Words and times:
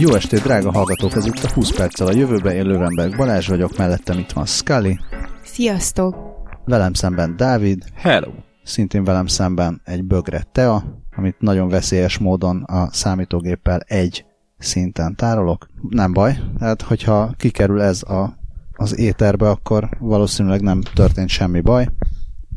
Jó 0.00 0.14
estét, 0.14 0.42
drága 0.42 0.72
hallgatók! 0.72 1.14
Ez 1.14 1.26
itt 1.26 1.42
a 1.42 1.52
20 1.52 1.70
perccel 1.70 2.06
a 2.06 2.12
jövőbe. 2.12 2.54
Én 2.54 2.64
Lövenberg 2.64 3.16
Balázs 3.16 3.48
vagyok, 3.48 3.76
mellettem 3.76 4.18
itt 4.18 4.30
van 4.30 4.46
Scully. 4.46 4.98
Sziasztok! 5.44 6.16
Velem 6.64 6.92
szemben 6.92 7.36
Dávid. 7.36 7.84
Hello! 7.94 8.30
Szintén 8.62 9.04
velem 9.04 9.26
szemben 9.26 9.80
egy 9.84 10.04
bögre 10.04 10.42
Tea, 10.52 10.84
amit 11.16 11.40
nagyon 11.40 11.68
veszélyes 11.68 12.18
módon 12.18 12.62
a 12.62 12.88
számítógéppel 12.92 13.80
egy 13.80 14.24
szinten 14.58 15.16
tárolok. 15.16 15.68
Nem 15.88 16.12
baj, 16.12 16.38
hát 16.60 16.82
hogyha 16.82 17.34
kikerül 17.36 17.80
ez 17.80 18.02
a, 18.02 18.38
az 18.72 18.98
éterbe, 18.98 19.50
akkor 19.50 19.88
valószínűleg 19.98 20.60
nem 20.60 20.80
történt 20.80 21.28
semmi 21.28 21.60
baj. 21.60 21.84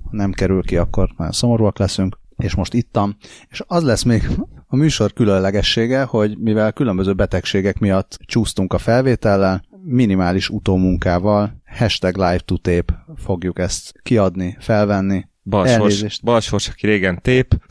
Ha 0.03 0.09
nem 0.11 0.31
kerül 0.31 0.63
ki, 0.63 0.77
akkor 0.77 1.09
nagyon 1.17 1.33
szomorúak 1.33 1.77
leszünk 1.77 2.19
és 2.37 2.55
most 2.55 2.73
ittam, 2.73 3.15
és 3.49 3.63
az 3.67 3.83
lesz 3.83 4.03
még 4.03 4.29
a 4.73 4.75
műsor 4.75 5.13
különlegessége, 5.13 6.03
hogy 6.03 6.37
mivel 6.37 6.71
különböző 6.71 7.13
betegségek 7.13 7.79
miatt 7.79 8.19
csúsztunk 8.25 8.73
a 8.73 8.77
felvétellel, 8.77 9.63
minimális 9.83 10.49
utómunkával, 10.49 11.61
hashtag 11.65 12.15
live 12.15 12.39
to 12.45 12.57
tape 12.57 13.05
fogjuk 13.15 13.59
ezt 13.59 13.93
kiadni, 14.03 14.57
felvenni. 14.59 15.27
Balsors, 15.43 16.19
balsors 16.21 16.69
aki 16.69 16.85
régen 16.85 17.21
tép, 17.21 17.61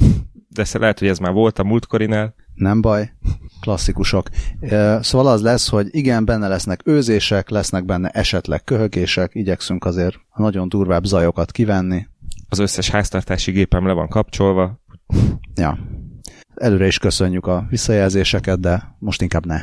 de 0.48 0.64
lehet, 0.72 0.98
hogy 0.98 1.08
ez 1.08 1.18
már 1.18 1.32
volt 1.32 1.58
a 1.58 1.64
múltkorinál. 1.64 2.34
Nem 2.55 2.80
baj, 2.80 3.12
klasszikusok. 3.60 4.28
Szóval 5.00 5.27
az 5.27 5.42
lesz, 5.42 5.69
hogy 5.69 5.86
igen, 5.91 6.24
benne 6.24 6.48
lesznek 6.48 6.80
őzések, 6.84 7.48
lesznek 7.48 7.84
benne 7.84 8.08
esetleg 8.08 8.64
köhögések, 8.64 9.34
igyekszünk 9.34 9.84
azért 9.84 10.16
a 10.28 10.42
nagyon 10.42 10.69
durvább 10.69 11.05
zajokat 11.05 11.52
kivenni. 11.52 12.06
Az 12.48 12.58
összes 12.58 12.91
háztartási 12.91 13.50
gépem 13.50 13.86
le 13.86 13.92
van 13.92 14.08
kapcsolva. 14.08 14.80
Ja, 15.55 15.78
Előre 16.61 16.86
is 16.86 16.98
köszönjük 16.98 17.47
a 17.47 17.66
visszajelzéseket, 17.70 18.61
de 18.61 18.97
most 18.98 19.22
inkább 19.22 19.47
ne. 19.47 19.61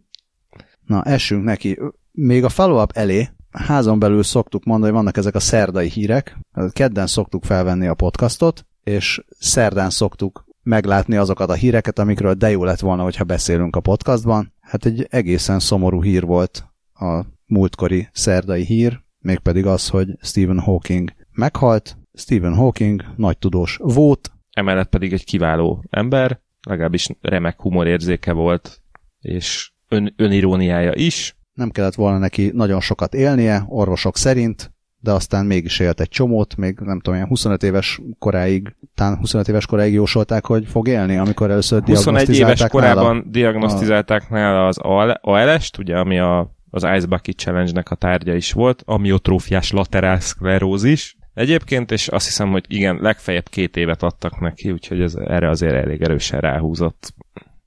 Na, 0.86 1.02
essünk 1.02 1.44
neki. 1.44 1.78
Még 2.12 2.44
a 2.44 2.48
follow-up 2.48 2.90
elé 2.94 3.28
házon 3.50 3.98
belül 3.98 4.22
szoktuk 4.22 4.64
mondani, 4.64 4.90
hogy 4.90 5.00
vannak 5.00 5.16
ezek 5.16 5.34
a 5.34 5.40
szerdai 5.40 5.88
hírek. 5.88 6.38
Kedden 6.70 7.06
szoktuk 7.06 7.44
felvenni 7.44 7.86
a 7.86 7.94
podcastot, 7.94 8.66
és 8.84 9.24
szerdán 9.38 9.90
szoktuk 9.90 10.44
meglátni 10.62 11.16
azokat 11.16 11.50
a 11.50 11.54
híreket, 11.54 11.98
amikről 11.98 12.34
de 12.34 12.50
jó 12.50 12.64
lett 12.64 12.80
volna, 12.80 13.02
hogyha 13.02 13.24
beszélünk 13.24 13.76
a 13.76 13.80
podcastban. 13.80 14.52
Hát 14.60 14.84
egy 14.84 15.06
egészen 15.10 15.58
szomorú 15.58 16.02
hír 16.02 16.24
volt 16.24 16.66
a 16.94 17.22
múltkori 17.46 18.08
szerdai 18.12 18.64
hír, 18.64 19.00
mégpedig 19.18 19.66
az, 19.66 19.88
hogy 19.88 20.08
Stephen 20.20 20.58
Hawking 20.58 21.12
meghalt. 21.32 21.96
Stephen 22.14 22.54
Hawking 22.54 23.04
nagy 23.16 23.38
tudós 23.38 23.78
volt, 23.82 24.32
emellett 24.52 24.88
pedig 24.88 25.12
egy 25.12 25.24
kiváló 25.24 25.84
ember, 25.90 26.40
legalábbis 26.68 27.08
remek 27.20 27.60
humorérzéke 27.60 28.32
volt, 28.32 28.80
és 29.20 29.72
ön, 29.88 30.14
öniróniája 30.16 30.92
is. 30.94 31.36
Nem 31.52 31.70
kellett 31.70 31.94
volna 31.94 32.18
neki 32.18 32.50
nagyon 32.54 32.80
sokat 32.80 33.14
élnie, 33.14 33.64
orvosok 33.68 34.16
szerint, 34.16 34.72
de 35.02 35.12
aztán 35.12 35.46
mégis 35.46 35.78
élt 35.78 36.00
egy 36.00 36.08
csomót, 36.08 36.56
még 36.56 36.78
nem 36.78 36.96
tudom, 36.96 37.14
ilyen 37.14 37.28
25 37.28 37.62
éves 37.62 38.00
koráig, 38.18 38.76
talán 38.94 39.16
25 39.16 39.48
éves 39.48 39.66
koráig 39.66 39.92
jósolták, 39.92 40.46
hogy 40.46 40.66
fog 40.66 40.88
élni, 40.88 41.16
amikor 41.16 41.50
először 41.50 41.82
21 41.82 42.36
éves 42.36 42.66
korában 42.66 43.16
nála. 43.16 43.24
diagnosztizálták 43.26 44.30
nála 44.30 44.66
az 44.66 44.78
ALS-t, 45.20 45.78
ugye, 45.78 45.98
ami 45.98 46.18
a, 46.18 46.54
az 46.70 46.82
Ice 46.82 47.06
Bucket 47.06 47.36
Challenge-nek 47.36 47.90
a 47.90 47.94
tárgya 47.94 48.34
is 48.34 48.52
volt, 48.52 48.82
amiotrófiás 48.86 49.70
laterál 49.70 50.20
szklerózis, 50.20 51.16
Egyébként, 51.34 51.90
és 51.90 52.08
azt 52.08 52.26
hiszem, 52.26 52.50
hogy 52.50 52.64
igen, 52.68 52.98
legfeljebb 53.00 53.48
két 53.48 53.76
évet 53.76 54.02
adtak 54.02 54.40
neki, 54.40 54.70
úgyhogy 54.70 55.00
ez 55.00 55.14
erre 55.14 55.48
azért 55.48 55.74
elég 55.74 56.02
erősen 56.02 56.40
ráhúzott. 56.40 57.14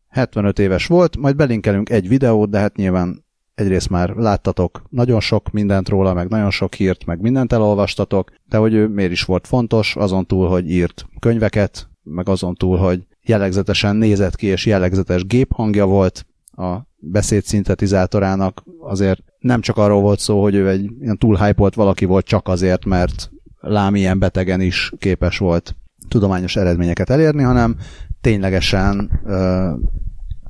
75 0.10 0.60
éves 0.60 0.88
volt, 0.88 1.18
majd 1.18 1.36
belinkelünk 1.36 1.90
egy 1.90 2.08
videót, 2.08 2.50
de 2.50 2.60
hát 2.60 2.76
nyilván 2.76 3.26
egyrészt 3.56 3.90
már 3.90 4.10
láttatok 4.10 4.82
nagyon 4.90 5.20
sok 5.20 5.52
mindent 5.52 5.90
róla, 5.90 6.14
meg 6.14 6.28
nagyon 6.28 6.52
sok 6.52 6.74
hírt, 6.74 7.06
meg 7.06 7.22
mindent 7.22 7.54
elolvastatok, 7.54 8.32
de 8.46 8.58
hogy 8.58 8.74
ő 8.74 8.88
miért 8.88 9.12
is 9.12 9.24
volt 9.24 9.48
fontos, 9.48 9.96
azon 9.96 10.26
túl, 10.26 10.48
hogy 10.48 10.70
írt 10.70 11.06
könyveket, 11.20 11.90
meg 12.04 12.30
azon 12.30 12.56
túl, 12.56 12.78
hogy 12.78 13.06
jellegzetesen 13.22 13.96
nézett 13.96 14.36
ki, 14.36 14.48
és 14.48 14.66
jellegzetes 14.66 15.26
géphangja 15.26 15.86
volt 15.86 16.26
a 16.52 16.78
beszéd 16.98 17.44
szintetizátorának, 17.44 18.64
azért 18.80 19.24
nem 19.40 19.62
csak 19.62 19.78
arról 19.78 20.02
volt 20.02 20.20
szó, 20.20 20.42
hogy 20.42 20.56
ő 20.56 20.70
egy 20.70 20.90
ilyen 21.00 21.18
túl 21.18 21.36
hype 21.36 21.70
valaki 21.76 22.06
volt 22.06 22.26
csak 22.26 22.48
azért, 22.48 22.86
mert 22.86 23.30
lám 23.66 23.96
ilyen 23.96 24.20
betegen 24.20 24.62
is 24.62 24.92
képes 24.98 25.38
volt 25.38 25.76
tudományos 26.08 26.56
eredményeket 26.56 27.10
elérni, 27.10 27.44
hanem 27.44 27.76
ténylegesen 28.22 29.22
ö, 29.26 29.72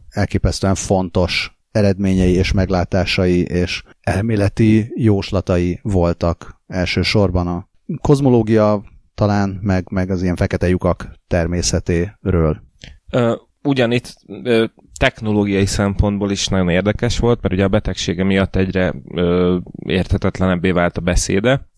elképesztően 0.09 0.75
fontos 0.75 1.57
eredményei 1.71 2.33
és 2.33 2.51
meglátásai 2.51 3.41
és 3.41 3.83
elméleti 4.01 4.91
jóslatai 4.95 5.79
voltak 5.81 6.61
elsősorban 6.67 7.47
a 7.47 7.67
kozmológia 8.01 8.83
talán, 9.15 9.59
meg, 9.61 9.87
meg 9.91 10.09
az 10.09 10.23
ilyen 10.23 10.35
fekete 10.35 10.67
lyukak 10.67 11.11
természetéről. 11.27 12.61
Ö, 13.11 13.35
ugyanitt 13.63 14.15
ö, 14.43 14.65
technológiai 14.99 15.65
szempontból 15.65 16.31
is 16.31 16.47
nagyon 16.47 16.69
érdekes 16.69 17.19
volt, 17.19 17.41
mert 17.41 17.53
ugye 17.53 17.63
a 17.63 17.67
betegsége 17.67 18.23
miatt 18.23 18.55
egyre 18.55 18.93
ö, 19.13 19.57
érthetetlenebbé 19.85 20.71
vált 20.71 20.97
a 20.97 21.01
beszéde, 21.01 21.69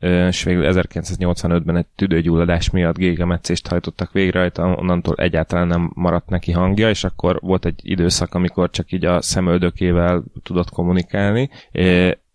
és 0.00 0.42
végül 0.42 0.64
1985-ben 0.66 1.76
egy 1.76 1.86
tüdőgyulladás 1.96 2.70
miatt 2.70 2.96
gégemetszést 2.96 3.66
hajtottak 3.66 4.12
végre 4.12 4.38
rajta, 4.38 4.74
onnantól 4.74 5.14
egyáltalán 5.14 5.66
nem 5.66 5.90
maradt 5.94 6.28
neki 6.28 6.52
hangja, 6.52 6.88
és 6.88 7.04
akkor 7.04 7.38
volt 7.40 7.64
egy 7.64 7.80
időszak, 7.82 8.34
amikor 8.34 8.70
csak 8.70 8.92
így 8.92 9.04
a 9.04 9.22
szemöldökével 9.22 10.24
tudott 10.42 10.70
kommunikálni, 10.70 11.50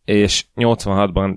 és 0.05 0.45
86-ban 0.55 1.35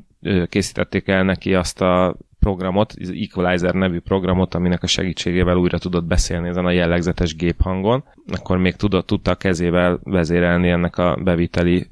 készítették 0.48 1.08
el 1.08 1.22
neki 1.22 1.54
azt 1.54 1.80
a 1.80 2.16
programot, 2.38 2.94
az 3.00 3.10
Equalizer 3.10 3.74
nevű 3.74 3.98
programot, 3.98 4.54
aminek 4.54 4.82
a 4.82 4.86
segítségével 4.86 5.56
újra 5.56 5.78
tudott 5.78 6.04
beszélni 6.04 6.48
ezen 6.48 6.64
a 6.64 6.70
jellegzetes 6.70 7.36
géphangon. 7.36 8.04
Akkor 8.32 8.58
még 8.58 8.76
tudott, 8.76 9.06
tudta 9.06 9.30
a 9.30 9.34
kezével 9.34 10.00
vezérelni 10.02 10.68
ennek 10.68 10.98
a 10.98 11.18
beviteli 11.22 11.86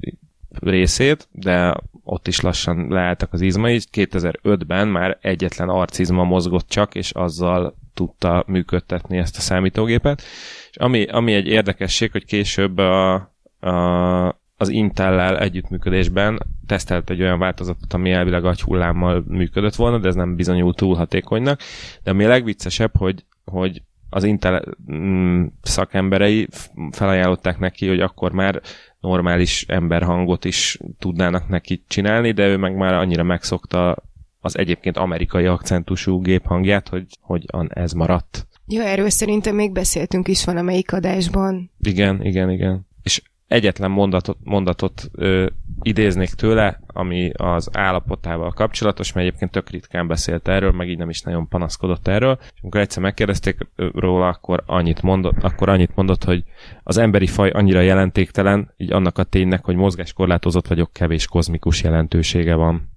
részét, 0.59 1.27
de 1.31 1.75
ott 2.03 2.27
is 2.27 2.41
lassan 2.41 2.87
leálltak 2.89 3.33
az 3.33 3.41
izmai. 3.41 3.79
2005-ben 3.91 4.87
már 4.87 5.17
egyetlen 5.21 5.69
arcizma 5.69 6.23
mozgott 6.23 6.67
csak, 6.67 6.95
és 6.95 7.11
azzal 7.11 7.75
tudta 7.93 8.43
működtetni 8.47 9.17
ezt 9.17 9.37
a 9.37 9.41
számítógépet. 9.41 10.21
És 10.69 10.77
ami, 10.77 11.05
ami 11.05 11.33
egy 11.33 11.47
érdekesség, 11.47 12.11
hogy 12.11 12.25
később 12.25 12.77
a, 12.77 13.13
a, 13.59 14.41
az 14.57 14.69
Intel-lel 14.69 15.39
együttműködésben 15.39 16.39
tesztelt 16.67 17.09
egy 17.09 17.21
olyan 17.21 17.39
változatot, 17.39 17.93
ami 17.93 18.11
elvileg 18.11 18.45
agyhullámmal 18.45 19.23
működött 19.27 19.75
volna, 19.75 19.97
de 19.97 20.07
ez 20.07 20.15
nem 20.15 20.35
bizonyult 20.35 20.75
túl 20.75 20.95
hatékonynak. 20.95 21.59
De 22.03 22.11
ami 22.11 22.23
a 22.23 22.27
legviccesebb, 22.27 22.97
hogy, 22.97 23.25
hogy 23.45 23.81
az 24.13 24.23
Intel 24.23 24.63
mm, 24.91 25.45
szakemberei 25.61 26.47
felajánlották 26.91 27.59
neki, 27.59 27.87
hogy 27.87 27.99
akkor 27.99 28.31
már 28.31 28.61
normális 28.99 29.65
emberhangot 29.67 30.45
is 30.45 30.79
tudnának 30.99 31.47
neki 31.47 31.83
csinálni, 31.87 32.31
de 32.31 32.47
ő 32.47 32.57
meg 32.57 32.75
már 32.75 32.93
annyira 32.93 33.23
megszokta 33.23 34.03
az 34.39 34.57
egyébként 34.57 34.97
amerikai 34.97 35.45
akcentusú 35.45 36.21
géphangját, 36.21 36.87
hogy, 36.87 37.05
hogy 37.21 37.45
ez 37.67 37.91
maradt. 37.91 38.47
Ja, 38.67 38.83
erről 38.83 39.09
szerintem 39.09 39.55
még 39.55 39.71
beszéltünk 39.71 40.27
is 40.27 40.45
valamelyik 40.45 40.93
adásban. 40.93 41.71
Igen, 41.79 42.25
igen, 42.25 42.49
igen. 42.49 42.87
És 43.03 43.21
egyetlen 43.47 43.91
mondatot, 43.91 44.37
mondatot 44.43 45.09
ö, 45.11 45.47
idéznék 45.83 46.29
tőle, 46.29 46.79
ami 46.87 47.31
az 47.33 47.69
állapotával 47.71 48.51
kapcsolatos, 48.51 49.13
mert 49.13 49.27
egyébként 49.27 49.51
tök 49.51 49.69
ritkán 49.69 50.07
beszélt 50.07 50.47
erről, 50.47 50.71
meg 50.71 50.89
így 50.89 50.97
nem 50.97 51.09
is 51.09 51.21
nagyon 51.21 51.47
panaszkodott 51.47 52.07
erről. 52.07 52.37
És 52.41 52.59
amikor 52.61 52.81
egyszer 52.81 53.01
megkérdezték 53.01 53.57
róla, 53.75 54.27
akkor 54.27 54.63
annyit 54.65 55.01
mondott, 55.01 55.43
akkor 55.43 55.69
annyit 55.69 55.95
mondott, 55.95 56.23
hogy 56.23 56.43
az 56.83 56.97
emberi 56.97 57.27
faj 57.27 57.49
annyira 57.49 57.81
jelentéktelen, 57.81 58.73
így 58.77 58.91
annak 58.91 59.17
a 59.17 59.23
ténynek, 59.23 59.65
hogy 59.65 59.75
mozgáskorlátozott 59.75 60.67
vagyok, 60.67 60.93
kevés 60.93 61.27
kozmikus 61.27 61.83
jelentősége 61.83 62.55
van. 62.55 62.91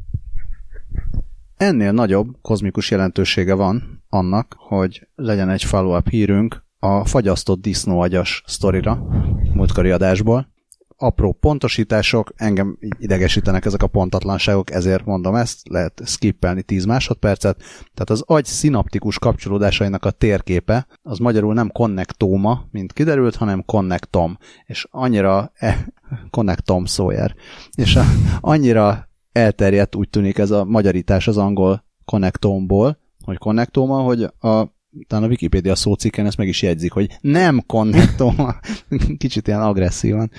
Ennél 1.57 1.93
nagyobb 1.93 2.27
kozmikus 2.43 2.91
jelentősége 2.91 3.55
van 3.55 4.05
annak, 4.09 4.55
hogy 4.59 5.09
legyen 5.15 5.49
egy 5.49 5.65
follow-up 5.65 6.09
hírünk 6.09 6.65
a 6.79 7.05
fagyasztott 7.05 7.61
disznóagyas 7.61 8.43
sztorira 8.47 9.07
múltkori 9.53 9.91
adásból. 9.91 10.55
Apró 10.99 11.33
pontosítások, 11.33 12.33
engem 12.37 12.79
idegesítenek 12.99 13.65
ezek 13.65 13.83
a 13.83 13.87
pontatlanságok, 13.87 14.71
ezért 14.71 15.05
mondom 15.05 15.35
ezt, 15.35 15.69
lehet 15.69 16.03
skippelni 16.05 16.63
10 16.63 16.85
másodpercet. 16.85 17.57
Tehát 17.95 18.11
az 18.11 18.23
agy 18.27 18.45
szinaptikus 18.45 19.19
kapcsolódásainak 19.19 20.05
a 20.05 20.11
térképe, 20.11 20.87
az 21.03 21.19
magyarul 21.19 21.55
nem 21.55 21.71
konnektóma, 21.71 22.65
mint 22.71 22.93
kiderült, 22.93 23.37
hanem 23.37 23.65
konnektom. 23.65 24.39
És 24.65 24.87
annyira, 24.91 25.53
eh, 25.55 25.79
konnektom 26.31 26.87
Sawyer. 26.87 27.35
És 27.75 27.97
a, 27.97 28.03
annyira 28.41 29.09
elterjedt 29.33 29.95
úgy 29.95 30.11
tűnik 30.11 30.39
ez 30.39 30.51
a 30.51 30.65
magyarítás 30.65 31.29
az 31.29 31.37
angol 31.37 31.85
konnektomból, 32.05 32.99
hogy 33.25 33.39
konnektóma, 33.39 34.03
hogy 34.03 34.23
a 34.23 34.76
talán 35.07 35.25
a 35.25 35.29
Wikipedia 35.29 35.75
szócikken 35.75 36.27
ezt 36.27 36.37
meg 36.37 36.49
is 36.49 36.63
jegyzik, 36.63 36.93
hogy 36.93 37.19
nem 37.21 37.63
connectom, 37.67 38.37
kicsit 39.19 39.47
ilyen 39.47 39.63
agresszívan. 39.63 40.31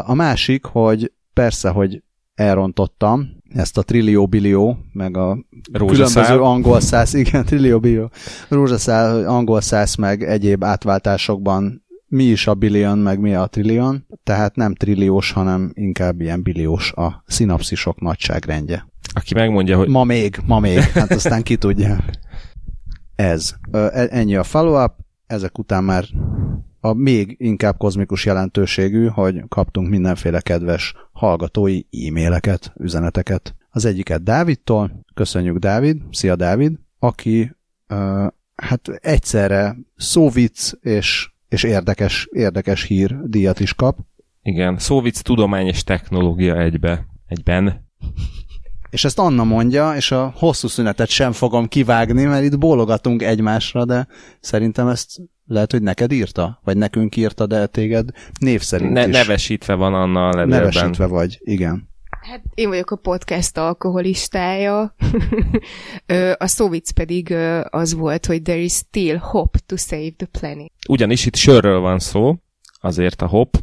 A 0.00 0.14
másik, 0.14 0.64
hogy 0.64 1.12
persze, 1.32 1.68
hogy 1.68 2.02
elrontottam 2.34 3.28
ezt 3.48 3.78
a 3.78 3.82
trillió 3.82 4.26
billió, 4.26 4.78
meg 4.92 5.16
a 5.16 5.44
Rózsaszál. 5.72 6.22
különböző 6.22 6.50
angol 6.50 6.80
száz, 6.80 7.14
igen, 7.24 7.44
trillió 7.44 7.80
billió, 7.80 8.10
rózsaszál, 8.48 9.28
angol 9.28 9.60
száz, 9.60 9.94
meg 9.94 10.22
egyéb 10.22 10.64
átváltásokban 10.64 11.84
mi 12.06 12.24
is 12.24 12.46
a 12.46 12.54
billion, 12.54 12.98
meg 12.98 13.20
mi 13.20 13.34
a 13.34 13.46
trillion, 13.46 14.06
tehát 14.24 14.56
nem 14.56 14.74
trilliós, 14.74 15.32
hanem 15.32 15.70
inkább 15.74 16.20
ilyen 16.20 16.42
billiós 16.42 16.92
a 16.92 17.22
szinapszisok 17.26 18.00
nagyságrendje. 18.00 18.86
Aki 19.14 19.34
megmondja, 19.34 19.76
hogy 19.76 19.88
Ma 19.88 20.04
még, 20.04 20.38
ma 20.46 20.58
még, 20.58 20.78
hát 20.78 21.10
aztán 21.10 21.42
ki 21.42 21.56
tudja. 21.56 21.96
Ez. 23.14 23.54
E- 23.72 24.08
Ennyi 24.10 24.36
a 24.36 24.42
follow-up, 24.42 24.92
ezek 25.26 25.58
után 25.58 25.84
már 25.84 26.04
a 26.80 26.92
még 26.92 27.36
inkább 27.38 27.76
kozmikus 27.76 28.24
jelentőségű, 28.24 29.06
hogy 29.06 29.44
kaptunk 29.48 29.88
mindenféle 29.88 30.40
kedves 30.40 30.94
hallgatói 31.12 31.80
e-maileket, 32.06 32.72
üzeneteket. 32.80 33.54
Az 33.70 33.84
egyiket 33.84 34.22
Dávidtól, 34.22 35.04
köszönjük 35.14 35.58
Dávid, 35.58 36.02
szia 36.10 36.36
Dávid, 36.36 36.78
aki 36.98 37.56
ö, 37.86 38.26
hát 38.54 38.88
egyszerre 38.88 39.76
szóvic 39.96 40.72
és, 40.80 41.30
és 41.48 41.62
érdekes, 41.62 42.28
érdekes 42.30 42.82
hír 42.82 43.16
díjat 43.24 43.60
is 43.60 43.74
kap, 43.74 43.98
igen, 44.42 44.78
szóvic 44.78 45.20
tudomány 45.20 45.66
és 45.66 45.84
technológia 45.84 46.60
egybe, 46.60 47.06
egyben. 47.26 47.90
És 48.92 49.04
ezt 49.04 49.18
Anna 49.18 49.44
mondja, 49.44 49.94
és 49.96 50.10
a 50.10 50.32
hosszú 50.36 50.68
szünetet 50.68 51.08
sem 51.08 51.32
fogom 51.32 51.68
kivágni, 51.68 52.24
mert 52.24 52.44
itt 52.44 52.58
bólogatunk 52.58 53.22
egymásra, 53.22 53.84
de 53.84 54.06
szerintem 54.40 54.88
ezt 54.88 55.10
lehet, 55.46 55.72
hogy 55.72 55.82
neked 55.82 56.12
írta? 56.12 56.60
Vagy 56.64 56.76
nekünk 56.76 57.16
írta, 57.16 57.46
de 57.46 57.66
téged 57.66 58.08
név 58.40 58.60
szerint 58.60 58.92
Ne, 58.92 59.06
is. 59.08 59.14
nevesítve 59.16 59.74
van 59.74 59.94
Anna 59.94 60.28
a 60.28 60.34
levélben. 60.34 60.58
nevesítve 60.58 61.06
vagy, 61.06 61.38
igen. 61.40 61.88
Hát 62.20 62.42
én 62.54 62.68
vagyok 62.68 62.90
a 62.90 62.96
podcast 62.96 63.58
alkoholistája. 63.58 64.94
A 66.38 66.46
szóvic 66.46 66.90
pedig 66.90 67.34
az 67.70 67.94
volt, 67.94 68.26
hogy 68.26 68.42
there 68.42 68.58
is 68.58 68.72
still 68.72 69.16
hope 69.16 69.58
to 69.66 69.76
save 69.76 70.10
the 70.16 70.26
planet. 70.40 70.70
Ugyanis 70.88 71.26
itt 71.26 71.34
sörről 71.36 71.80
van 71.80 71.98
szó, 71.98 72.36
azért 72.80 73.22
a 73.22 73.26
hop, 73.26 73.56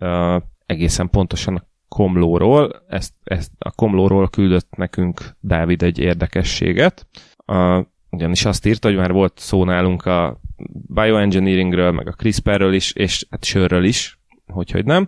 uh, 0.00 0.42
egészen 0.66 1.10
pontosan 1.10 1.56
a 1.56 1.65
komlóról, 1.88 2.84
ezt, 2.88 3.12
ezt 3.24 3.50
a 3.58 3.70
komlóról 3.70 4.28
küldött 4.28 4.76
nekünk 4.76 5.36
Dávid 5.40 5.82
egy 5.82 5.98
érdekességet, 5.98 7.06
uh, 7.46 7.84
ugyanis 8.10 8.44
azt 8.44 8.66
írta, 8.66 8.88
hogy 8.88 8.96
már 8.96 9.12
volt 9.12 9.38
szó 9.38 9.64
nálunk 9.64 10.04
a 10.04 10.40
bioengineeringről, 10.88 11.90
meg 11.90 12.08
a 12.08 12.12
CRISPR-ről 12.12 12.74
is, 12.74 12.92
és 12.92 13.26
hát 13.30 13.44
sörről 13.44 13.84
is, 13.84 14.18
hogy, 14.46 14.70
hogy 14.70 14.84
nem, 14.84 15.06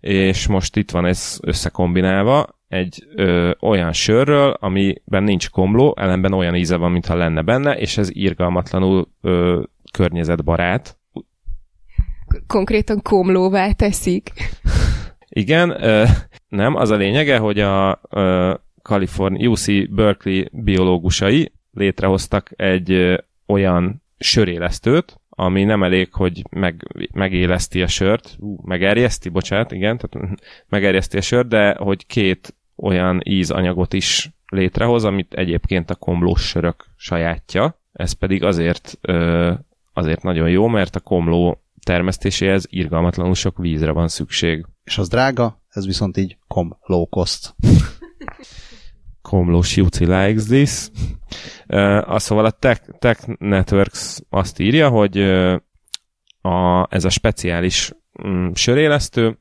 és 0.00 0.46
most 0.46 0.76
itt 0.76 0.90
van 0.90 1.06
ez 1.06 1.38
összekombinálva 1.42 2.46
egy 2.68 3.06
ö, 3.14 3.50
olyan 3.60 3.92
sörről, 3.92 4.50
amiben 4.60 5.22
nincs 5.22 5.50
komló, 5.50 5.94
ellenben 5.98 6.32
olyan 6.32 6.54
íze 6.54 6.76
van, 6.76 6.90
mintha 6.90 7.14
lenne 7.14 7.42
benne, 7.42 7.76
és 7.78 7.98
ez 7.98 8.08
irgalmatlanul 8.12 9.08
ö, 9.20 9.62
környezetbarát, 9.92 11.00
Konkrétan 12.46 13.02
komlóvá 13.02 13.72
teszik. 13.72 14.32
Igen, 15.32 15.82
ö, 15.82 16.04
nem, 16.48 16.74
az 16.74 16.90
a 16.90 16.96
lényege, 16.96 17.38
hogy 17.38 17.60
a 17.60 18.00
ö, 18.10 18.54
California 18.82 19.48
UC 19.48 19.88
Berkeley 19.90 20.44
biológusai 20.52 21.52
létrehoztak 21.72 22.50
egy 22.56 22.90
ö, 22.90 23.16
olyan 23.46 24.02
sörélesztőt, 24.18 25.20
ami 25.28 25.64
nem 25.64 25.82
elég, 25.82 26.12
hogy 26.12 26.42
meg, 26.50 27.06
megéleszti 27.12 27.82
a 27.82 27.86
sört, 27.86 28.36
ú, 28.38 28.56
megerjeszti, 28.64 29.28
bocsánat, 29.28 29.72
igen, 29.72 29.98
tehát 29.98 30.40
megerjeszti 30.68 31.16
a 31.16 31.20
sört, 31.20 31.48
de 31.48 31.74
hogy 31.74 32.06
két 32.06 32.54
olyan 32.76 33.20
ízanyagot 33.24 33.92
is 33.92 34.30
létrehoz, 34.48 35.04
amit 35.04 35.34
egyébként 35.34 35.90
a 35.90 35.94
komlós 35.94 36.48
sörök 36.48 36.84
sajátja. 36.96 37.80
Ez 37.92 38.12
pedig 38.12 38.42
azért, 38.42 38.98
ö, 39.00 39.52
azért 39.92 40.22
nagyon 40.22 40.48
jó, 40.48 40.66
mert 40.66 40.96
a 40.96 41.00
komló 41.00 41.62
termesztéséhez 41.84 42.66
irgalmatlanul 42.70 43.34
sok 43.34 43.58
vízre 43.58 43.90
van 43.90 44.08
szükség. 44.08 44.66
És 44.90 44.98
az 44.98 45.08
drága, 45.08 45.62
ez 45.68 45.86
viszont 45.86 46.16
így 46.16 46.36
com 46.48 46.76
low 46.82 47.08
cost. 47.08 47.54
Komlós 49.22 49.76
Juci 49.76 50.04
likes 50.04 50.44
this. 50.44 50.88
Uh, 51.68 52.18
szóval 52.18 52.44
a 52.44 52.50
Tech, 52.50 52.82
Tech 52.98 53.28
Networks 53.38 54.18
azt 54.28 54.58
írja, 54.58 54.88
hogy 54.88 55.18
uh, 55.18 55.56
a, 56.40 56.86
ez 56.90 57.04
a 57.04 57.08
speciális 57.08 57.92
um, 58.12 58.54
sörélesztő, 58.54 59.38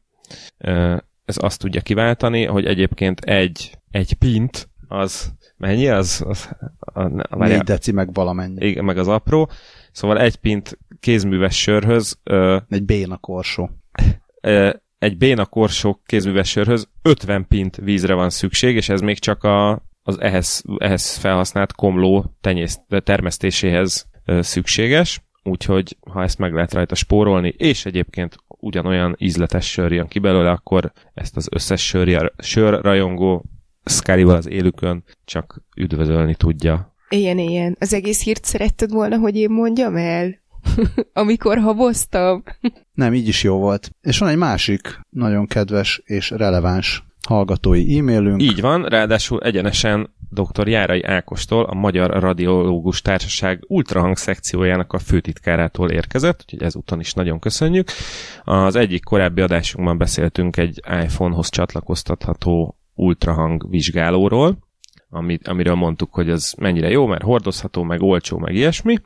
uh, 0.57 0.97
ez 1.25 1.35
azt 1.39 1.59
tudja 1.59 1.81
kiváltani, 1.81 2.45
hogy 2.45 2.65
egyébként 2.65 3.19
egy, 3.19 3.77
egy 3.91 4.13
pint, 4.13 4.69
az 4.87 5.33
mennyi 5.57 5.87
az? 5.87 6.23
az 6.27 6.49
a, 6.79 7.01
a, 7.01 7.37
várjál. 7.37 7.57
Négy 7.57 7.67
deci 7.67 7.91
meg 7.91 8.13
valamennyi. 8.13 8.65
Igen, 8.65 8.85
meg 8.85 8.97
az 8.97 9.07
apró. 9.07 9.49
Szóval 9.91 10.19
egy 10.19 10.35
pint 10.35 10.77
kézműves 10.99 11.61
sörhöz 11.61 12.19
uh, 12.25 12.61
Egy 12.69 12.83
béna 12.83 13.17
korsó. 13.17 13.69
ö, 14.41 14.69
egy 14.99 15.17
béna 15.17 15.45
korsó 15.45 16.01
kézműves 16.05 16.49
sörhöz 16.49 16.89
50 17.01 17.47
pint 17.47 17.75
vízre 17.75 18.13
van 18.13 18.29
szükség, 18.29 18.75
és 18.75 18.89
ez 18.89 19.01
még 19.01 19.19
csak 19.19 19.43
a, 19.43 19.83
az 20.03 20.21
ehhez, 20.21 20.63
ehhez 20.77 21.17
felhasznált 21.17 21.73
komló 21.73 22.35
tenyészt, 22.41 22.81
termesztéséhez 23.03 24.07
szükséges, 24.39 25.21
úgyhogy 25.43 25.97
ha 26.11 26.23
ezt 26.23 26.37
meg 26.37 26.53
lehet 26.53 26.73
rajta 26.73 26.95
spórolni, 26.95 27.53
és 27.57 27.85
egyébként 27.85 28.35
ugyanolyan 28.47 29.15
ízletes 29.17 29.71
sör 29.71 29.91
jön 29.91 30.07
ki 30.07 30.19
belőle, 30.19 30.49
akkor 30.49 30.91
ezt 31.13 31.37
az 31.37 31.47
összes 31.51 31.85
sör, 31.85 32.33
sörrajongó 32.37 33.43
Scully-val 33.85 34.35
az 34.35 34.49
élükön 34.49 35.03
csak 35.25 35.63
üdvözölni 35.75 36.35
tudja. 36.35 36.95
Ilyen, 37.09 37.37
ilyen. 37.37 37.75
Az 37.79 37.93
egész 37.93 38.23
hírt 38.23 38.45
szeretted 38.45 38.91
volna, 38.91 39.17
hogy 39.17 39.35
én 39.35 39.49
mondjam 39.49 39.95
el? 39.95 40.39
Amikor 41.13 41.57
haboztam. 41.57 42.43
Nem, 42.93 43.13
így 43.13 43.27
is 43.27 43.43
jó 43.43 43.57
volt. 43.57 43.91
És 44.01 44.17
van 44.17 44.29
egy 44.29 44.37
másik 44.37 44.99
nagyon 45.09 45.47
kedves 45.47 46.01
és 46.05 46.29
releváns 46.29 47.03
hallgatói 47.27 47.97
e-mailünk. 47.97 48.41
Így 48.41 48.61
van, 48.61 48.83
ráadásul 48.83 49.39
egyenesen 49.39 50.13
dr. 50.29 50.67
Járai 50.67 51.03
Ákostól, 51.03 51.63
a 51.63 51.73
Magyar 51.73 52.09
Radiológus 52.09 53.01
Társaság 53.01 53.63
ultrahang 53.67 54.17
szekciójának 54.17 54.93
a 54.93 54.99
főtitkárától 54.99 55.91
érkezett, 55.91 56.39
úgyhogy 56.41 56.63
ezúton 56.63 56.99
is 56.99 57.13
nagyon 57.13 57.39
köszönjük. 57.39 57.89
Az 58.43 58.75
egyik 58.75 59.03
korábbi 59.03 59.41
adásunkban 59.41 59.97
beszéltünk 59.97 60.57
egy 60.57 60.81
iPhone-hoz 61.03 61.49
csatlakoztatható 61.49 62.77
ultrahang 62.95 63.69
vizsgálóról, 63.69 64.57
amit, 65.09 65.47
amiről 65.47 65.75
mondtuk, 65.75 66.13
hogy 66.13 66.29
ez 66.29 66.53
mennyire 66.57 66.89
jó, 66.89 67.05
mert 67.05 67.23
hordozható, 67.23 67.83
meg 67.83 68.01
olcsó, 68.01 68.37
meg 68.37 68.55
ilyesmi. 68.55 68.97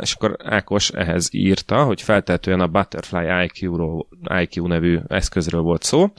És 0.00 0.14
akkor 0.14 0.36
Ákos 0.44 0.90
ehhez 0.90 1.28
írta, 1.32 1.84
hogy 1.84 2.02
feltehetően 2.02 2.60
a 2.60 2.66
Butterfly 2.66 3.44
IQ-ról, 3.44 4.06
IQ 4.40 4.66
nevű 4.66 4.98
eszközről 5.08 5.60
volt 5.60 5.82
szó. 5.82 6.12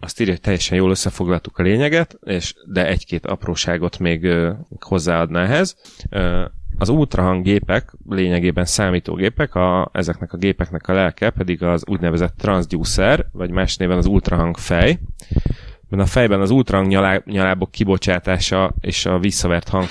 Azt 0.00 0.20
írja, 0.20 0.32
hogy 0.32 0.42
teljesen 0.42 0.76
jól 0.76 0.90
összefoglaltuk 0.90 1.58
a 1.58 1.62
lényeget, 1.62 2.18
és 2.24 2.54
de 2.66 2.86
egy-két 2.86 3.26
apróságot 3.26 3.98
még 3.98 4.28
hozzáadná 4.80 5.42
ehhez. 5.42 5.76
Az 6.78 6.88
ultrahang 6.88 7.44
gépek, 7.44 7.92
lényegében 8.08 8.64
számítógépek, 8.64 9.54
a, 9.54 9.90
ezeknek 9.92 10.32
a 10.32 10.36
gépeknek 10.36 10.88
a 10.88 10.92
lelke 10.92 11.30
pedig 11.30 11.62
az 11.62 11.84
úgynevezett 11.86 12.36
transducer, 12.36 13.26
vagy 13.32 13.50
más 13.50 13.76
néven 13.76 13.96
az 13.96 14.06
ultrahang 14.06 14.56
fej, 14.56 14.98
mert 15.90 16.02
a 16.02 16.06
fejben 16.06 16.40
az 16.40 16.50
ultrahang 16.50 16.88
nyalá, 16.88 17.22
nyalábok 17.24 17.70
kibocsátása 17.70 18.74
és 18.80 19.06
a 19.06 19.18
visszavert 19.18 19.68
hang, 19.68 19.88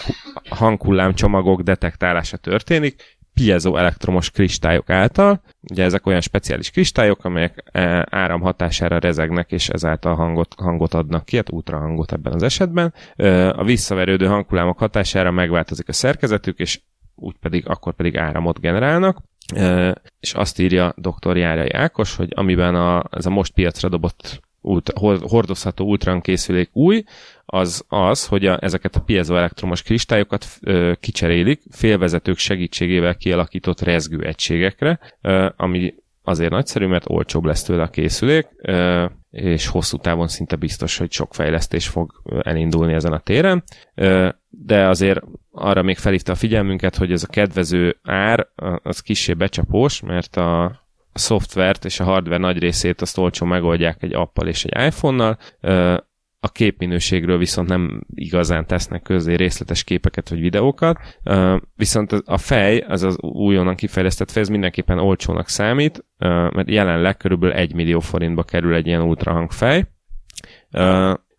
hanghullám 0.50 1.14
csomagok 1.14 1.62
detektálása 1.62 2.38
történik, 2.38 3.18
piezo 3.34 3.76
elektromos 3.76 4.32
kristályok 4.32 4.90
által. 4.90 5.42
Ugye 5.72 5.84
ezek 5.84 6.06
olyan 6.06 6.22
speciális 6.22 6.70
kristályok, 6.70 7.26
amelyek 7.26 7.64
e, 7.72 8.08
áram 8.10 8.42
hatására 8.42 9.00
rezegnek, 9.00 9.52
és 9.52 9.70
ezáltal 9.70 10.16
hangot, 10.16 10.56
hangot 10.58 10.94
adnak 10.94 11.26
ki, 11.26 11.36
hát 11.36 11.52
ultrahangot 11.52 12.12
ebben 12.12 12.34
az 12.34 12.44
esetben. 12.44 12.94
E, 13.16 13.50
A 13.50 13.64
visszaverődő 13.64 14.26
hanghullámok 14.26 14.80
hatására 14.80 15.32
megváltozik 15.32 15.90
a 15.90 15.94
szerkezetük, 15.94 16.60
és 16.60 16.82
úgy 17.16 17.36
pedig, 17.40 17.68
akkor 17.68 17.94
pedig 17.94 18.18
áramot 18.18 18.60
generálnak. 18.60 19.18
E, 19.56 19.96
És 20.20 20.34
azt 20.34 20.60
írja 20.60 20.94
dr. 20.98 21.38
Járai 21.38 21.72
Ákos, 21.72 22.16
hogy 22.16 22.32
amiben 22.36 22.76
a, 22.76 23.04
ez 23.12 23.26
a 23.26 23.30
most 23.30 23.54
piacra 23.54 23.90
dobott 23.90 24.42
ultra, 24.62 25.18
hordozható 25.22 25.86
ultrahang 25.86 26.22
készülék 26.22 26.70
új, 26.74 27.04
az 27.46 27.86
az, 27.88 28.28
hogy 28.28 28.46
a, 28.46 28.58
ezeket 28.62 28.96
a 28.96 29.02
piezoelektromos 29.02 29.82
kristályokat 29.82 30.46
ö, 30.62 30.92
kicserélik 31.00 31.62
félvezetők 31.72 32.38
segítségével 32.38 33.16
kialakított 33.16 33.80
rezgő 33.80 34.24
egységekre, 34.24 35.00
ö, 35.22 35.50
ami 35.56 35.94
azért 36.24 36.52
nagyszerű, 36.52 36.88
mert 36.88 37.10
olcsóbb 37.10 37.44
lesz 37.44 37.64
tőle 37.64 37.84
a 37.84 37.90
készülék, 37.90 38.48
és 39.32 39.68
hosszú 39.68 39.98
távon 39.98 40.28
szinte 40.28 40.56
biztos, 40.56 40.98
hogy 40.98 41.12
sok 41.12 41.34
fejlesztés 41.34 41.88
fog 41.88 42.22
elindulni 42.40 42.94
ezen 42.94 43.14
a 43.14 43.20
téren, 43.20 43.64
de 44.50 44.88
azért 44.88 45.22
arra 45.52 45.82
még 45.82 45.98
felhívta 45.98 46.32
a 46.32 46.36
figyelmünket, 46.36 46.96
hogy 46.96 47.12
ez 47.12 47.24
a 47.24 47.32
kedvező 47.32 47.98
ár, 48.04 48.48
az 48.84 49.00
kissé 49.00 49.34
becsapós, 49.34 50.02
mert 50.02 50.36
a, 50.36 50.80
a 51.20 51.22
szoftvert 51.22 51.86
és 51.86 52.00
a 52.00 52.04
hardware 52.04 52.38
nagy 52.38 52.60
részét 52.60 53.02
azt 53.02 53.18
olcsó 53.18 53.46
megoldják 53.46 54.04
egy 54.04 54.14
appal 54.14 54.48
és 54.48 54.66
egy 54.66 54.86
iPhone-nal, 54.86 55.38
a 56.40 56.52
képminőségről 56.52 57.38
viszont 57.38 57.68
nem 57.68 58.02
igazán 58.14 58.66
tesznek 58.66 59.02
közé 59.02 59.34
részletes 59.34 59.84
képeket 59.84 60.30
vagy 60.30 60.40
videókat, 60.40 61.20
viszont 61.76 62.12
a 62.12 62.38
fej, 62.38 62.78
az 62.78 63.04
az 63.04 63.18
újonnan 63.22 63.76
kifejlesztett 63.76 64.32
fej, 64.32 64.42
ez 64.42 64.50
mindenképpen 64.50 65.00
olcsónak 65.00 65.48
számít, 65.48 66.06
mert 66.54 66.70
jelenleg 66.70 67.18
körülbelül 67.18 67.56
1 67.56 67.74
millió 67.74 68.00
forintba 68.00 68.44
kerül 68.44 68.74
egy 68.74 68.88
ilyen 68.88 69.02
ultrahang 69.02 69.52
fej, 69.52 69.88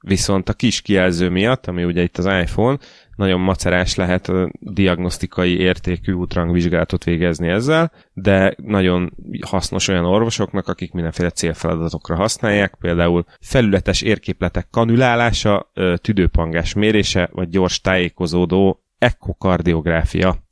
viszont 0.01 0.49
a 0.49 0.53
kis 0.53 0.81
kijelző 0.81 1.29
miatt, 1.29 1.67
ami 1.67 1.85
ugye 1.85 2.03
itt 2.03 2.19
az 2.19 2.25
iPhone, 2.25 2.79
nagyon 3.17 3.41
macerás 3.41 3.95
lehet 3.95 4.29
a 4.29 4.51
diagnosztikai 4.61 5.59
értékű 5.59 6.13
útrangvizsgálatot 6.13 7.05
végezni 7.05 7.49
ezzel, 7.49 7.93
de 8.13 8.55
nagyon 8.57 9.13
hasznos 9.47 9.89
olyan 9.89 10.05
orvosoknak, 10.05 10.69
akik 10.69 10.93
mindenféle 10.93 11.31
célfeladatokra 11.31 12.17
használják, 12.17 12.75
például 12.75 13.25
felületes 13.41 14.03
érképletek 14.03 14.69
kanülálása, 14.71 15.73
tüdőpangás 15.97 16.73
mérése, 16.73 17.29
vagy 17.33 17.49
gyors 17.49 17.81
tájékozódó 17.81 18.85
ekokardiográfia. 18.99 20.45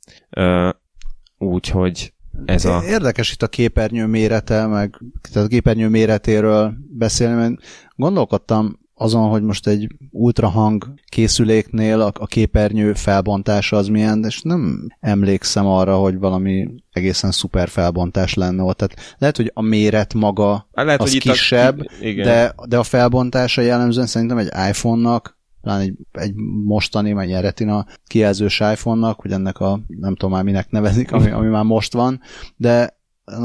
Úgyhogy 1.37 2.13
ez 2.45 2.65
a... 2.65 2.81
Érdekes 2.85 3.31
itt 3.31 3.41
a 3.41 3.47
képernyő 3.47 4.05
mérete, 4.05 4.67
meg 4.67 5.01
tehát 5.31 5.47
a 5.47 5.51
képernyő 5.51 5.87
méretéről 5.87 6.73
beszélni, 6.97 7.35
mert 7.35 7.53
gondolkodtam 7.95 8.79
azon, 9.01 9.29
hogy 9.29 9.43
most 9.43 9.67
egy 9.67 9.87
ultrahang 10.11 10.93
készüléknél 11.09 12.01
a, 12.01 12.11
a 12.19 12.25
képernyő 12.25 12.93
felbontása 12.93 13.77
az 13.77 13.87
milyen, 13.87 14.23
és 14.25 14.41
nem 14.41 14.91
emlékszem 14.99 15.65
arra, 15.65 15.97
hogy 15.97 16.17
valami 16.17 16.67
egészen 16.91 17.31
szuper 17.31 17.69
felbontás 17.69 18.33
lenne 18.33 18.63
ott. 18.63 18.77
Tehát 18.77 19.15
lehet, 19.17 19.37
hogy 19.37 19.51
a 19.53 19.61
méret 19.61 20.13
maga 20.13 20.67
lehet, 20.71 21.01
az 21.01 21.11
hogy 21.11 21.19
kisebb, 21.19 21.79
a... 21.79 21.85
Igen. 22.01 22.25
de, 22.25 22.55
de 22.67 22.77
a 22.77 22.83
felbontása 22.83 23.61
jellemzően 23.61 24.07
szerintem 24.07 24.37
egy 24.37 24.51
iPhone-nak 24.69 25.37
talán 25.61 25.79
egy, 25.79 25.93
egy 26.11 26.33
mostani, 26.65 27.13
vagy 27.13 27.27
ilyen 27.27 27.41
retina 27.41 27.85
kijelzős 28.07 28.59
iPhone-nak, 28.59 29.21
hogy 29.21 29.31
ennek 29.31 29.59
a, 29.59 29.79
nem 29.87 30.15
tudom 30.15 30.31
már 30.31 30.43
minek 30.43 30.69
nevezik, 30.69 31.11
ami, 31.11 31.29
ami 31.29 31.47
már 31.47 31.63
most 31.63 31.93
van, 31.93 32.21
de 32.55 32.98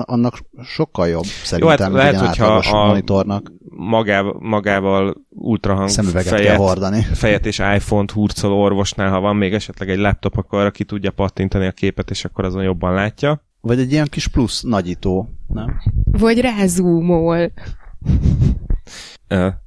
annak 0.05 0.39
sokkal 0.63 1.09
jobb 1.09 1.25
szerintem, 1.25 1.79
Jó, 1.79 1.85
hát 1.85 1.93
lehet, 1.93 2.27
hogyha 2.27 2.47
a 2.47 2.87
monitornak. 2.87 3.53
Magával, 3.77 4.37
magával 4.41 5.15
ultrahang 5.29 5.89
fejet, 5.89 6.57
hordani. 6.57 7.03
fejet 7.23 7.47
és 7.47 7.59
iPhone-t 7.59 8.11
hurcoló 8.11 8.63
orvosnál, 8.63 9.11
ha 9.11 9.21
van 9.21 9.37
még 9.37 9.55
esetleg 9.55 9.91
egy 9.91 9.99
laptop, 9.99 10.37
akkor 10.37 10.59
arra 10.59 10.71
ki 10.71 10.85
tudja 10.85 11.11
pattintani 11.11 11.67
a 11.67 11.73
képet, 11.73 12.11
és 12.11 12.25
akkor 12.25 12.45
azon 12.45 12.63
jobban 12.63 12.95
látja. 12.95 13.43
Vagy 13.61 13.79
egy 13.79 13.93
ilyen 13.93 14.07
kis 14.11 14.29
plusz 14.29 14.63
nagyító, 14.63 15.29
nem? 15.47 15.81
Vagy 16.05 16.41
rázúmol. 16.41 17.53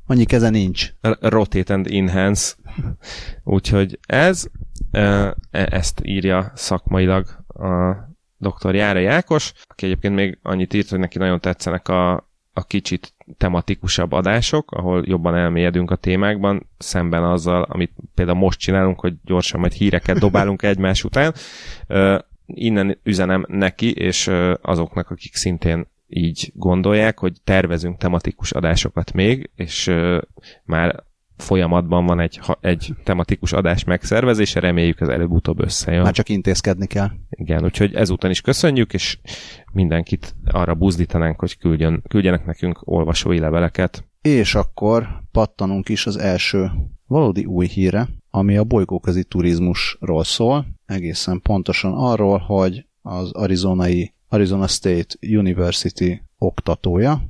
Annyi 0.08 0.26
keze 0.26 0.50
nincs. 0.50 0.94
Rotate 1.20 1.74
and 1.74 1.88
enhance. 1.92 2.54
Úgyhogy 3.44 4.00
ez, 4.08 4.48
uh, 4.92 5.32
ezt 5.52 6.02
írja 6.04 6.52
szakmailag 6.56 7.26
a 7.48 7.96
dr. 8.38 8.76
Jára 8.76 9.00
Jákos, 9.00 9.54
aki 9.68 9.86
egyébként 9.86 10.16
még 10.16 10.38
annyit 10.42 10.74
írt, 10.74 10.90
hogy 10.90 11.00
neki 11.00 11.18
nagyon 11.18 11.40
tetszenek 11.40 11.88
a, 11.88 12.14
a 12.54 12.64
kicsit 12.68 13.14
tematikusabb 13.38 14.12
adások, 14.12 14.72
ahol 14.72 15.04
jobban 15.06 15.36
elmélyedünk 15.36 15.92
a 15.92 15.96
témákban, 15.96 16.68
szemben 16.78 17.24
azzal, 17.24 17.62
amit 17.62 17.92
például 18.16 18.38
most 18.38 18.60
csinálunk, 18.60 19.00
hogy 19.00 19.14
gyorsan 19.24 19.60
majd 19.60 19.74
híreket 19.74 20.20
dobálunk 20.20 20.62
egymás 20.72 21.04
után. 21.04 21.34
Uh, 21.88 22.20
innen 22.46 23.00
üzenem 23.04 23.46
neki, 23.48 23.94
és 23.94 24.28
uh, 24.28 24.54
azoknak, 24.62 25.10
akik 25.10 25.36
szintén 25.36 25.88
így 26.08 26.52
gondolják, 26.56 27.20
hogy 27.20 27.34
tervezünk 27.44 27.98
tematikus 27.98 28.52
adásokat 28.52 29.14
még, 29.14 29.50
és 29.56 29.88
uh, 29.88 30.22
már 30.64 31.04
folyamatban 31.38 32.06
van 32.06 32.20
egy, 32.20 32.40
egy 32.62 32.94
tematikus 33.04 33.54
adás 33.54 33.84
megszervezése, 33.84 34.60
reméljük 34.60 35.02
ez 35.02 35.08
előbb-utóbb 35.08 35.62
összejön. 35.62 36.02
Már 36.02 36.14
csak 36.14 36.30
intézkedni 36.30 36.88
kell. 36.88 37.10
Igen, 37.30 37.64
úgyhogy 37.64 37.94
ezúton 37.94 38.30
is 38.30 38.42
köszönjük, 38.42 38.94
és 38.94 39.18
mindenkit 39.72 40.36
arra 40.46 40.74
buzdítanánk, 40.74 41.40
hogy 41.40 41.58
küldjön, 41.58 42.04
küldjenek 42.08 42.46
nekünk 42.46 42.80
olvasói 42.84 43.40
leveleket. 43.40 44.08
És 44.22 44.56
akkor 44.56 45.08
pattanunk 45.32 45.90
is 45.90 46.06
az 46.06 46.18
első 46.18 46.72
valódi 47.08 47.46
új 47.46 47.68
híre, 47.68 48.08
ami 48.30 48.58
a 48.58 48.64
bolygóközi 48.64 49.24
turizmusról 49.24 50.24
szól, 50.24 50.66
egészen 50.86 51.42
pontosan 51.42 51.94
arról, 51.94 52.38
hogy 52.38 52.86
az 53.02 53.32
arizonai 53.32 54.14
Arizona 54.28 54.68
State 54.68 55.16
University 55.22 56.22
oktatója, 56.38 57.22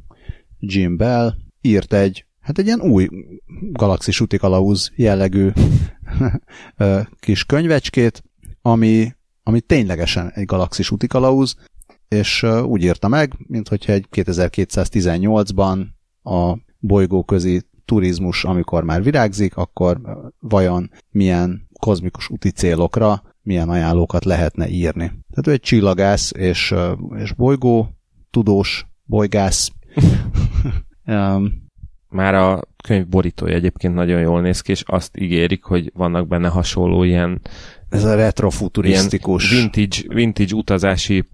Jim 0.60 0.98
Bell 0.98 1.34
írt 1.62 1.94
egy 1.94 2.26
hát 2.48 2.58
egy 2.58 2.66
ilyen 2.66 2.82
új 2.82 3.08
galaxis 3.72 4.22
utikalauz 4.22 4.92
jellegű 4.96 5.50
kis 7.20 7.46
könyvecskét, 7.46 8.24
ami, 8.62 9.12
ami 9.44 9.62
ténylegesen 9.62 10.32
egy 10.32 10.46
galaxis 10.46 10.92
utikalauz, 10.92 11.56
és 12.08 12.44
úgy 12.44 12.84
írta 12.84 13.08
meg, 13.08 13.34
mint 13.48 13.68
hogyha 13.68 13.92
egy 13.92 14.08
2218-ban 14.12 15.86
a 16.24 16.58
bolygóközi 16.80 17.62
turizmus, 17.86 18.44
amikor 18.44 18.84
már 18.84 19.04
virágzik, 19.04 19.58
akkor 19.58 20.01
vajon 20.39 20.92
milyen 21.12 21.68
kozmikus 21.80 22.30
úti 22.30 22.50
célokra 22.50 23.22
milyen 23.42 23.70
ajánlókat 23.70 24.25
lehetne 24.25 24.68
írni. 24.68 25.06
Tehát 25.06 25.48
ő 25.48 25.51
egy 25.51 25.60
csillagász 25.60 26.32
és, 26.32 26.74
és 27.18 27.34
bolygó, 27.34 27.89
tudós, 28.32 28.86
bolygász, 29.06 29.72
Már 32.10 32.36
a 32.36 32.62
könyv 32.84 33.08
borítója 33.08 33.56
egyébként 33.56 33.94
nagyon 33.94 34.20
jól 34.20 34.42
néz 34.42 34.62
ki, 34.62 34.72
és 34.72 34.84
azt 34.86 35.18
ígérik, 35.18 35.64
hogy 35.64 35.92
vannak 35.96 36.28
benne 36.28 36.48
hasonló 36.48 37.04
ilyen 37.04 37.42
ez 37.90 38.04
a 38.04 38.16
retrofuturisztikus. 38.16 39.50
Vintage, 39.50 39.98
vintage 40.08 40.56
utazási 40.56 41.30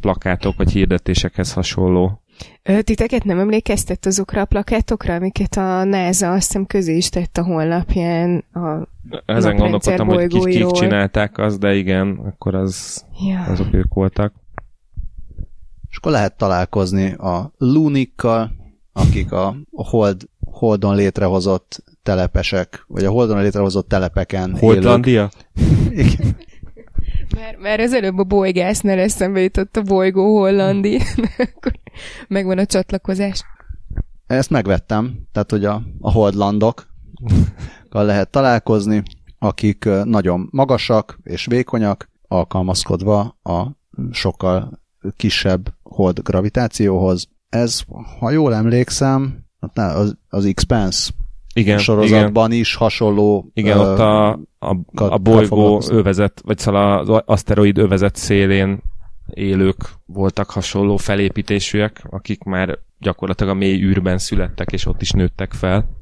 plakátok, 0.00 0.56
vagy 0.56 0.70
hirdetésekhez 0.70 1.52
hasonló. 1.52 2.22
Ö, 2.62 2.82
titeket 2.82 3.24
nem 3.24 3.38
emlékeztet 3.38 4.06
azokra 4.06 4.40
a 4.40 4.44
plakátokra, 4.44 5.14
amiket 5.14 5.56
a 5.56 5.84
NASA 5.84 6.32
azt 6.32 6.46
hiszem 6.46 6.66
közé 6.66 6.96
is 6.96 7.08
tett 7.08 7.36
a 7.36 7.42
honlapján 7.42 8.44
a 8.52 8.88
Ezen 9.26 9.56
gondolkodtam, 9.56 10.08
hogy 10.08 10.26
kik, 10.26 10.44
kik 10.44 10.66
csinálták 10.66 11.38
az, 11.38 11.58
de 11.58 11.74
igen, 11.74 12.08
akkor 12.08 12.54
az, 12.54 13.04
ja. 13.28 13.40
azok 13.42 13.74
ők 13.74 13.94
voltak. 13.94 14.32
És 15.90 15.96
akkor 15.96 16.12
lehet 16.12 16.36
találkozni 16.36 17.12
a 17.12 17.52
Lunikkal, 17.58 18.50
akik 18.98 19.32
a 19.32 19.56
hold, 19.72 20.28
Holdon 20.50 20.94
létrehozott 20.94 21.84
telepesek, 22.02 22.84
vagy 22.86 23.04
a 23.04 23.10
Holdon 23.10 23.42
létrehozott 23.42 23.88
telepeken 23.88 24.56
Holdlandia? 24.56 25.30
Igen. 25.90 26.36
Mert, 27.36 27.58
mert 27.58 27.80
az 27.80 27.92
előbb 27.92 28.18
a 28.18 28.24
bolygásznál 28.24 28.98
eszembe 28.98 29.40
jutott 29.40 29.76
a 29.76 29.82
bolygó 29.82 30.38
hollandi, 30.38 31.00
akkor 31.38 31.72
megvan 32.28 32.58
a 32.58 32.66
csatlakozás. 32.66 33.44
Ezt 34.26 34.50
megvettem, 34.50 35.18
tehát 35.32 35.50
hogy 35.50 35.64
a, 35.64 35.82
a 36.00 36.12
holdlandokkal 36.12 36.84
lehet 38.10 38.30
találkozni, 38.30 39.02
akik 39.38 39.88
nagyon 40.04 40.48
magasak 40.50 41.18
és 41.22 41.46
vékonyak, 41.46 42.10
alkalmazkodva 42.28 43.38
a 43.42 43.66
sokkal 44.10 44.80
kisebb 45.16 45.74
hold 45.82 46.20
gravitációhoz, 46.20 47.28
ez, 47.48 47.80
ha 48.18 48.30
jól 48.30 48.54
emlékszem, 48.54 49.46
az, 49.74 50.16
az 50.28 50.44
Expanse 50.44 51.10
igen, 51.52 51.78
sorozatban 51.78 52.46
igen. 52.50 52.60
is 52.60 52.74
hasonló 52.74 53.50
Igen, 53.54 53.78
uh, 53.78 53.84
ott 53.84 53.98
a, 53.98 54.28
a, 54.58 54.76
a 54.94 55.18
bolygó 55.18 55.82
övezet, 55.88 56.40
vagy 56.44 56.58
szóval 56.58 56.98
az 56.98 57.22
aszteroid 57.24 57.78
övezet 57.78 58.16
szélén 58.16 58.82
élők 59.26 59.76
voltak 60.06 60.50
hasonló 60.50 60.96
felépítésűek, 60.96 62.02
akik 62.10 62.42
már 62.42 62.78
gyakorlatilag 62.98 63.52
a 63.52 63.58
mély 63.58 63.82
űrben 63.82 64.18
születtek, 64.18 64.72
és 64.72 64.86
ott 64.86 65.00
is 65.02 65.10
nőttek 65.10 65.52
fel. 65.52 65.96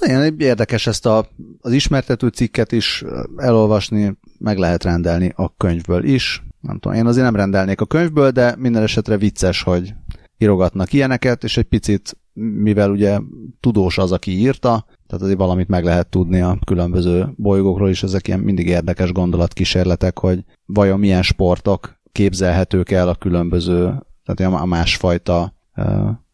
Nagyon 0.00 0.34
érdekes 0.38 0.86
ezt 0.86 1.06
a, 1.06 1.26
az 1.60 1.72
ismertető 1.72 2.28
cikket 2.28 2.72
is 2.72 3.04
elolvasni, 3.36 4.16
meg 4.38 4.58
lehet 4.58 4.84
rendelni 4.84 5.32
a 5.36 5.56
könyvből 5.56 6.04
is. 6.04 6.42
Nem 6.60 6.78
tudom, 6.78 6.98
én 6.98 7.06
azért 7.06 7.24
nem 7.24 7.36
rendelnék 7.36 7.80
a 7.80 7.86
könyvből, 7.86 8.30
de 8.30 8.54
minden 8.58 8.82
esetre 8.82 9.16
vicces, 9.16 9.62
hogy 9.62 9.94
írogatnak 10.38 10.92
ilyeneket, 10.92 11.44
és 11.44 11.56
egy 11.56 11.64
picit, 11.64 12.18
mivel 12.32 12.90
ugye 12.90 13.18
tudós 13.60 13.98
az, 13.98 14.12
aki 14.12 14.30
írta, 14.30 14.84
tehát 15.06 15.24
azért 15.24 15.38
valamit 15.38 15.68
meg 15.68 15.84
lehet 15.84 16.08
tudni 16.08 16.40
a 16.40 16.58
különböző 16.64 17.28
bolygókról, 17.36 17.88
és 17.88 18.02
ezek 18.02 18.28
ilyen 18.28 18.40
mindig 18.40 18.66
érdekes 18.66 19.12
gondolatkísérletek, 19.12 20.18
hogy 20.18 20.44
vajon 20.66 20.98
milyen 20.98 21.22
sportok 21.22 22.00
képzelhetők 22.12 22.90
el 22.90 23.08
a 23.08 23.14
különböző 23.14 24.06
tehát 24.26 24.52
a 24.52 24.64
másfajta 24.64 25.54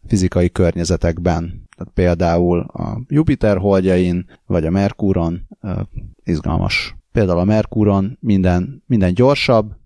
fizikai 0.07 0.51
környezetekben. 0.51 1.69
Tehát 1.77 1.93
például 1.95 2.61
a 2.61 3.01
Jupiter 3.09 3.59
holdjain, 3.59 4.27
vagy 4.47 4.67
a 4.67 4.71
Merkúron 4.71 5.49
izgalmas. 6.25 6.97
Például 7.13 7.39
a 7.39 7.45
Merkúron 7.45 8.19
minden, 8.21 8.83
minden 8.87 9.15
gyorsabb, 9.15 9.77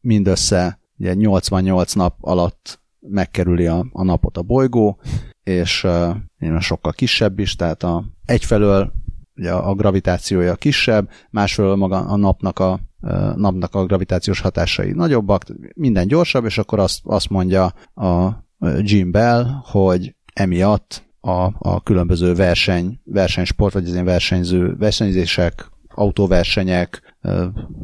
mindössze 0.00 0.78
ugye 0.98 1.14
88 1.14 1.92
nap 1.92 2.16
alatt 2.20 2.80
megkerüli 3.08 3.66
a, 3.66 3.86
a 3.92 4.04
napot 4.04 4.36
a 4.36 4.42
bolygó, 4.42 5.00
és 5.42 5.84
uh, 5.84 6.60
sokkal 6.60 6.92
kisebb 6.92 7.38
is, 7.38 7.56
tehát 7.56 7.82
a, 7.82 8.04
egyfelől 8.24 8.92
ugye 9.36 9.52
a 9.52 9.74
gravitációja 9.74 10.54
kisebb, 10.54 11.10
másfelől 11.30 11.74
maga 11.74 11.98
a 11.98 12.16
napnak 12.16 12.58
a, 12.58 12.80
uh, 13.00 13.36
napnak 13.36 13.74
a 13.74 13.86
gravitációs 13.86 14.40
hatásai 14.40 14.92
nagyobbak, 14.92 15.44
minden 15.74 16.06
gyorsabb, 16.06 16.44
és 16.44 16.58
akkor 16.58 16.78
azt, 16.78 17.00
azt 17.02 17.28
mondja 17.28 17.64
a 17.94 18.42
Jim 18.78 19.10
Bell, 19.10 19.46
hogy 19.62 20.14
emiatt 20.34 21.02
a, 21.20 21.52
a 21.58 21.82
különböző 21.82 22.34
verseny, 22.34 23.00
versenysport, 23.04 23.72
vagy 23.72 23.84
az 23.84 23.92
ilyen 23.92 24.04
versenyző 24.04 24.76
versenyzések, 24.76 25.70
autóversenyek, 25.88 27.16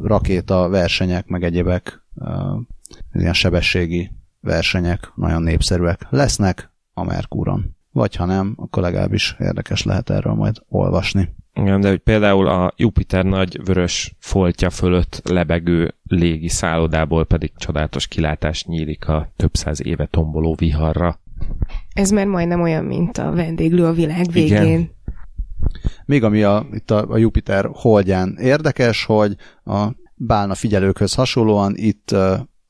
rakéta 0.01 0.69
versenyek, 0.69 1.27
meg 1.27 1.43
egyébek 1.43 2.03
ilyen 3.13 3.33
sebességi 3.33 4.11
versenyek 4.41 5.11
nagyon 5.15 5.43
népszerűek 5.43 6.07
lesznek 6.09 6.71
a 6.93 7.03
Merkúron. 7.03 7.75
Vagy 7.91 8.15
ha 8.15 8.25
nem, 8.25 8.53
akkor 8.57 8.83
legalábbis 8.83 9.35
érdekes 9.39 9.83
lehet 9.83 10.09
erről 10.09 10.33
majd 10.33 10.55
olvasni. 10.67 11.29
Igen, 11.53 11.81
de 11.81 11.89
hogy 11.89 11.99
például 11.99 12.47
a 12.47 12.73
Jupiter 12.75 13.25
nagy 13.25 13.59
vörös 13.65 14.15
foltja 14.19 14.69
fölött 14.69 15.21
lebegő 15.23 15.95
légi 16.03 16.47
szállodából 16.47 17.25
pedig 17.25 17.51
csodálatos 17.55 18.07
kilátás 18.07 18.65
nyílik 18.65 19.07
a 19.07 19.31
több 19.35 19.53
száz 19.53 19.85
éve 19.85 20.05
tomboló 20.05 20.55
viharra. 20.55 21.19
Ez 21.93 22.11
már 22.11 22.25
majdnem 22.25 22.61
olyan, 22.61 22.83
mint 22.83 23.17
a 23.17 23.31
vendéglő 23.31 23.85
a 23.85 23.93
világ 23.93 24.31
végén. 24.31 24.63
Igen. 24.63 24.89
Még 26.05 26.23
ami 26.23 26.43
a, 26.43 26.65
itt 26.71 26.91
a, 26.91 27.09
a 27.09 27.17
Jupiter 27.17 27.69
holdján 27.73 28.37
érdekes, 28.39 29.05
hogy 29.05 29.35
a 29.63 29.87
bálna 30.15 30.55
figyelőkhöz 30.55 31.13
hasonlóan 31.13 31.73
itt 31.75 32.15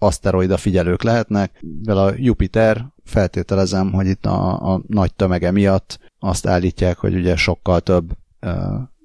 aszteroida 0.01 0.57
figyelők 0.57 1.03
lehetnek, 1.03 1.63
vel 1.83 1.97
a 1.97 2.13
Jupiter 2.15 2.85
feltételezem, 3.03 3.91
hogy 3.91 4.07
itt 4.07 4.25
a, 4.25 4.73
a 4.73 4.81
nagy 4.87 5.13
tömege 5.13 5.51
miatt 5.51 5.99
azt 6.19 6.47
állítják, 6.47 6.97
hogy 6.97 7.15
ugye 7.15 7.35
sokkal 7.35 7.79
több 7.79 8.11
uh, 8.41 8.51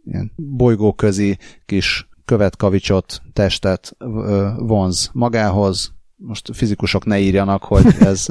ilyen 0.05 0.33
bolygóközi 0.37 1.39
kis 1.67 2.09
követkavicsot, 2.25 3.23
testet 3.33 3.97
uh, 3.99 4.49
vonz 4.59 5.11
magához. 5.13 5.95
Most 6.17 6.51
fizikusok 6.53 7.05
ne 7.05 7.19
írjanak, 7.19 7.65
hogy 7.65 7.87
ez 8.01 8.27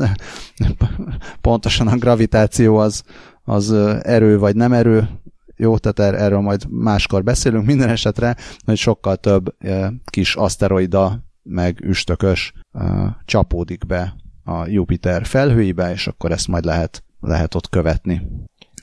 pontosan 1.41 1.88
a 1.88 1.98
gravitáció 1.98 2.77
az, 2.77 3.03
az 3.43 3.72
erő 4.01 4.39
vagy 4.39 4.55
nem 4.55 4.74
erő, 4.74 5.10
jó, 5.55 5.77
tehát 5.77 6.13
er, 6.13 6.22
erről 6.22 6.39
majd 6.39 6.69
máskor 6.69 7.24
beszélünk, 7.24 7.65
minden 7.65 7.89
esetre, 7.89 8.36
hogy 8.65 8.77
sokkal 8.77 9.15
több 9.15 9.55
kis 10.05 10.36
aszteroida 10.36 11.24
meg 11.50 11.80
üstökös 11.82 12.54
csapódik 13.25 13.86
be 13.86 14.16
a 14.44 14.68
Jupiter 14.68 15.25
felhőibe, 15.25 15.92
és 15.92 16.08
akkor 16.08 16.32
ezt 16.32 16.48
majd 16.48 16.66
lehet, 16.66 17.04
lehet 17.20 17.56
ott 17.56 17.70
követni 17.70 18.22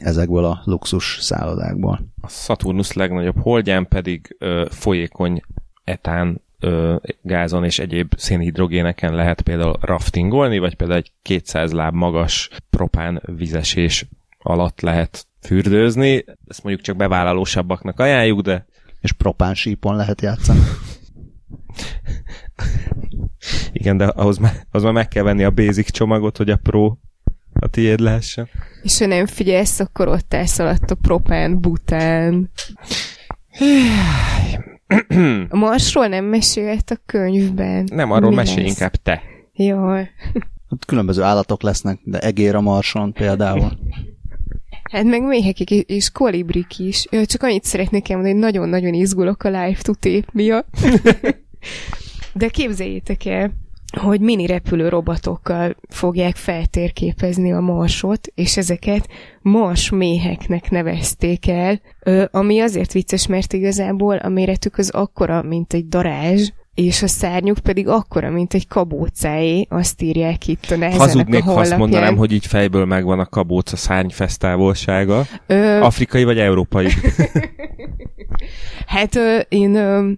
ezekből 0.03 0.45
a 0.45 0.63
luxus 0.65 1.19
szállodákból. 1.21 2.01
A 2.21 2.29
Saturnus 2.29 2.93
legnagyobb 2.93 3.41
holdján 3.41 3.89
pedig 3.89 4.37
ö, 4.39 4.67
folyékony 4.71 5.43
etán 5.85 6.41
ö, 6.61 6.97
gázon 7.23 7.65
és 7.65 7.79
egyéb 7.79 8.13
szénhidrogéneken 8.17 9.15
lehet 9.15 9.41
például 9.41 9.79
raftingolni, 9.81 10.59
vagy 10.59 10.75
például 10.75 10.99
egy 10.99 11.13
200 11.23 11.73
láb 11.73 11.95
magas 11.95 12.49
propán 12.71 13.23
vizesés 13.37 14.07
alatt 14.39 14.81
lehet 14.81 15.27
fürdőzni. 15.41 16.25
Ezt 16.49 16.63
mondjuk 16.63 16.85
csak 16.85 16.97
bevállalósabbaknak 16.97 18.01
ajánljuk, 18.01 18.41
de... 18.41 18.67
És 19.01 19.13
propán 19.13 19.55
sípon 19.55 19.97
lehet 19.97 20.21
játszani. 20.21 20.61
Igen, 23.73 23.97
de 23.97 24.05
ahhoz 24.05 24.39
már, 24.39 24.53
ahhoz 24.71 24.85
már 24.85 24.93
meg 24.93 25.09
kell 25.09 25.23
venni 25.23 25.45
a 25.45 25.51
basic 25.51 25.91
csomagot, 25.91 26.37
hogy 26.37 26.51
a 26.51 26.57
pro 26.57 26.97
a 27.61 27.67
tiéd 27.67 28.01
lehessen. 28.01 28.49
És 28.83 28.99
ha 28.99 29.07
nem 29.07 29.27
figyelsz, 29.27 29.81
akkor 29.81 30.09
ott 30.09 30.35
elszaladt 30.35 30.91
a 30.91 30.95
propán, 30.95 31.61
bután. 31.61 32.51
A 35.49 35.57
Marsról 35.57 36.07
nem 36.07 36.25
mesélt 36.25 36.91
a 36.91 37.01
könyvben. 37.07 37.89
Nem, 37.93 38.11
arról 38.11 38.31
Mi 38.31 38.37
mesélj 38.37 38.63
lesz? 38.63 38.71
inkább 38.71 38.95
te. 38.95 39.23
Jaj. 39.53 40.11
Ott 40.69 40.85
különböző 40.85 41.23
állatok 41.23 41.63
lesznek, 41.63 41.99
de 42.05 42.19
egér 42.19 42.55
a 42.55 42.61
Marson 42.61 43.13
például. 43.13 43.79
Hát 44.91 45.05
meg 45.05 45.23
méhek 45.23 45.61
és 45.71 46.11
kolibrik 46.11 46.79
is. 46.79 47.07
Csak 47.25 47.43
annyit 47.43 47.65
szeretnék 47.65 48.09
elmondani, 48.11 48.35
hogy 48.35 48.45
nagyon-nagyon 48.45 48.95
izgulok 48.95 49.43
a 49.43 49.49
live 49.49 49.79
to 49.83 49.95
tape 49.95 50.29
miatt. 50.33 50.77
De 52.33 52.49
képzeljétek 52.49 53.25
el, 53.25 53.53
hogy 54.01 54.21
mini 54.21 54.47
repülő 54.47 54.89
robotokkal 54.89 55.77
fogják 55.89 56.37
feltérképezni 56.37 57.53
a 57.53 57.61
marsot, 57.61 58.27
és 58.35 58.57
ezeket 58.57 59.09
mars 59.41 59.91
méheknek 59.91 60.71
nevezték 60.71 61.49
el, 61.49 61.81
ami 62.31 62.61
azért 62.61 62.93
vicces, 62.93 63.27
mert 63.27 63.53
igazából 63.53 64.17
a 64.17 64.29
méretük 64.29 64.79
az 64.79 64.91
akkora, 64.91 65.43
mint 65.43 65.73
egy 65.73 65.89
darázs, 65.89 66.49
és 66.75 67.03
a 67.03 67.07
szárnyuk 67.07 67.59
pedig 67.59 67.89
akkora, 67.89 68.31
mint 68.31 68.55
egy 68.55 68.69
kabócáé, 68.69 69.67
azt 69.69 70.03
írják 70.03 70.47
itt 70.47 70.71
a 70.71 70.77
nehezenek 70.77 71.07
Hazudnék, 71.07 71.43
a 71.43 71.53
ha 71.53 71.61
azt 71.61 71.77
mondanám, 71.77 72.17
hogy 72.17 72.33
így 72.33 72.47
fejből 72.47 72.85
megvan 72.85 73.19
a 73.19 73.27
kabóca 73.27 73.77
szárnyfesztávolsága. 73.77 75.27
Ö... 75.47 75.81
Afrikai 75.81 76.25
vagy 76.25 76.39
európai? 76.39 76.89
hát 78.87 79.17
ö, 79.17 79.39
én 79.49 79.75
ö, 79.75 80.11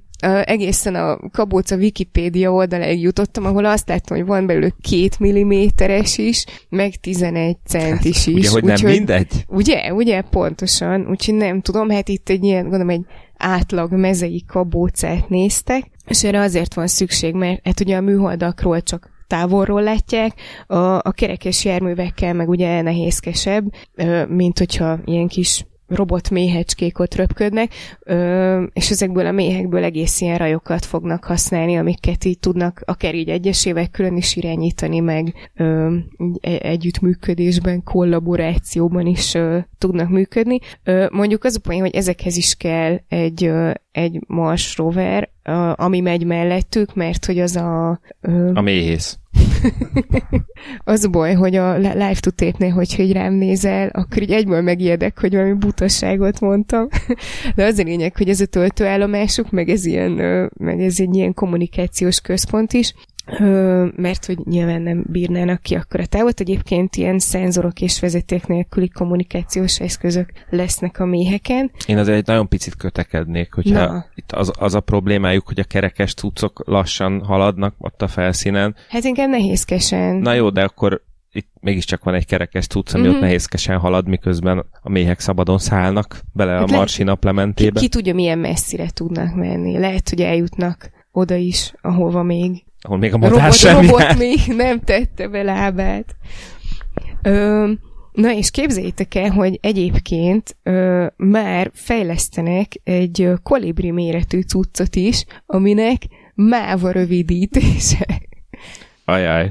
egészen 0.45 0.95
a 0.95 1.19
Kabóca 1.33 1.77
Wikipédia 1.77 2.53
oldaláig 2.53 3.01
jutottam, 3.01 3.45
ahol 3.45 3.65
azt 3.65 3.89
láttam, 3.89 4.17
hogy 4.17 4.27
van 4.27 4.47
belőle 4.47 4.75
két 4.81 5.19
milliméteres 5.19 6.19
is, 6.19 6.45
meg 6.69 6.95
11 6.95 7.57
centis 7.67 8.27
is. 8.27 8.35
Ugye, 8.35 8.51
hogy 8.51 8.65
nem 8.65 8.75
úgy, 8.75 8.83
mindegy? 8.83 9.45
Ugye, 9.49 9.93
ugye, 9.93 10.21
pontosan. 10.21 11.07
Úgyhogy 11.11 11.35
nem 11.35 11.61
tudom, 11.61 11.91
hát 11.91 12.09
itt 12.09 12.29
egy 12.29 12.45
ilyen, 12.45 12.63
gondolom, 12.63 12.89
egy 12.89 13.05
átlag 13.37 13.93
mezei 13.93 14.45
kabócát 14.47 15.29
néztek, 15.29 15.91
és 16.07 16.25
erre 16.25 16.41
azért 16.41 16.75
van 16.75 16.87
szükség, 16.87 17.35
mert 17.35 17.61
hát 17.65 17.81
ugye 17.81 17.97
a 17.97 18.01
műholdakról 18.01 18.83
csak 18.83 19.11
távolról 19.27 19.83
látják, 19.83 20.33
a, 20.67 20.77
a 20.95 21.13
kerekes 21.13 21.65
járművekkel 21.65 22.35
meg 22.35 22.49
ugye 22.49 22.83
nehézkesebb, 22.83 23.65
mint 24.29 24.59
hogyha 24.59 24.99
ilyen 25.05 25.29
kis 25.29 25.67
robot 25.87 26.31
méhecskék 26.31 26.99
ott 26.99 27.15
röpködnek, 27.15 27.73
és 28.73 28.91
ezekből 28.91 29.27
a 29.27 29.33
méhekből 29.33 29.85
egész 29.85 30.21
ilyen 30.21 30.39
rajokat 30.39 30.85
fognak 30.85 31.25
használni, 31.25 31.77
amiket 31.77 32.25
így 32.25 32.39
tudnak 32.39 32.83
akár 32.85 33.15
így 33.15 33.29
egyesével 33.29 33.89
külön 33.89 34.17
is 34.17 34.37
irányítani, 34.37 35.01
meg 35.01 35.51
e-, 35.55 36.59
együttműködésben, 36.63 37.83
kollaborációban 37.83 39.07
is 39.07 39.37
tudnak 39.79 40.09
működni. 40.09 40.59
Mondjuk 41.11 41.45
az 41.45 41.57
a 41.57 41.61
poén, 41.61 41.81
hogy 41.81 41.95
ezekhez 41.95 42.37
is 42.37 42.55
kell 42.55 43.01
egy, 43.09 43.51
egy 43.93 44.21
Mars 44.27 44.77
rover, 44.77 45.31
ami 45.75 46.01
megy 46.01 46.25
mellettük, 46.25 46.95
mert 46.95 47.25
hogy 47.25 47.39
az 47.39 47.57
a... 47.57 48.01
A 48.55 48.61
méhész. 48.61 49.19
az 50.85 51.07
baj, 51.07 51.35
hogy 51.35 51.57
a 51.57 51.77
live 51.77 52.17
to 52.21 52.31
tape 52.31 52.71
hogyha 52.71 53.03
így 53.03 53.13
rám 53.13 53.33
nézel, 53.35 53.89
akkor 53.89 54.23
így 54.23 54.31
egyből 54.31 54.61
megijedek, 54.61 55.21
hogy 55.21 55.35
valami 55.35 55.53
butaságot 55.53 56.41
mondtam. 56.41 56.89
De 57.57 57.65
az 57.65 57.79
a 57.79 57.83
lényeg, 57.83 58.17
hogy 58.17 58.29
ez 58.29 58.41
a 58.41 58.47
töltőállomásuk, 58.47 59.51
meg 59.51 59.69
ez, 59.69 59.85
ilyen, 59.85 60.13
meg 60.59 60.81
ez 60.81 61.01
egy 61.01 61.15
ilyen 61.17 61.35
kommunikációs 61.35 62.21
központ 62.21 62.73
is, 62.73 62.95
mert 63.97 64.27
hogy 64.27 64.39
nyilván 64.45 64.83
nem 64.83 65.05
bírnának 65.07 65.63
ki 65.63 65.75
akkor 65.75 66.01
a 66.01 66.07
távot. 66.07 66.41
Egyébként 66.41 66.97
ilyen 66.97 67.19
szenzorok 67.19 67.81
és 67.81 68.01
vezeték 68.01 68.47
nélküli 68.47 68.89
kommunikációs 68.89 69.81
eszközök 69.81 70.33
lesznek 70.51 71.01
a 71.01 71.05
méheken. 71.05 71.71
Én 71.87 71.99
azért 71.99 72.17
egy 72.19 72.27
nagyon 72.27 72.49
picit 72.49 72.77
kötekednék, 72.77 73.53
hogyha 73.53 73.87
Na. 73.87 74.07
itt 74.15 74.33
az, 74.33 74.53
az 74.59 74.75
a 74.75 74.81
problémájuk, 74.81 75.47
hogy 75.47 75.59
a 75.59 75.65
kerekes 75.65 76.15
cuccok 76.15 76.63
lassan 76.67 77.25
haladnak 77.25 77.75
ott 77.79 78.03
a 78.03 78.09
felszínen. 78.09 78.77
Hát 78.89 79.05
inkább 79.05 79.29
nehézkesen. 79.29 80.17
Na 80.17 80.33
jó, 80.33 80.51
de 80.51 80.63
akkor 80.63 81.03
itt 81.33 81.49
mégiscsak 81.61 82.05
van 82.05 82.15
egy 82.15 82.27
kerekes 82.27 82.67
cucc, 82.67 82.95
ami 82.95 83.03
mm-hmm. 83.03 83.15
ott 83.15 83.21
nehézkesen 83.21 83.79
halad, 83.79 84.09
miközben 84.09 84.65
a 84.83 84.91
méhek 84.91 85.21
szabadon 85.21 85.59
szállnak 85.59 86.21
bele 86.33 86.53
hát 86.53 86.71
a 86.71 86.77
marsi 86.77 87.03
naplementébe. 87.03 87.81
Ki, 87.81 87.87
ki 87.87 87.89
tudja, 87.89 88.15
milyen 88.15 88.39
messzire 88.39 88.91
tudnak 88.91 89.35
menni. 89.35 89.79
Lehet, 89.79 90.09
hogy 90.09 90.21
eljutnak 90.21 90.91
oda 91.13 91.35
is, 91.35 91.73
ahova 91.81 92.23
még 92.23 92.65
ahol 92.85 92.99
még 92.99 93.15
a 93.15 93.19
madár 93.19 93.41
robot, 93.41 93.55
sem 93.55 93.81
robot 93.81 94.01
jár. 94.01 94.17
még 94.17 94.39
nem 94.47 94.81
tette 94.81 95.29
be 95.29 95.43
lábát. 95.43 96.17
Ö, 97.23 97.73
na 98.13 98.33
és 98.33 98.51
képzeljétek 98.51 99.15
el, 99.15 99.31
hogy 99.31 99.59
egyébként 99.63 100.57
ö, 100.63 101.07
már 101.17 101.71
fejlesztenek 101.75 102.81
egy 102.83 103.31
kolibri 103.43 103.91
méretű 103.91 104.41
cuccot 104.41 104.97
is, 104.97 105.25
aminek 105.47 106.03
máva 106.35 106.91
rövidítése. 106.91 108.07
Ajaj. 109.05 109.51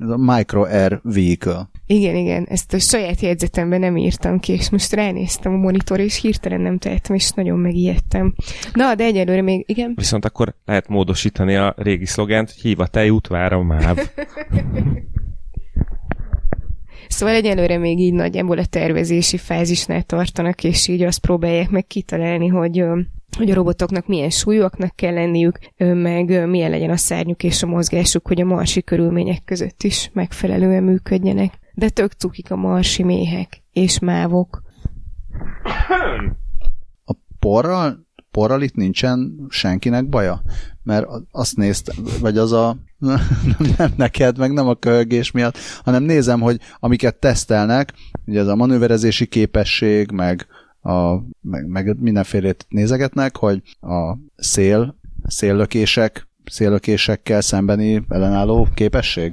Ez 0.00 0.08
a 0.08 0.16
Micro 0.16 0.62
Air 0.62 1.00
Vehicle. 1.02 1.68
Igen, 1.88 2.16
igen, 2.16 2.46
ezt 2.48 2.72
a 2.72 2.78
saját 2.78 3.20
jegyzetemben 3.20 3.80
nem 3.80 3.96
írtam 3.96 4.38
ki, 4.38 4.52
és 4.52 4.70
most 4.70 4.92
ránéztem 4.92 5.52
a 5.52 5.56
monitor, 5.56 6.00
és 6.00 6.20
hirtelen 6.20 6.60
nem 6.60 6.78
tehetem, 6.78 7.16
és 7.16 7.30
nagyon 7.30 7.58
megijedtem. 7.58 8.34
Na, 8.72 8.94
de 8.94 9.04
egyelőre 9.04 9.42
még, 9.42 9.64
igen. 9.68 9.92
Viszont 9.96 10.24
akkor 10.24 10.54
lehet 10.64 10.88
módosítani 10.88 11.56
a 11.56 11.74
régi 11.76 12.06
szlogent, 12.06 12.50
hív 12.50 12.80
a 12.80 12.86
tejút, 12.86 13.26
vár 13.26 13.52
a 13.52 13.62
máv. 13.62 13.98
Szóval 17.08 17.34
egyelőre 17.34 17.78
még 17.78 17.98
így 17.98 18.12
nagyjából 18.12 18.58
a 18.58 18.64
tervezési 18.64 19.36
fázisnál 19.36 20.02
tartanak, 20.02 20.64
és 20.64 20.88
így 20.88 21.02
azt 21.02 21.20
próbálják 21.20 21.70
meg 21.70 21.86
kitalálni, 21.86 22.46
hogy 22.46 22.84
hogy 23.36 23.50
a 23.50 23.54
robotoknak 23.54 24.06
milyen 24.06 24.30
súlyoknak 24.30 24.96
kell 24.96 25.14
lenniük, 25.14 25.58
meg 25.76 26.48
milyen 26.48 26.70
legyen 26.70 26.90
a 26.90 26.96
szárnyuk 26.96 27.42
és 27.42 27.62
a 27.62 27.66
mozgásuk, 27.66 28.26
hogy 28.26 28.40
a 28.40 28.44
marsi 28.44 28.82
körülmények 28.82 29.44
között 29.44 29.82
is 29.82 30.10
megfelelően 30.12 30.82
működjenek. 30.82 31.58
De 31.74 31.88
tök 31.88 32.12
cukik 32.12 32.50
a 32.50 32.56
marsi 32.56 33.02
méhek 33.02 33.62
és 33.72 33.98
mávok. 33.98 34.62
A 37.04 37.14
porral, 37.38 38.06
porral 38.30 38.62
itt 38.62 38.74
nincsen 38.74 39.46
senkinek 39.48 40.08
baja? 40.08 40.42
Mert 40.82 41.06
azt 41.30 41.56
néztem, 41.56 41.96
vagy 42.20 42.38
az 42.38 42.52
a 42.52 42.76
nem, 43.76 43.92
neked, 43.96 44.38
meg 44.38 44.52
nem 44.52 44.68
a 44.68 44.74
kölgés 44.74 45.30
miatt, 45.30 45.58
hanem 45.84 46.02
nézem, 46.02 46.40
hogy 46.40 46.60
amiket 46.78 47.16
tesztelnek, 47.16 47.92
ugye 48.26 48.40
ez 48.40 48.46
a 48.46 48.56
manőverezési 48.56 49.26
képesség, 49.26 50.10
meg, 50.10 50.46
a, 50.86 51.24
meg, 51.40 51.66
meg 51.66 51.96
mindenfélét 52.00 52.66
nézegetnek, 52.68 53.36
hogy 53.36 53.62
a 53.80 54.16
szél, 54.36 54.96
széllökések, 55.26 56.28
széllökésekkel 56.44 57.40
szembeni 57.40 58.04
ellenálló 58.08 58.68
képesség, 58.74 59.32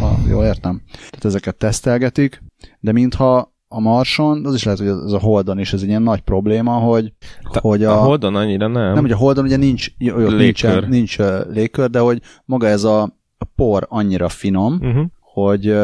ha 0.00 0.16
jól 0.28 0.44
értem. 0.44 0.82
Tehát 0.92 1.24
ezeket 1.24 1.56
tesztelgetik, 1.56 2.42
de 2.80 2.92
mintha 2.92 3.54
a 3.68 3.80
Marson, 3.80 4.46
az 4.46 4.54
is 4.54 4.64
lehet, 4.64 4.80
hogy 4.80 4.88
ez 4.88 5.12
a 5.12 5.18
Holdon 5.18 5.58
is 5.58 5.72
ez 5.72 5.82
egy 5.82 5.88
ilyen 5.88 6.02
nagy 6.02 6.20
probléma, 6.20 6.72
hogy, 6.72 7.12
Ta, 7.52 7.60
hogy 7.60 7.84
a, 7.84 8.00
a 8.00 8.04
Holdon 8.04 8.34
annyira 8.34 8.66
nem. 8.66 8.94
Nem, 8.94 9.02
hogy 9.02 9.12
a 9.12 9.16
Holdon 9.16 9.44
ugye 9.44 9.56
nincs, 9.56 9.88
jó, 9.98 10.16
légkör. 10.16 10.88
Nincs, 10.88 11.18
nincs 11.18 11.18
légkör, 11.48 11.90
de 11.90 11.98
hogy 11.98 12.20
maga 12.44 12.66
ez 12.66 12.84
a, 12.84 13.02
a 13.38 13.44
por 13.54 13.86
annyira 13.88 14.28
finom, 14.28 14.74
uh-huh. 14.74 15.04
hogy, 15.20 15.76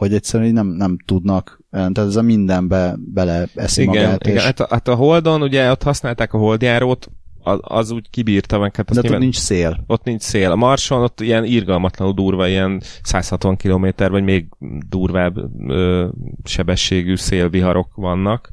hogy 0.00 0.14
egyszerűen 0.14 0.52
nem, 0.52 0.66
nem 0.66 0.98
tudnak 1.06 1.60
tehát 1.70 1.98
ez 1.98 2.16
a 2.16 2.22
mindenbe 2.22 2.94
bele 2.98 3.46
eszi 3.54 3.82
igen, 3.82 3.94
magát. 3.94 4.26
Igen, 4.26 4.36
és... 4.36 4.44
hát, 4.44 4.60
a, 4.60 4.66
hát 4.70 4.88
a 4.88 4.94
Holdon 4.94 5.42
ugye 5.42 5.70
ott 5.70 5.82
használták 5.82 6.32
a 6.32 6.38
holdjárót, 6.38 7.10
az, 7.42 7.58
az 7.62 7.90
úgy 7.90 8.10
kibírta 8.10 8.58
meg. 8.58 8.76
Hát 8.76 9.00
De 9.00 9.12
ott 9.12 9.18
nincs 9.18 9.36
szél. 9.36 9.84
Ott 9.86 10.04
nincs 10.04 10.22
szél. 10.22 10.50
A 10.50 10.56
Marson 10.56 11.02
ott 11.02 11.20
ilyen 11.20 11.44
irgalmatlanul 11.44 12.14
durva, 12.14 12.48
ilyen 12.48 12.82
160 13.02 13.56
km 13.56 13.86
vagy 13.96 14.22
még 14.22 14.46
durvább 14.88 15.36
ö, 15.68 16.08
sebességű 16.44 17.16
szélviharok 17.16 17.94
vannak. 17.94 18.50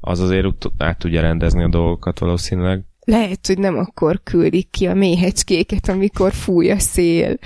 Az 0.00 0.20
azért 0.20 0.46
át 0.78 0.98
tudja 0.98 1.20
rendezni 1.20 1.62
a 1.62 1.68
dolgokat 1.68 2.18
valószínűleg. 2.18 2.84
Lehet, 3.04 3.46
hogy 3.46 3.58
nem 3.58 3.78
akkor 3.78 4.20
küldik 4.22 4.70
ki 4.70 4.86
a 4.86 4.94
méhecskéket, 4.94 5.88
amikor 5.88 6.32
fúj 6.32 6.70
a 6.70 6.78
szél. 6.78 7.38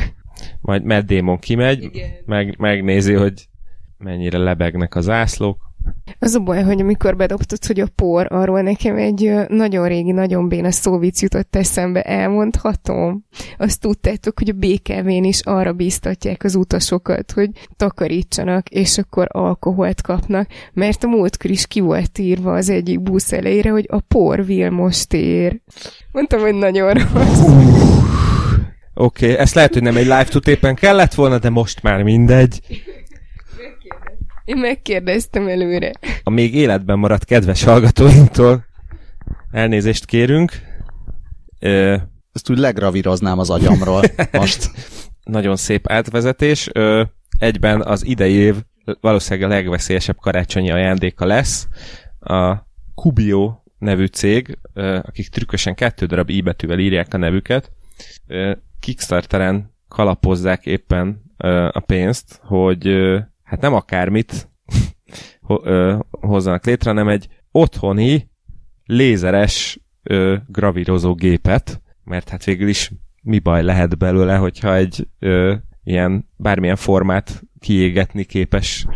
Majd 0.61 0.85
Matt 0.85 1.07
Damon 1.07 1.39
kimegy, 1.39 1.91
meg, 2.27 2.55
megnézi, 2.59 3.13
hogy 3.13 3.49
mennyire 3.99 4.39
lebegnek 4.39 4.95
az 4.95 5.09
ászlók, 5.09 5.67
az 6.19 6.35
a 6.35 6.41
baj, 6.41 6.63
hogy 6.63 6.81
amikor 6.81 7.17
bedobtad, 7.17 7.65
hogy 7.65 7.81
a 7.81 7.87
por, 7.95 8.27
arról 8.31 8.61
nekem 8.61 8.97
egy 8.97 9.35
nagyon 9.49 9.89
régi, 9.89 10.13
nagyon 10.13 10.49
béna 10.49 10.71
szóvic 10.71 11.23
jutott 11.23 11.57
eszembe, 11.57 12.03
elmondhatom. 12.03 13.25
Azt 13.59 13.81
tudtátok, 13.81 14.39
hogy 14.39 14.49
a 14.49 14.59
BKV-n 14.59 15.25
is 15.25 15.41
arra 15.41 15.73
bíztatják 15.73 16.45
az 16.45 16.55
utasokat, 16.55 17.33
hogy 17.33 17.51
takarítsanak, 17.77 18.69
és 18.69 18.99
akkor 18.99 19.27
alkoholt 19.31 20.01
kapnak, 20.01 20.49
mert 20.73 21.05
a 21.05 21.09
múltkor 21.09 21.51
is 21.51 21.67
ki 21.67 21.81
volt 21.81 22.19
írva 22.19 22.55
az 22.55 22.69
egyik 22.69 23.03
busz 23.03 23.33
elejére, 23.33 23.71
hogy 23.71 23.87
a 23.89 24.01
por 24.01 24.45
Vilmos 24.45 25.07
tér. 25.07 25.61
Mondtam, 26.13 26.41
hogy 26.41 26.55
nagyon 26.55 26.93
rossz. 26.93 28.16
Oké, 28.99 29.25
okay, 29.25 29.39
ezt 29.39 29.55
lehet, 29.55 29.73
hogy 29.73 29.83
nem 29.83 29.97
egy 29.97 30.03
live 30.03 30.25
tutépen 30.25 30.75
kellett 30.75 31.15
volna, 31.15 31.39
de 31.39 31.51
most 31.51 31.83
már 31.83 32.03
mindegy. 32.03 32.61
Én 34.45 34.57
megkérdeztem 34.57 35.49
előre. 35.49 35.91
A 36.23 36.31
még 36.31 36.55
életben 36.55 36.99
maradt 36.99 37.25
kedves 37.25 37.63
hallgatóinktól 37.65 38.67
elnézést 39.51 40.05
kérünk. 40.05 40.53
Ö, 41.61 41.97
Ezt 42.33 42.51
úgy 42.51 42.59
legravíroznám 42.59 43.39
az 43.39 43.51
agyamról 43.51 44.03
most. 44.33 44.71
Nagyon 45.25 45.57
szép 45.57 45.91
átvezetés. 45.91 46.69
Ö, 46.73 47.03
egyben 47.39 47.83
az 47.83 48.05
idei 48.07 48.33
év 48.33 48.55
valószínűleg 49.01 49.51
a 49.51 49.55
legveszélyesebb 49.55 50.17
karácsonyi 50.17 50.71
ajándéka 50.71 51.27
lesz. 51.27 51.69
A 52.21 52.57
Kubio 52.95 53.55
nevű 53.79 54.07
cég, 54.07 54.59
akik 55.03 55.29
trükkösen 55.29 55.75
kettő 55.75 56.07
darab 56.07 56.31
i 56.31 56.41
betűvel 56.41 56.79
írják 56.79 57.15
a 57.15 57.17
nevüket, 57.17 57.71
Kickstarteren 58.87 59.75
kalapozzák 59.89 60.67
éppen 60.67 61.23
a 61.71 61.81
pénzt, 61.81 62.41
hogy 62.43 62.89
hát 63.43 63.61
nem 63.61 63.75
akármit 63.75 64.51
hozzanak 66.11 66.65
létre, 66.65 66.91
hanem 66.91 67.09
egy 67.09 67.29
otthoni 67.51 68.31
lézeres 68.85 69.81
gravírozó 70.47 71.15
gépet, 71.15 71.83
mert 72.05 72.29
hát 72.29 72.45
végül 72.45 72.69
is 72.69 72.93
mi 73.23 73.39
baj 73.39 73.63
lehet 73.63 73.99
belőle, 73.99 74.37
hogyha 74.37 74.75
egy 74.75 75.09
ö, 75.19 75.55
ilyen 75.85 76.29
bármilyen 76.37 76.77
formát 76.77 77.43
kiégetni 77.59 78.25
képes 78.25 78.87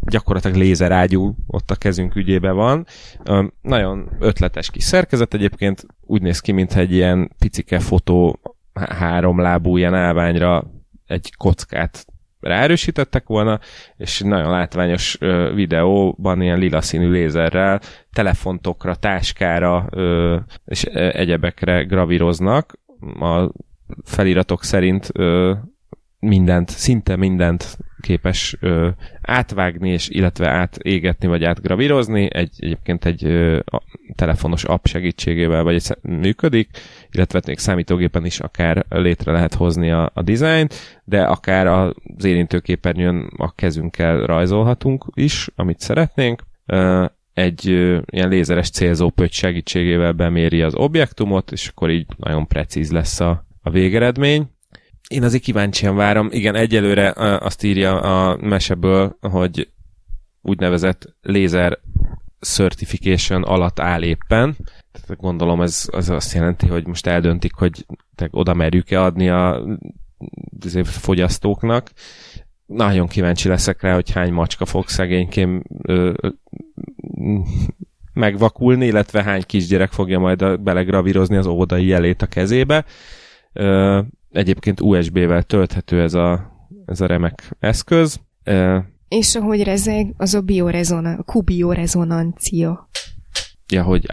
gyakorlatilag 0.00 0.56
lézerágyú 0.56 1.34
ott 1.46 1.70
a 1.70 1.76
kezünk 1.76 2.16
ügyébe 2.16 2.50
van. 2.50 2.86
Ö, 3.24 3.44
nagyon 3.62 4.10
ötletes 4.18 4.70
kis 4.70 4.84
szerkezet 4.84 5.34
egyébként, 5.34 5.86
úgy 6.00 6.22
néz 6.22 6.40
ki, 6.40 6.52
mintha 6.52 6.80
egy 6.80 6.92
ilyen 6.92 7.30
picike 7.38 7.78
fotó 7.78 8.40
háromlábú 8.88 9.76
ilyen 9.76 9.94
állványra 9.94 10.64
egy 11.06 11.34
kockát 11.36 12.06
ráerősítettek 12.40 13.26
volna, 13.26 13.60
és 13.96 14.20
nagyon 14.20 14.50
látványos 14.50 15.16
ö, 15.20 15.52
videóban 15.54 16.42
ilyen 16.42 16.58
lila 16.58 16.80
színű 16.80 17.10
lézerrel 17.10 17.80
telefontokra, 18.12 18.94
táskára 18.94 19.86
ö, 19.90 20.36
és 20.64 20.84
egyebekre 20.94 21.82
gravíroznak. 21.82 22.78
A 23.20 23.52
feliratok 24.04 24.64
szerint 24.64 25.08
ö, 25.12 25.54
mindent, 26.20 26.68
szinte 26.68 27.16
mindent 27.16 27.78
képes 28.00 28.56
ö, 28.60 28.88
átvágni, 29.20 29.90
és 29.90 30.08
illetve 30.08 30.48
átégetni, 30.48 31.28
vagy 31.28 31.44
átgravírozni. 31.44 32.28
Egy, 32.34 32.54
egyébként 32.58 33.04
egy 33.04 33.24
ö, 33.24 33.58
a, 33.64 33.82
telefonos 34.14 34.64
app 34.64 34.84
segítségével 34.84 35.62
vagy 35.62 35.74
egy, 35.74 35.96
működik, 36.02 36.68
illetve 37.10 37.40
még 37.46 37.58
számítógépen 37.58 38.24
is 38.24 38.40
akár 38.40 38.86
létre 38.88 39.32
lehet 39.32 39.54
hozni 39.54 39.90
a, 39.90 40.10
a 40.14 40.22
dizájnt, 40.22 40.74
de 41.04 41.22
akár 41.22 41.66
az 41.66 42.24
érintőképernyőn 42.24 43.30
a 43.36 43.54
kezünkkel 43.54 44.26
rajzolhatunk 44.26 45.04
is, 45.14 45.48
amit 45.54 45.80
szeretnénk. 45.80 46.42
Ö, 46.66 47.04
egy 47.32 47.70
ö, 47.70 47.98
ilyen 48.10 48.28
lézeres 48.28 48.70
célzópöcs 48.70 49.34
segítségével 49.34 50.12
beméri 50.12 50.62
az 50.62 50.74
objektumot, 50.74 51.52
és 51.52 51.68
akkor 51.68 51.90
így 51.90 52.06
nagyon 52.16 52.46
precíz 52.46 52.90
lesz 52.90 53.20
a, 53.20 53.46
a 53.62 53.70
végeredmény 53.70 54.48
én 55.10 55.22
azért 55.22 55.42
kíváncsian 55.42 55.96
várom. 55.96 56.28
Igen, 56.32 56.54
egyelőre 56.54 57.12
azt 57.38 57.62
írja 57.62 58.00
a 58.00 58.36
meseből, 58.36 59.16
hogy 59.20 59.70
úgynevezett 60.40 61.16
lézer 61.22 61.78
certification 62.40 63.42
alatt 63.42 63.80
áll 63.80 64.02
éppen. 64.02 64.56
Tehát 64.92 65.16
gondolom 65.16 65.60
ez 65.62 65.88
az 65.90 66.10
azt 66.10 66.34
jelenti, 66.34 66.66
hogy 66.66 66.86
most 66.86 67.06
eldöntik, 67.06 67.54
hogy 67.54 67.86
oda 68.30 68.54
merjük-e 68.54 69.02
adni 69.02 69.28
a 69.28 69.64
fogyasztóknak. 70.84 71.90
Nagyon 72.66 73.06
kíváncsi 73.06 73.48
leszek 73.48 73.82
rá, 73.82 73.94
hogy 73.94 74.10
hány 74.10 74.32
macska 74.32 74.64
fog 74.64 74.88
szegénykém 74.88 75.62
ö, 75.82 76.12
megvakulni, 78.12 78.86
illetve 78.86 79.22
hány 79.22 79.42
kisgyerek 79.46 79.92
fogja 79.92 80.18
majd 80.18 80.60
belegravírozni 80.60 81.36
az 81.36 81.46
óvodai 81.46 81.86
jelét 81.86 82.22
a 82.22 82.26
kezébe. 82.26 82.84
Ö, 83.52 84.00
Egyébként 84.30 84.80
USB-vel 84.80 85.42
tölthető 85.42 86.00
ez 86.02 86.14
a, 86.14 86.52
ez 86.84 87.00
a 87.00 87.06
remek 87.06 87.56
eszköz. 87.58 88.20
És 89.08 89.34
ahogy 89.34 89.62
rezeg, 89.62 90.14
az 90.16 90.34
a 90.34 90.40
biorezonan- 90.40 91.24
kubiorezonancia. 91.24 92.88
Ja, 93.72 93.82
hogy 93.82 94.06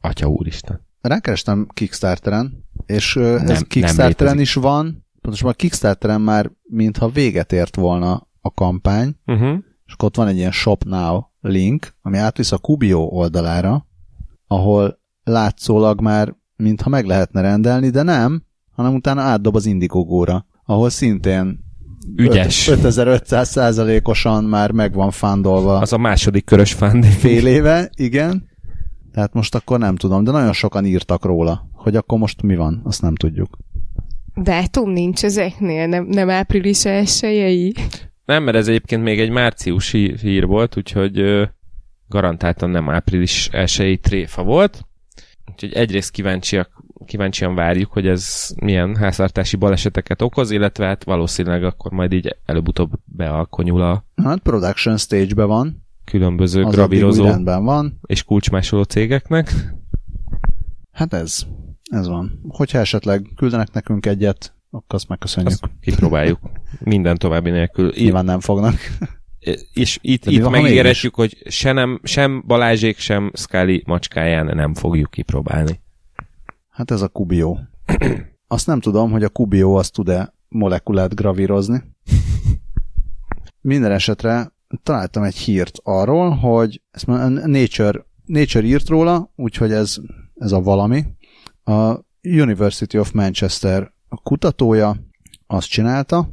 atya 0.00 0.26
úristen. 0.26 0.86
Rákerestem 1.00 1.66
Kickstarteren, 1.74 2.64
és 2.86 3.14
nem, 3.14 3.46
ez 3.48 3.62
Kickstarteren 3.62 4.40
is 4.40 4.54
van, 4.54 5.06
pontosan 5.20 5.48
a 5.48 5.52
Kickstarteren 5.52 6.20
már 6.20 6.50
mintha 6.62 7.08
véget 7.08 7.52
ért 7.52 7.76
volna 7.76 8.28
a 8.40 8.54
kampány, 8.54 9.14
uh-huh. 9.26 9.58
és 9.86 9.94
ott 9.98 10.16
van 10.16 10.28
egy 10.28 10.36
ilyen 10.36 10.52
Shop 10.52 10.84
Now 10.84 11.22
link, 11.40 11.94
ami 12.02 12.18
átvisz 12.18 12.52
a 12.52 12.58
Kubio 12.58 13.00
oldalára, 13.00 13.86
ahol 14.46 15.00
látszólag 15.24 16.00
már 16.00 16.34
mintha 16.56 16.88
meg 16.88 17.06
lehetne 17.06 17.40
rendelni, 17.40 17.90
de 17.90 18.02
nem, 18.02 18.44
hanem 18.82 18.96
utána 18.96 19.20
átdob 19.20 19.56
az 19.56 19.66
Indiegogo-ra, 19.66 20.46
ahol 20.64 20.90
szintén 20.90 21.70
Ügyes. 22.16 22.68
5500 22.68 23.48
százalékosan 23.48 24.44
már 24.44 24.70
meg 24.70 24.94
van 24.94 25.10
fándolva. 25.10 25.78
Az 25.78 25.92
a 25.92 25.98
második 25.98 26.44
körös 26.44 26.72
funding. 26.72 27.12
Fél 27.12 27.46
éve, 27.46 27.90
igen. 27.94 28.50
Tehát 29.12 29.32
most 29.32 29.54
akkor 29.54 29.78
nem 29.78 29.96
tudom, 29.96 30.24
de 30.24 30.30
nagyon 30.30 30.52
sokan 30.52 30.84
írtak 30.84 31.24
róla, 31.24 31.68
hogy 31.72 31.96
akkor 31.96 32.18
most 32.18 32.42
mi 32.42 32.56
van, 32.56 32.80
azt 32.84 33.02
nem 33.02 33.14
tudjuk. 33.14 33.58
Dátum 34.34 34.90
nincs 34.90 35.24
ezeknél, 35.24 35.86
nem, 35.86 36.04
nem 36.04 36.30
április 36.30 36.84
elsőjei. 36.84 37.74
Nem, 38.24 38.42
mert 38.42 38.56
ez 38.56 38.68
egyébként 38.68 39.02
még 39.02 39.20
egy 39.20 39.30
márciusi 39.30 40.14
hír 40.20 40.46
volt, 40.46 40.76
úgyhogy 40.76 41.18
ö, 41.18 41.44
garantáltan 42.08 42.70
nem 42.70 42.90
április 42.90 43.48
elsői 43.52 43.98
tréfa 43.98 44.42
volt. 44.42 44.86
Úgyhogy 45.52 45.72
egyrészt 45.72 46.10
kíváncsiak, 46.10 46.81
kíváncsian 47.06 47.54
várjuk, 47.54 47.92
hogy 47.92 48.06
ez 48.06 48.50
milyen 48.60 48.96
háztartási 48.96 49.56
baleseteket 49.56 50.22
okoz, 50.22 50.50
illetve 50.50 50.86
hát 50.86 51.04
valószínűleg 51.04 51.64
akkor 51.64 51.92
majd 51.92 52.12
így 52.12 52.36
előbb-utóbb 52.44 52.90
bealkonyul 53.04 53.82
a 53.82 54.04
Hát 54.22 54.38
production 54.38 54.96
stage-be 54.96 55.44
van, 55.44 55.86
különböző 56.04 56.62
az 56.62 57.18
rendben 57.18 57.64
van. 57.64 57.98
és 58.06 58.22
kulcsmásoló 58.22 58.82
cégeknek. 58.82 59.52
Hát 60.92 61.12
ez, 61.12 61.46
ez 61.90 62.08
van. 62.08 62.40
Hogyha 62.48 62.78
esetleg 62.78 63.26
küldenek 63.36 63.72
nekünk 63.72 64.06
egyet, 64.06 64.54
akkor 64.70 64.94
azt 64.94 65.08
megköszönjük. 65.08 65.52
Azt 65.52 65.70
kipróbáljuk. 65.80 66.38
Minden 66.80 67.16
további 67.16 67.50
nélkül. 67.50 67.92
Nyilván 67.96 68.24
nem 68.24 68.40
fognak. 68.40 68.74
és 69.72 69.98
itt, 70.00 70.24
De 70.24 70.30
itt 70.30 70.48
megígéretjük, 70.48 71.14
hogy 71.14 71.36
se 71.48 71.72
nem, 71.72 72.00
sem 72.02 72.44
Balázsék, 72.46 72.98
sem 72.98 73.30
Scully 73.34 73.82
macskáján 73.86 74.56
nem 74.56 74.74
fogjuk 74.74 75.10
kipróbálni. 75.10 75.80
Hát 76.72 76.90
ez 76.90 77.02
a 77.02 77.08
kubió. 77.08 77.58
Azt 78.46 78.66
nem 78.66 78.80
tudom, 78.80 79.10
hogy 79.10 79.24
a 79.24 79.28
kubió 79.28 79.74
azt 79.74 79.92
tud-e 79.92 80.34
molekulát 80.48 81.14
gravírozni. 81.14 81.82
Minden 83.60 83.92
esetre 83.92 84.52
találtam 84.82 85.22
egy 85.22 85.36
hírt 85.36 85.78
arról, 85.82 86.30
hogy 86.30 86.82
ezt 86.90 87.06
már 87.06 87.30
Nature, 87.30 88.06
Nature 88.24 88.66
írt 88.66 88.88
róla, 88.88 89.32
úgyhogy 89.36 89.72
ez, 89.72 89.96
ez 90.34 90.52
a 90.52 90.60
valami. 90.60 91.04
A 91.64 91.98
University 92.22 92.98
of 92.98 93.12
Manchester 93.12 93.92
kutatója 94.22 94.96
azt 95.46 95.68
csinálta, 95.68 96.28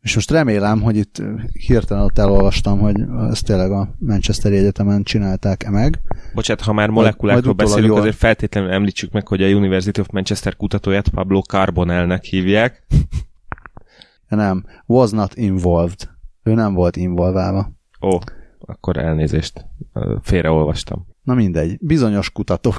és 0.00 0.14
most 0.14 0.30
remélem, 0.30 0.82
hogy 0.82 0.96
itt 0.96 1.22
hirtelen 1.66 2.02
ott 2.02 2.18
elolvastam, 2.18 2.78
hogy 2.78 3.04
ezt 3.30 3.44
tényleg 3.44 3.70
a 3.70 3.94
Manchester 3.98 4.52
Egyetemen 4.52 5.02
csinálták-e 5.02 5.70
meg. 5.70 6.00
Bocsát, 6.34 6.60
ha 6.60 6.72
már 6.72 6.88
molekulákról 6.88 7.52
beszélünk, 7.52 7.88
jól. 7.88 8.00
azért 8.00 8.16
feltétlenül 8.16 8.70
említsük 8.70 9.12
meg, 9.12 9.28
hogy 9.28 9.42
a 9.42 9.48
University 9.48 10.00
of 10.00 10.08
Manchester 10.10 10.56
kutatóját 10.56 11.08
Pablo 11.08 11.40
Carbonellnek 11.40 12.24
hívják. 12.24 12.86
Nem, 14.28 14.64
was 14.86 15.10
not 15.10 15.34
involved. 15.34 16.08
Ő 16.42 16.54
nem 16.54 16.74
volt 16.74 16.96
involválva. 16.96 17.72
Ó, 18.00 18.18
akkor 18.58 18.96
elnézést. 18.96 19.66
Félreolvastam. 20.22 21.06
Na 21.22 21.34
mindegy, 21.34 21.78
bizonyos 21.80 22.30
kutatók. 22.30 22.78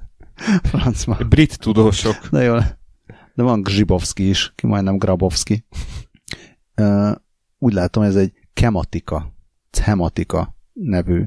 Francma. 0.70 1.16
Brit 1.28 1.58
tudósok. 1.58 2.28
De 2.30 2.42
jó. 2.42 2.56
De 3.34 3.42
van 3.42 3.62
Gzsibowski 3.62 4.28
is, 4.28 4.52
ki 4.54 4.66
majdnem 4.66 4.96
Grabowski. 4.96 5.66
Úgy 7.58 7.72
látom, 7.72 8.02
ez 8.02 8.16
egy 8.16 8.32
Chematica, 8.54 9.32
Chematica 9.70 10.54
nevű 10.72 11.24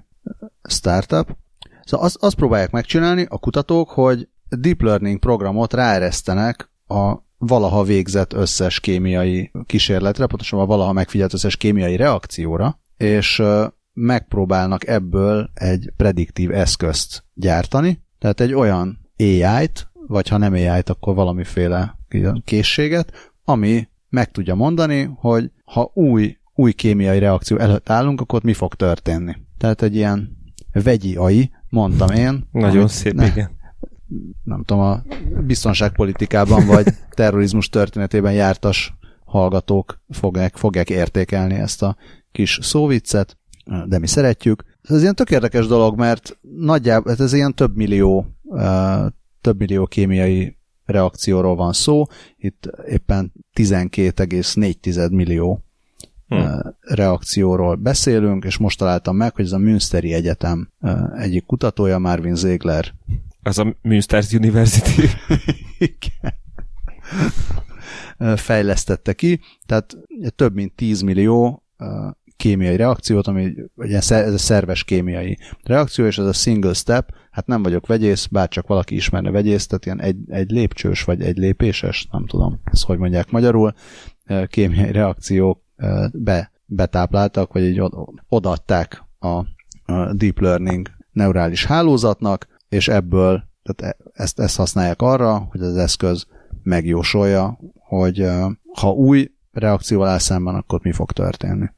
startup. 0.64 1.38
Szóval 1.84 2.06
azt, 2.06 2.16
azt 2.20 2.36
próbálják 2.36 2.72
megcsinálni 2.72 3.26
a 3.30 3.38
kutatók, 3.38 3.90
hogy 3.90 4.30
deep 4.50 4.82
learning 4.82 5.20
programot 5.20 5.74
ráeresztenek 5.74 6.70
a 6.88 7.26
valaha 7.38 7.84
végzett 7.84 8.34
összes 8.34 8.80
kémiai 8.80 9.52
kísérletre, 9.66 10.26
pontosabban 10.26 10.66
a 10.66 10.68
valaha 10.68 10.92
megfigyelt 10.92 11.34
összes 11.34 11.58
kémiai 11.58 11.96
reakcióra, 11.96 12.80
és 12.98 13.44
megpróbálnak 13.94 14.88
ebből 14.88 15.50
egy 15.54 15.92
prediktív 15.98 16.52
eszközt 16.52 17.24
gyártani, 17.34 18.02
tehát 18.20 18.40
egy 18.40 18.54
olyan 18.54 19.00
AI-t, 19.18 19.88
vagy 20.08 20.28
ha 20.28 20.38
nem 20.38 20.54
AI-t, 20.54 20.90
akkor 20.90 21.16
valamiféle 21.16 21.98
készséget, 22.44 23.32
ami 23.44 23.88
meg 24.10 24.32
tudja 24.32 24.56
mondani, 24.56 25.10
hogy 25.16 25.52
ha 25.66 25.92
új, 25.94 26.38
új 26.56 26.72
kémiai 26.72 27.20
reakció 27.20 27.58
előtt 27.58 27.90
állunk, 27.90 28.22
akkor 28.22 28.44
mi 28.44 28.54
fog 28.54 28.76
történni. 28.76 29.36
Tehát 29.58 29.82
egy 29.82 29.96
ilyen 29.96 30.38
vegyi 30.74 31.16
AI, 31.16 31.52
mondtam 31.70 32.10
én. 32.10 32.48
Nagyon 32.52 32.78
amit 32.78 32.90
szép, 32.90 33.14
ne, 33.14 33.26
igen. 33.28 33.50
Nem 34.44 34.64
tudom, 34.64 34.84
a 34.84 35.04
biztonságpolitikában 35.46 36.66
vagy 36.66 36.88
terrorizmus 37.10 37.70
történetében 37.70 38.34
jártas 38.34 38.98
hallgatók 39.26 40.02
fogják, 40.10 40.56
fogják 40.56 40.90
értékelni 40.90 41.54
ezt 41.54 41.84
a 41.84 41.96
kis 42.32 42.60
szóviccet, 42.62 43.38
de 43.86 44.00
mi 44.00 44.08
szeretjük. 44.08 44.64
Ez 44.82 45.02
ilyen 45.02 45.16
tök 45.16 45.32
érdekes 45.32 45.68
dolog, 45.68 45.98
mert 45.98 46.38
nagyjából 46.58 47.12
hát 47.12 47.20
ez 47.20 47.34
ilyen 47.34 47.54
több 47.54 47.76
millió, 47.76 48.26
uh, 48.44 49.06
több 49.42 49.60
millió 49.60 49.86
kémiai 49.86 50.57
reakcióról 50.88 51.56
van 51.56 51.74
szó, 51.74 52.06
itt 52.38 52.70
éppen 52.88 53.34
12,4 53.54 55.12
millió 55.12 55.62
Hm. 56.28 56.36
uh, 56.36 56.60
reakcióról 56.82 57.76
beszélünk, 57.76 58.44
és 58.46 58.58
most 58.58 58.78
találtam 58.78 59.16
meg, 59.16 59.36
hogy 59.36 59.46
ez 59.46 59.52
a 59.52 59.58
Münsteri 59.58 60.14
Egyetem 60.14 60.70
egyik 61.18 61.46
kutatója, 61.46 61.98
Marvin 61.98 62.36
Ziegler. 62.36 62.94
Az 63.44 63.58
a 63.58 63.76
Münsters 63.82 64.34
University. 64.34 65.02
Igen. 65.78 66.34
Fejlesztette 68.36 69.14
ki, 69.14 69.40
tehát 69.66 69.98
több 70.36 70.54
mint 70.54 70.74
10 70.76 71.02
millió 71.02 71.64
kémiai 72.38 72.76
reakciót, 72.76 73.28
ami 73.28 73.54
szer- 73.78 74.26
ez 74.26 74.34
a 74.34 74.38
szerves 74.38 74.84
kémiai 74.84 75.38
reakció, 75.64 76.06
és 76.06 76.18
ez 76.18 76.26
a 76.26 76.34
single 76.34 76.74
step, 76.74 77.14
hát 77.32 77.48
nem 77.48 77.64
vagyok 77.64 77.88
vegyész, 77.88 78.26
bár 78.26 78.48
csak 78.48 78.68
valaki 78.68 78.96
ismerne 78.96 79.32
vegyész, 79.32 79.68
tehát 79.68 79.86
ilyen 79.86 80.02
egy, 80.02 80.18
egy 80.28 80.52
lépcsős, 80.52 81.04
vagy 81.04 81.22
egy 81.22 81.38
lépéses, 81.38 82.08
nem 82.12 82.26
tudom, 82.26 82.60
ezt 82.64 82.84
hogy 82.84 82.98
mondják 82.98 83.32
magyarul, 83.32 83.74
kémiai 84.48 84.92
reakciók 84.92 85.62
be, 86.14 86.52
betápláltak, 86.66 87.54
vagy 87.54 87.64
így 87.64 87.80
od- 87.80 88.22
odaadták 88.28 89.04
a, 89.20 89.28
a 89.28 90.14
deep 90.14 90.40
learning 90.40 90.90
neurális 91.12 91.66
hálózatnak, 91.66 92.48
és 92.70 92.88
ebből 92.88 93.44
tehát 93.64 93.96
e- 93.96 94.24
ezt, 94.24 94.40
ezt 94.40 94.56
használják 94.58 95.02
arra, 95.02 95.48
hogy 95.52 95.62
az 95.62 95.78
eszköz 95.78 96.26
megjósolja, 96.64 97.60
hogy 97.80 98.30
ha 98.74 98.92
új 98.92 99.32
reakcióval 99.52 100.08
áll 100.08 100.18
szemben, 100.18 100.56
akkor 100.56 100.80
mi 100.84 100.92
fog 100.92 101.12
történni. 101.12 101.70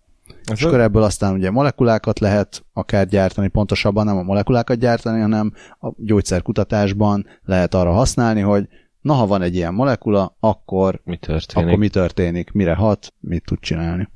És 0.51 0.63
akkor 0.63 0.79
ebből 0.79 1.03
aztán 1.03 1.33
ugye 1.33 1.51
molekulákat 1.51 2.19
lehet 2.19 2.65
akár 2.73 3.07
gyártani, 3.07 3.47
pontosabban 3.47 4.05
nem 4.05 4.17
a 4.17 4.23
molekulákat 4.23 4.77
gyártani, 4.77 5.19
hanem 5.21 5.53
a 5.79 5.91
gyógyszerkutatásban 5.97 7.25
lehet 7.43 7.73
arra 7.73 7.91
használni, 7.91 8.41
hogy 8.41 8.67
na, 9.01 9.13
ha 9.13 9.27
van 9.27 9.41
egy 9.41 9.55
ilyen 9.55 9.73
molekula, 9.73 10.35
akkor, 10.39 11.01
Mi 11.03 11.17
történik? 11.17 11.67
akkor 11.67 11.79
mi 11.79 11.89
történik, 11.89 12.51
mire 12.51 12.73
hat, 12.73 13.13
mit 13.19 13.45
tud 13.45 13.59
csinálni. 13.59 14.09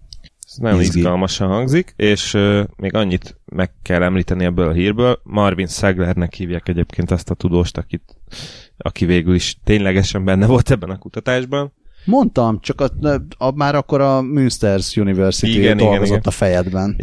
Ez 0.46 0.58
nagyon 0.58 0.80
Izgi. 0.80 0.98
izgalmasan 0.98 1.48
hangzik, 1.48 1.94
és 1.96 2.34
uh, 2.34 2.64
még 2.76 2.96
annyit 2.96 3.40
meg 3.46 3.72
kell 3.82 4.04
említeni 4.04 4.46
ebből 4.46 4.68
a 4.68 4.74
hírből. 4.74 5.20
Marvin 5.24 5.68
Seglernek 5.68 6.34
hívják 6.34 6.68
egyébként 6.68 7.12
azt 7.12 7.30
a 7.30 7.34
tudóst, 7.34 7.78
akit, 7.78 8.18
aki 8.78 9.06
végül 9.06 9.36
is 9.36 9.58
ténylegesen 9.64 10.26
benne 10.26 10.46
volt 10.46 10.72
ebben 10.72 10.90
a 10.90 10.98
kutatásban. 10.98 11.74
Mondtam, 12.06 12.60
csak 12.60 12.82
a, 12.82 12.90
a, 13.38 13.52
már 13.52 13.76
akkor 13.76 14.02
a 14.02 14.22
Münsters 14.22 14.98
University 14.98 15.48
Igen, 15.48 15.62
igen, 15.62 15.78
igen, 15.78 15.90
dolgozott 15.90 16.18
igen. 16.18 16.28
a 16.28 16.32
fejedben. 16.32 16.96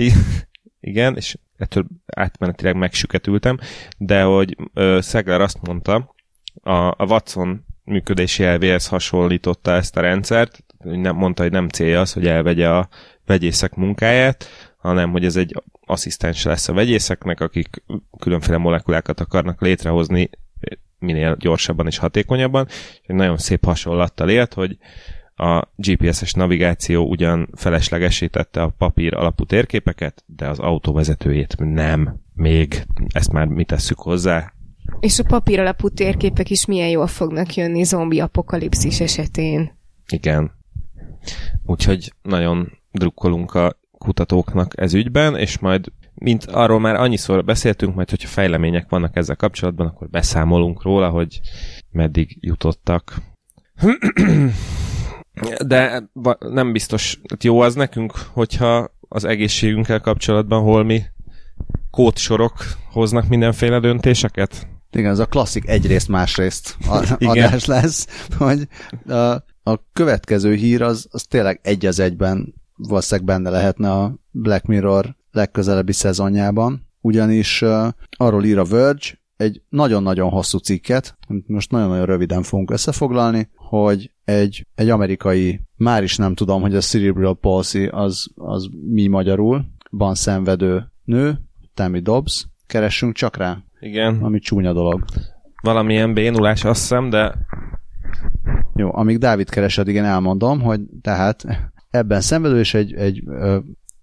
Igen, 0.80 1.16
és 1.16 1.36
ettől 1.56 1.86
átmenetileg 2.06 2.76
megsüketültem, 2.76 3.58
de 3.98 4.22
hogy 4.22 4.56
Szegler 4.98 5.40
azt 5.40 5.58
mondta, 5.66 6.14
a, 6.62 6.72
a 6.72 7.06
Watson 7.08 7.64
működési 7.84 8.44
elvéhez 8.44 8.86
hasonlította 8.86 9.72
ezt 9.72 9.96
a 9.96 10.00
rendszert, 10.00 10.64
nem, 10.78 11.16
mondta, 11.16 11.42
hogy 11.42 11.52
nem 11.52 11.68
célja 11.68 12.00
az, 12.00 12.12
hogy 12.12 12.26
elvegye 12.26 12.68
a 12.68 12.88
vegyészek 13.26 13.74
munkáját, 13.74 14.46
hanem 14.76 15.10
hogy 15.10 15.24
ez 15.24 15.36
egy 15.36 15.62
asszisztens 15.86 16.44
lesz 16.44 16.68
a 16.68 16.72
vegyészeknek, 16.72 17.40
akik 17.40 17.82
különféle 18.18 18.56
molekulákat 18.56 19.20
akarnak 19.20 19.60
létrehozni 19.60 20.30
minél 21.00 21.36
gyorsabban 21.38 21.86
és 21.86 21.98
hatékonyabban. 21.98 22.66
Egy 23.06 23.16
nagyon 23.16 23.36
szép 23.36 23.64
hasonlattal 23.64 24.28
élt, 24.28 24.54
hogy 24.54 24.78
a 25.34 25.68
GPS-es 25.76 26.32
navigáció 26.32 27.08
ugyan 27.08 27.48
feleslegesítette 27.54 28.62
a 28.62 28.74
papír 28.78 29.14
alapú 29.14 29.44
térképeket, 29.44 30.24
de 30.26 30.48
az 30.48 30.58
autóvezetőjét 30.58 31.54
nem. 31.58 32.20
Még 32.34 32.84
ezt 33.08 33.32
már 33.32 33.46
mi 33.46 33.64
tesszük 33.64 33.98
hozzá. 33.98 34.52
És 35.00 35.18
a 35.18 35.24
papír 35.24 35.60
alapú 35.60 35.88
térképek 35.88 36.50
is 36.50 36.66
milyen 36.66 36.88
jól 36.88 37.06
fognak 37.06 37.54
jönni 37.54 37.82
zombi 37.82 38.20
apokalipszis 38.20 39.00
esetén. 39.00 39.78
Igen. 40.12 40.52
Úgyhogy 41.66 42.12
nagyon 42.22 42.78
drukkolunk 42.90 43.54
a 43.54 43.78
kutatóknak 43.98 44.80
ez 44.80 44.94
ügyben, 44.94 45.36
és 45.36 45.58
majd 45.58 45.86
mint 46.20 46.44
arról 46.44 46.80
már 46.80 46.94
annyiszor 46.94 47.44
beszéltünk, 47.44 47.94
majd 47.94 48.10
hogyha 48.10 48.28
fejlemények 48.28 48.88
vannak 48.88 49.16
ezzel 49.16 49.36
kapcsolatban, 49.36 49.86
akkor 49.86 50.08
beszámolunk 50.08 50.82
róla, 50.82 51.08
hogy 51.08 51.40
meddig 51.90 52.36
jutottak. 52.40 53.16
De 55.66 56.10
nem 56.38 56.72
biztos, 56.72 57.20
hogy 57.28 57.44
jó 57.44 57.60
az 57.60 57.74
nekünk, 57.74 58.12
hogyha 58.32 58.90
az 59.08 59.24
egészségünkkel 59.24 60.00
kapcsolatban 60.00 60.62
holmi 60.62 61.02
kódsorok 61.90 62.52
hoznak 62.92 63.28
mindenféle 63.28 63.80
döntéseket? 63.80 64.66
Igen, 64.92 65.10
ez 65.10 65.18
a 65.18 65.26
klasszik 65.26 65.68
egyrészt 65.68 66.08
másrészt 66.08 66.76
adás 67.18 67.64
lesz, 67.64 68.26
hogy 68.38 68.68
a, 69.06 69.44
a 69.62 69.82
következő 69.92 70.54
hír 70.54 70.82
az, 70.82 71.08
az 71.10 71.22
tényleg 71.22 71.60
egy 71.62 71.86
az 71.86 71.98
egyben 71.98 72.54
valószínűleg 72.76 73.26
benne 73.26 73.50
lehetne 73.50 73.92
a 73.92 74.14
Black 74.30 74.64
Mirror 74.64 75.18
legközelebbi 75.30 75.92
szezonjában, 75.92 76.88
ugyanis 77.00 77.64
arról 78.16 78.44
ír 78.44 78.58
a 78.58 78.64
Verge 78.64 79.18
egy 79.36 79.62
nagyon-nagyon 79.68 80.30
hosszú 80.30 80.58
cikket, 80.58 81.16
amit 81.28 81.48
most 81.48 81.70
nagyon-nagyon 81.70 82.06
röviden 82.06 82.42
fogunk 82.42 82.70
összefoglalni, 82.70 83.50
hogy 83.54 84.10
egy, 84.24 84.66
egy 84.74 84.88
amerikai, 84.88 85.60
már 85.76 86.02
is 86.02 86.16
nem 86.16 86.34
tudom, 86.34 86.60
hogy 86.60 86.74
a 86.74 86.80
cerebral 86.80 87.38
palsy 87.38 87.86
az, 87.86 88.30
az 88.34 88.68
mi 88.92 89.06
magyarul, 89.06 89.64
van 89.90 90.14
szenvedő 90.14 90.92
nő, 91.04 91.40
Tammy 91.74 92.00
Dobbs, 92.00 92.46
keressünk 92.66 93.14
csak 93.14 93.36
rá. 93.36 93.58
Igen. 93.80 94.22
Ami 94.22 94.38
csúnya 94.38 94.72
dolog. 94.72 95.04
Valamilyen 95.62 96.14
bénulás, 96.14 96.64
azt 96.64 96.80
hiszem, 96.80 97.10
de... 97.10 97.34
Jó, 98.74 98.94
amíg 98.94 99.18
Dávid 99.18 99.50
keresed, 99.50 99.88
igen, 99.88 100.04
elmondom, 100.04 100.60
hogy 100.60 100.80
tehát 101.02 101.46
ebben 101.90 102.20
szenvedő 102.20 102.58
és 102.58 102.74
egy, 102.74 102.92
egy 102.92 103.22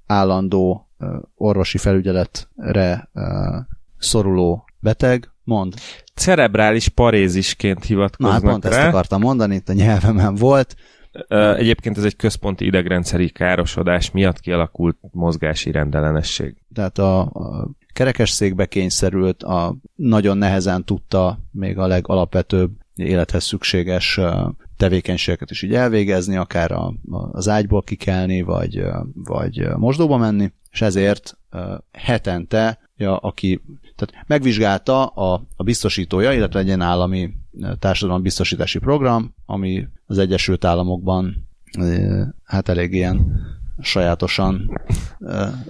állandó 0.08 0.90
orvosi 1.36 1.78
felügyeletre 1.78 3.10
szoruló 3.98 4.66
beteg, 4.80 5.32
mond. 5.44 5.74
Cerebrális 6.14 6.88
parézisként 6.88 7.84
hivatkoznak 7.84 8.42
Na, 8.42 8.48
hát 8.48 8.52
pont 8.52 8.74
rá. 8.74 8.80
ezt 8.80 8.88
akartam 8.88 9.22
mondani, 9.22 9.56
itt 9.56 9.70
a 9.70 9.74
nyelvemen 9.74 10.36
volt. 10.36 10.76
Egyébként 11.58 11.98
ez 11.98 12.04
egy 12.04 12.16
központi 12.16 12.66
idegrendszeri 12.66 13.30
károsodás 13.30 14.12
miatt 14.12 14.40
kialakult 14.40 14.98
mozgási 15.12 15.72
rendellenesség. 15.72 16.56
Tehát 16.74 16.98
a, 16.98 17.20
a 17.20 17.70
kerekesszékbe 17.94 18.66
kényszerült, 18.66 19.44
a 19.44 19.76
nagyon 19.96 20.38
nehezen 20.38 20.86
tudta 20.86 21.40
még 21.52 21.78
a 21.78 21.88
legalapvetőbb 21.88 22.72
élethez 22.96 23.44
szükséges 23.44 24.20
tevékenységeket 24.78 25.52
is 25.52 25.62
így 25.62 25.74
elvégezni, 25.74 26.36
akár 26.36 26.72
a, 26.72 26.94
az 27.32 27.50
ágyból 27.50 27.84
kikelni, 27.84 28.42
vagy, 28.42 28.84
vagy 29.14 29.68
mosdóba 29.78 30.18
menni, 30.18 30.52
és 30.72 30.82
ezért 30.82 31.38
hetente, 31.92 32.80
ja, 32.98 33.18
aki 33.18 33.62
tehát 33.96 34.26
megvizsgálta 34.28 35.06
a, 35.06 35.44
a 35.56 35.64
biztosítója, 35.64 36.32
illetve 36.32 36.60
egy 36.60 36.66
ilyen 36.66 36.82
állami 36.82 37.34
társadalombiztosítási 37.80 38.80
program, 38.80 39.34
ami 39.46 39.88
az 40.06 40.18
Egyesült 40.18 40.66
Államokban 40.66 41.48
hát 42.44 42.70
elég 42.70 42.94
ilyen 42.94 43.46
sajátosan, 43.80 44.82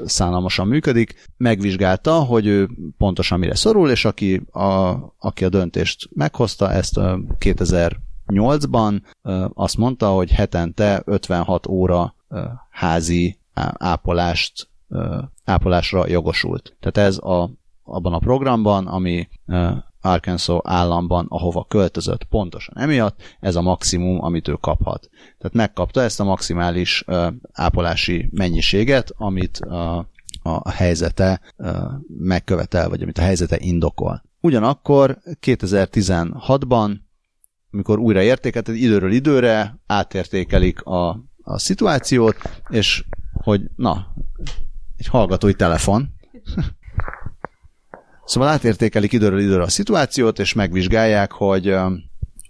szánalmasan 0.06 0.68
működik, 0.68 1.30
megvizsgálta, 1.38 2.14
hogy 2.14 2.46
ő 2.46 2.70
pontosan 2.98 3.40
mire 3.40 3.56
szorul, 3.56 3.90
és 3.90 4.06
aki 4.06 4.42
a, 4.52 4.96
aki 5.20 5.46
a 5.46 5.50
döntést 5.50 6.10
meghozta, 6.14 6.72
ezt 6.72 7.00
2008-ban 8.28 9.02
azt 9.54 9.78
mondta, 9.78 10.10
hogy 10.10 10.32
hetente 10.32 11.02
56 11.06 11.68
óra 11.68 12.16
házi 12.70 13.40
ápolást, 13.78 14.70
ápolásra 15.44 16.08
jogosult. 16.08 16.78
Tehát 16.80 17.10
ez 17.10 17.18
a, 17.18 17.50
abban 17.84 18.14
a 18.14 18.20
programban, 18.20 18.88
ami 18.88 19.28
Arkansas 20.02 20.60
államban, 20.64 21.26
ahova 21.30 21.66
költözött 21.66 22.24
pontosan 22.24 22.78
emiatt, 22.78 23.22
ez 23.40 23.56
a 23.56 23.62
maximum, 23.62 24.24
amit 24.24 24.48
ő 24.48 24.54
kaphat. 24.54 25.10
Tehát 25.38 25.54
megkapta 25.54 26.02
ezt 26.02 26.20
a 26.20 26.24
maximális 26.24 27.06
ápolási 27.52 28.30
mennyiséget, 28.32 29.14
amit 29.18 29.60
uh, 29.66 30.06
a 30.48 30.70
helyzete 30.70 31.42
megkövetel, 32.08 32.90
vagy 32.90 33.02
amit 33.02 33.18
a 33.18 33.22
helyzete 33.22 33.58
indokol. 33.60 34.24
Ugyanakkor 34.42 35.18
2016-ban, 35.42 36.96
amikor 37.72 38.00
újra 38.00 38.22
értékelt, 38.22 38.68
időről 38.68 39.12
időre 39.12 39.80
átértékelik 39.86 40.82
a, 40.82 41.10
a 41.42 41.60
szituációt, 41.60 42.36
és 42.70 43.04
hogy 43.34 43.62
na, 43.76 44.14
egy 44.98 45.08
hallgatói 45.08 45.54
telefon, 45.54 46.10
Szóval 48.28 48.50
átértékelik 48.50 49.14
időről 49.14 49.40
időre 49.40 49.62
a 49.64 49.70
szituációt, 49.70 50.40
és 50.40 50.54
megvizsgálják, 50.54 51.32
hogy, 51.32 51.76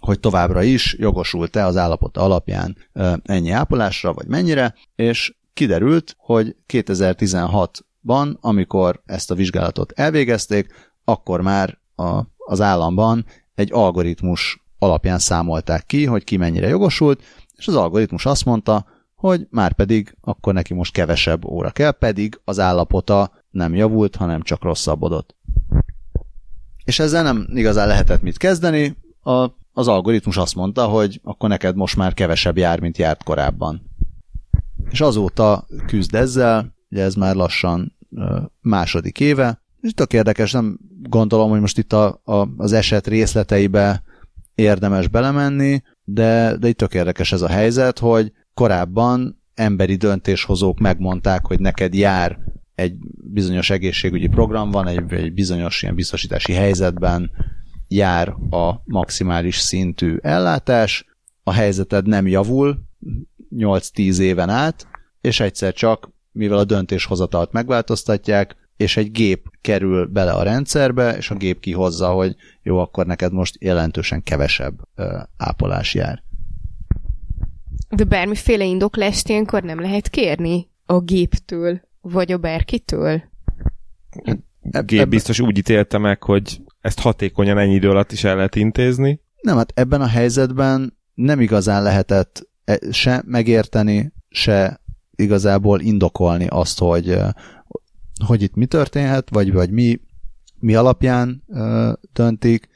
hogy 0.00 0.20
továbbra 0.20 0.62
is 0.62 0.96
jogosult-e 0.98 1.66
az 1.66 1.76
állapota 1.76 2.20
alapján 2.20 2.76
ennyi 3.22 3.50
ápolásra, 3.50 4.12
vagy 4.12 4.26
mennyire, 4.26 4.74
és 4.96 5.36
kiderült, 5.52 6.16
hogy 6.18 6.56
2016-ban, 6.68 8.40
amikor 8.40 9.02
ezt 9.06 9.30
a 9.30 9.34
vizsgálatot 9.34 9.92
elvégezték, 9.92 10.92
akkor 11.04 11.40
már 11.40 11.78
a, 11.96 12.22
az 12.36 12.60
államban 12.60 13.26
egy 13.54 13.72
algoritmus 13.72 14.67
alapján 14.78 15.18
számolták 15.18 15.86
ki, 15.86 16.04
hogy 16.04 16.24
ki 16.24 16.36
mennyire 16.36 16.68
jogosult, 16.68 17.22
és 17.56 17.68
az 17.68 17.74
algoritmus 17.74 18.26
azt 18.26 18.44
mondta, 18.44 18.86
hogy 19.14 19.46
már 19.50 19.72
pedig 19.72 20.16
akkor 20.20 20.54
neki 20.54 20.74
most 20.74 20.92
kevesebb 20.92 21.44
óra 21.44 21.70
kell, 21.70 21.90
pedig 21.90 22.40
az 22.44 22.58
állapota 22.58 23.30
nem 23.50 23.74
javult, 23.74 24.16
hanem 24.16 24.42
csak 24.42 24.62
rosszabbodott. 24.62 25.36
És 26.84 26.98
ezzel 26.98 27.22
nem 27.22 27.46
igazán 27.54 27.86
lehetett 27.86 28.22
mit 28.22 28.36
kezdeni, 28.36 28.96
a, 29.22 29.50
az 29.72 29.88
algoritmus 29.88 30.36
azt 30.36 30.54
mondta, 30.54 30.86
hogy 30.86 31.20
akkor 31.24 31.48
neked 31.48 31.76
most 31.76 31.96
már 31.96 32.14
kevesebb 32.14 32.56
jár, 32.56 32.80
mint 32.80 32.98
járt 32.98 33.22
korábban. 33.22 33.90
És 34.90 35.00
azóta 35.00 35.66
küzd 35.86 36.14
ezzel, 36.14 36.74
ugye 36.90 37.02
ez 37.02 37.14
már 37.14 37.34
lassan 37.34 37.96
második 38.60 39.20
éve, 39.20 39.62
és 39.80 39.92
tök 39.92 40.12
érdekes, 40.12 40.52
nem 40.52 40.78
gondolom, 41.02 41.50
hogy 41.50 41.60
most 41.60 41.78
itt 41.78 41.92
a, 41.92 42.20
a, 42.24 42.48
az 42.56 42.72
eset 42.72 43.06
részleteibe 43.06 44.02
érdemes 44.58 45.08
belemenni, 45.08 45.82
de, 46.04 46.56
de 46.56 46.68
itt 46.68 46.76
tök 46.76 46.94
érdekes 46.94 47.32
ez 47.32 47.42
a 47.42 47.48
helyzet, 47.48 47.98
hogy 47.98 48.32
korábban 48.54 49.42
emberi 49.54 49.94
döntéshozók 49.94 50.78
megmondták, 50.78 51.46
hogy 51.46 51.60
neked 51.60 51.94
jár 51.94 52.38
egy 52.74 52.96
bizonyos 53.32 53.70
egészségügyi 53.70 54.26
program 54.26 54.70
van, 54.70 54.86
egy, 54.86 55.12
egy 55.12 55.32
bizonyos 55.32 55.82
ilyen 55.82 55.94
biztosítási 55.94 56.52
helyzetben 56.52 57.30
jár 57.88 58.28
a 58.50 58.82
maximális 58.84 59.58
szintű 59.58 60.16
ellátás, 60.20 61.04
a 61.42 61.52
helyzeted 61.52 62.06
nem 62.06 62.26
javul 62.26 62.82
8-10 63.56 64.18
éven 64.18 64.48
át, 64.48 64.86
és 65.20 65.40
egyszer 65.40 65.72
csak, 65.72 66.10
mivel 66.32 66.58
a 66.58 66.64
döntéshozatalt 66.64 67.52
megváltoztatják, 67.52 68.56
és 68.78 68.96
egy 68.96 69.10
gép 69.10 69.50
kerül 69.60 70.06
bele 70.06 70.32
a 70.32 70.42
rendszerbe, 70.42 71.16
és 71.16 71.30
a 71.30 71.34
gép 71.34 71.60
kihozza, 71.60 72.08
hogy 72.08 72.36
jó, 72.62 72.78
akkor 72.78 73.06
neked 73.06 73.32
most 73.32 73.56
jelentősen 73.60 74.22
kevesebb 74.22 74.74
ö, 74.94 75.18
ápolás 75.36 75.94
jár. 75.94 76.22
De 77.88 78.04
bármiféle 78.04 78.64
indoklást 78.64 79.28
ilyenkor 79.28 79.62
nem 79.62 79.80
lehet 79.80 80.08
kérni 80.08 80.68
a 80.86 81.00
géptől, 81.00 81.80
vagy 82.00 82.32
a 82.32 82.38
bárkitől? 82.38 83.22
A 84.72 84.80
gép 84.82 85.08
biztos 85.08 85.40
úgy 85.40 85.58
ítélte 85.58 85.98
meg, 85.98 86.22
hogy 86.22 86.60
ezt 86.80 87.00
hatékonyan 87.00 87.58
ennyi 87.58 87.74
idő 87.74 87.90
alatt 87.90 88.12
is 88.12 88.24
el 88.24 88.36
lehet 88.36 88.56
intézni. 88.56 89.20
Nem, 89.40 89.56
hát 89.56 89.72
ebben 89.74 90.00
a 90.00 90.06
helyzetben 90.06 90.98
nem 91.14 91.40
igazán 91.40 91.82
lehetett 91.82 92.48
e, 92.64 92.78
se 92.90 93.22
megérteni, 93.26 94.12
se 94.28 94.80
igazából 95.16 95.80
indokolni 95.80 96.46
azt, 96.46 96.78
hogy, 96.78 97.18
hogy 98.26 98.42
itt 98.42 98.54
mi 98.54 98.66
történhet, 98.66 99.28
vagy, 99.30 99.52
vagy 99.52 99.70
mi, 99.70 100.00
mi 100.58 100.74
alapján 100.74 101.42
ö, 101.48 101.92
döntik. 102.12 102.68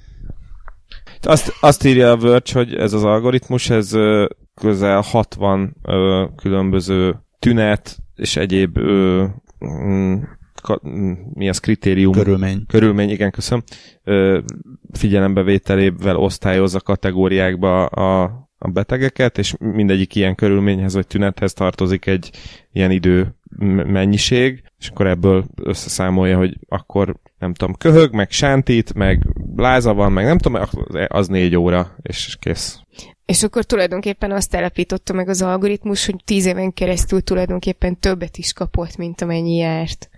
Azt, 1.21 1.53
azt 1.61 1.85
írja 1.85 2.11
a 2.11 2.17
Verge, 2.17 2.53
hogy 2.53 2.75
ez 2.75 2.93
az 2.93 3.05
algoritmus, 3.05 3.71
ez 3.71 3.93
ö, 3.93 4.27
közel 4.55 5.01
60 5.01 5.77
ö, 5.83 6.25
különböző 6.37 7.17
tünet 7.39 7.99
és 8.17 8.37
egyéb 8.37 8.77
ö, 8.77 9.25
mm, 9.65 10.17
ka, 10.63 10.81
mm, 10.89 11.13
mi 11.33 11.49
az 11.49 11.59
kritérium? 11.59 12.13
Körülmény. 12.13 12.67
Körülmény, 12.67 13.11
igen, 13.11 13.31
köszönöm. 13.31 13.65
Ö, 14.05 14.39
figyelembevételével 14.93 16.17
osztályozza 16.17 16.81
kategóriákba 16.81 17.87
a, 17.87 18.42
a 18.63 18.69
betegeket, 18.69 19.39
és 19.39 19.55
mindegyik 19.59 20.15
ilyen 20.15 20.35
körülményhez 20.35 20.95
vagy 20.95 21.07
tünethez 21.07 21.53
tartozik 21.53 22.07
egy 22.07 22.31
ilyen 22.73 22.91
idő 22.91 23.35
mennyiség, 23.87 24.63
és 24.79 24.89
akkor 24.89 25.07
ebből 25.07 25.45
összeszámolja, 25.63 26.37
hogy 26.37 26.59
akkor 26.69 27.17
nem 27.39 27.55
tudom, 27.55 27.75
köhög, 27.75 28.13
meg 28.13 28.31
sántít, 28.31 28.95
meg 28.95 29.27
láza 29.57 29.95
van, 29.95 30.13
meg 30.13 30.25
nem 30.25 30.39
tudom, 30.39 30.63
az 31.09 31.29
négy 31.29 31.57
óra, 31.57 31.97
és 32.03 32.37
kész. 32.41 32.81
És 33.27 33.43
akkor 33.43 33.65
tulajdonképpen 33.65 34.33
azt 34.33 34.51
telepította 34.51 35.13
meg 35.13 35.29
az 35.29 35.43
algoritmus, 35.43 36.07
hogy 36.07 36.17
tíz 36.25 36.47
éven 36.47 36.73
keresztül 36.73 37.21
tulajdonképpen 37.21 37.99
többet 37.99 38.37
is 38.37 38.53
kapott, 38.53 38.97
mint 38.97 39.21
amennyi 39.21 39.57
járt. 39.57 40.11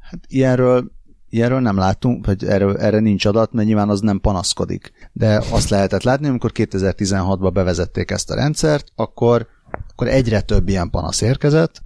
Hát 0.00 0.20
ilyenről 0.28 0.90
ilyenről 1.30 1.60
nem 1.60 1.76
látunk, 1.76 2.26
vagy 2.26 2.44
erre, 2.44 2.74
erre 2.74 2.98
nincs 2.98 3.24
adat, 3.24 3.52
mert 3.52 3.66
nyilván 3.66 3.88
az 3.88 4.00
nem 4.00 4.20
panaszkodik. 4.20 4.92
De 5.12 5.42
azt 5.50 5.68
lehetett 5.68 6.02
látni, 6.02 6.28
amikor 6.28 6.50
2016-ban 6.54 7.50
bevezették 7.52 8.10
ezt 8.10 8.30
a 8.30 8.34
rendszert, 8.34 8.88
akkor, 8.94 9.46
akkor 9.88 10.08
egyre 10.08 10.40
több 10.40 10.68
ilyen 10.68 10.90
panasz 10.90 11.20
érkezett, 11.20 11.82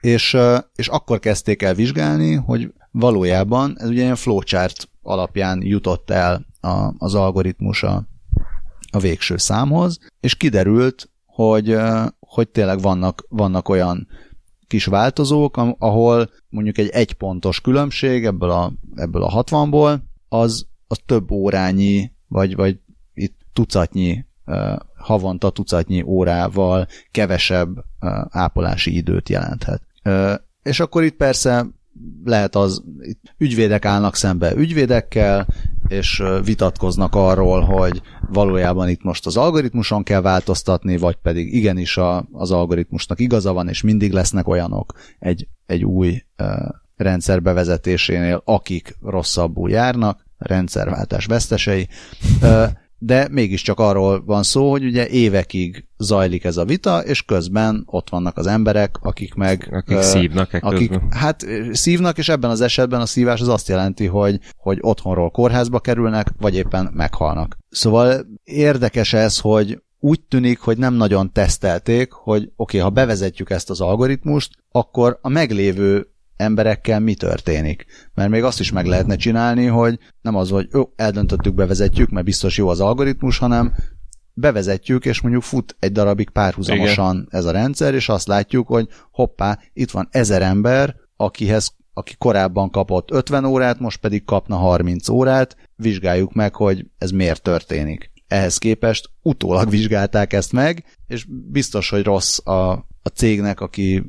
és, 0.00 0.36
és 0.74 0.88
akkor 0.88 1.18
kezdték 1.18 1.62
el 1.62 1.74
vizsgálni, 1.74 2.34
hogy 2.34 2.72
valójában 2.90 3.76
ez 3.78 3.88
ugye 3.88 4.02
ilyen 4.02 4.16
flowchart 4.16 4.88
alapján 5.02 5.62
jutott 5.62 6.10
el 6.10 6.46
a, 6.60 6.94
az 6.98 7.14
algoritmus 7.14 7.82
a, 7.82 8.04
a 8.90 8.98
végső 8.98 9.36
számhoz, 9.36 9.98
és 10.20 10.34
kiderült, 10.34 11.10
hogy, 11.26 11.76
hogy 12.20 12.48
tényleg 12.48 12.80
vannak, 12.80 13.26
vannak 13.28 13.68
olyan 13.68 14.08
kis 14.70 14.84
változók, 14.84 15.56
ahol 15.78 16.30
mondjuk 16.48 16.78
egy 16.78 16.88
egypontos 16.88 17.60
különbség 17.60 18.24
ebből 18.24 18.50
a, 18.50 18.72
ebből 18.94 19.22
a 19.22 19.44
60-ból, 19.44 19.98
az, 20.28 20.66
az 20.86 20.98
több 21.06 21.30
órányi, 21.30 22.12
vagy, 22.28 22.56
vagy 22.56 22.78
itt 23.14 23.38
tucatnyi, 23.52 24.24
havonta 24.96 25.50
tucatnyi 25.50 26.02
órával 26.02 26.86
kevesebb 27.10 27.84
ápolási 28.28 28.96
időt 28.96 29.28
jelenthet. 29.28 29.82
És 30.62 30.80
akkor 30.80 31.04
itt 31.04 31.16
persze 31.16 31.66
lehet 32.24 32.56
az, 32.56 32.82
itt 33.00 33.34
ügyvédek 33.38 33.84
állnak 33.84 34.16
szembe 34.16 34.54
ügyvédekkel, 34.54 35.46
és 35.90 36.22
vitatkoznak 36.44 37.14
arról, 37.14 37.60
hogy 37.60 38.02
valójában 38.28 38.88
itt 38.88 39.02
most 39.02 39.26
az 39.26 39.36
algoritmuson 39.36 40.02
kell 40.02 40.20
változtatni, 40.20 40.96
vagy 40.96 41.16
pedig 41.16 41.54
igenis 41.54 41.96
a, 41.96 42.28
az 42.32 42.50
algoritmusnak 42.50 43.20
igaza 43.20 43.52
van, 43.52 43.68
és 43.68 43.82
mindig 43.82 44.12
lesznek 44.12 44.48
olyanok 44.48 44.92
egy, 45.18 45.48
egy 45.66 45.84
új 45.84 46.22
rendszer 46.96 47.42
bevezetésénél, 47.42 48.42
akik 48.44 48.96
rosszabbul 49.02 49.70
járnak, 49.70 50.24
rendszerváltás 50.38 51.26
vesztesei. 51.26 51.88
De 53.02 53.28
mégiscsak 53.30 53.78
arról 53.78 54.22
van 54.24 54.42
szó, 54.42 54.70
hogy 54.70 54.84
ugye 54.84 55.08
évekig 55.08 55.86
zajlik 55.98 56.44
ez 56.44 56.56
a 56.56 56.64
vita, 56.64 56.98
és 57.04 57.22
közben 57.22 57.82
ott 57.86 58.10
vannak 58.10 58.36
az 58.36 58.46
emberek, 58.46 58.96
akik 59.02 59.34
meg... 59.34 59.68
Akik 59.72 59.96
uh, 59.96 60.02
szívnak 60.02 60.52
akik, 60.60 61.00
Hát 61.10 61.46
szívnak, 61.72 62.18
és 62.18 62.28
ebben 62.28 62.50
az 62.50 62.60
esetben 62.60 63.00
a 63.00 63.06
szívás 63.06 63.40
az 63.40 63.48
azt 63.48 63.68
jelenti, 63.68 64.06
hogy, 64.06 64.38
hogy 64.56 64.78
otthonról 64.80 65.30
kórházba 65.30 65.80
kerülnek, 65.80 66.28
vagy 66.38 66.54
éppen 66.54 66.90
meghalnak. 66.94 67.58
Szóval 67.70 68.26
érdekes 68.44 69.12
ez, 69.12 69.38
hogy 69.38 69.82
úgy 70.00 70.20
tűnik, 70.20 70.58
hogy 70.58 70.78
nem 70.78 70.94
nagyon 70.94 71.32
tesztelték, 71.32 72.12
hogy 72.12 72.42
oké, 72.42 72.52
okay, 72.56 72.80
ha 72.80 72.90
bevezetjük 72.90 73.50
ezt 73.50 73.70
az 73.70 73.80
algoritmust, 73.80 74.50
akkor 74.70 75.18
a 75.22 75.28
meglévő 75.28 76.09
emberekkel 76.40 77.00
mi 77.00 77.14
történik. 77.14 77.86
Mert 78.14 78.30
még 78.30 78.42
azt 78.42 78.60
is 78.60 78.72
meg 78.72 78.86
lehetne 78.86 79.16
csinálni, 79.16 79.66
hogy 79.66 79.98
nem 80.22 80.36
az, 80.36 80.50
hogy 80.50 80.68
jó, 80.72 80.92
eldöntöttük, 80.96 81.54
bevezetjük, 81.54 82.10
mert 82.10 82.26
biztos 82.26 82.56
jó 82.56 82.68
az 82.68 82.80
algoritmus, 82.80 83.38
hanem 83.38 83.72
bevezetjük, 84.34 85.04
és 85.04 85.20
mondjuk 85.20 85.42
fut 85.42 85.76
egy 85.78 85.92
darabig 85.92 86.30
párhuzamosan 86.30 87.14
Igen. 87.14 87.28
ez 87.30 87.44
a 87.44 87.50
rendszer, 87.50 87.94
és 87.94 88.08
azt 88.08 88.26
látjuk, 88.26 88.66
hogy 88.66 88.88
hoppá, 89.10 89.58
itt 89.72 89.90
van 89.90 90.08
ezer 90.10 90.42
ember, 90.42 90.96
akihez 91.16 91.78
aki 91.94 92.14
korábban 92.18 92.70
kapott 92.70 93.10
50 93.10 93.44
órát, 93.44 93.78
most 93.78 94.00
pedig 94.00 94.24
kapna 94.24 94.56
30 94.56 95.08
órát, 95.08 95.56
vizsgáljuk 95.76 96.32
meg, 96.32 96.54
hogy 96.54 96.86
ez 96.98 97.10
miért 97.10 97.42
történik. 97.42 98.10
Ehhez 98.28 98.58
képest 98.58 99.10
utólag 99.22 99.70
vizsgálták 99.70 100.32
ezt 100.32 100.52
meg, 100.52 100.84
és 101.06 101.26
biztos, 101.50 101.90
hogy 101.90 102.02
rossz 102.02 102.46
a, 102.46 102.86
a 103.02 103.08
cégnek, 103.08 103.60
aki, 103.60 104.02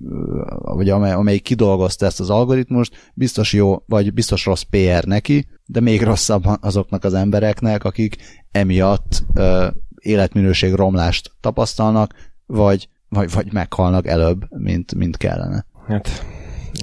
vagy 0.60 0.90
amely, 0.90 1.12
amelyik 1.12 1.44
kidolgozta 1.44 2.06
ezt 2.06 2.20
az 2.20 2.30
algoritmust, 2.30 3.12
biztos 3.14 3.54
jó, 3.54 3.84
vagy 3.86 4.14
biztos 4.14 4.46
rossz 4.46 4.62
PR 4.62 5.04
neki, 5.04 5.48
de 5.66 5.80
még 5.80 6.02
rosszabb 6.02 6.44
azoknak 6.62 7.04
az 7.04 7.14
embereknek, 7.14 7.84
akik 7.84 8.16
emiatt 8.52 9.24
ö, 9.34 9.68
életminőség 10.02 10.74
romlást 10.74 11.32
tapasztalnak, 11.40 12.14
vagy, 12.46 12.90
vagy, 13.10 13.32
vagy 13.32 13.54
meghalnak 13.54 14.08
előbb, 14.08 14.46
mint, 14.50 14.96
mint 14.96 15.18
kellene. 15.18 15.66
Hát 15.88 16.26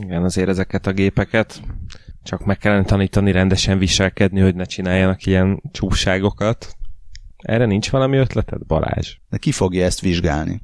igen, 0.00 0.24
azért 0.24 0.48
ezeket 0.48 0.86
a 0.86 0.92
gépeket 0.92 1.62
csak 2.22 2.44
meg 2.44 2.58
kellene 2.58 2.84
tanítani 2.84 3.32
rendesen 3.32 3.78
viselkedni, 3.78 4.40
hogy 4.40 4.54
ne 4.54 4.64
csináljanak 4.64 5.26
ilyen 5.26 5.62
csúságokat. 5.72 6.76
Erre 7.36 7.64
nincs 7.64 7.90
valami 7.90 8.16
ötleted, 8.16 8.66
Balázs? 8.66 9.16
De 9.28 9.36
ki 9.36 9.52
fogja 9.52 9.84
ezt 9.84 10.00
vizsgálni? 10.00 10.62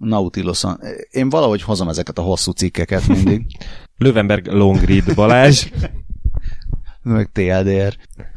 Nautiluson. 0.00 0.80
Én 1.10 1.28
valahogy 1.28 1.62
hozom 1.62 1.88
ezeket 1.88 2.18
a 2.18 2.22
hosszú 2.22 2.52
cikkeket 2.52 3.06
mindig. 3.06 3.46
Löwenberg 3.98 4.46
Longread 4.46 5.14
Balázs. 5.14 5.66
Meg 7.02 7.30
TLDR. 7.32 7.96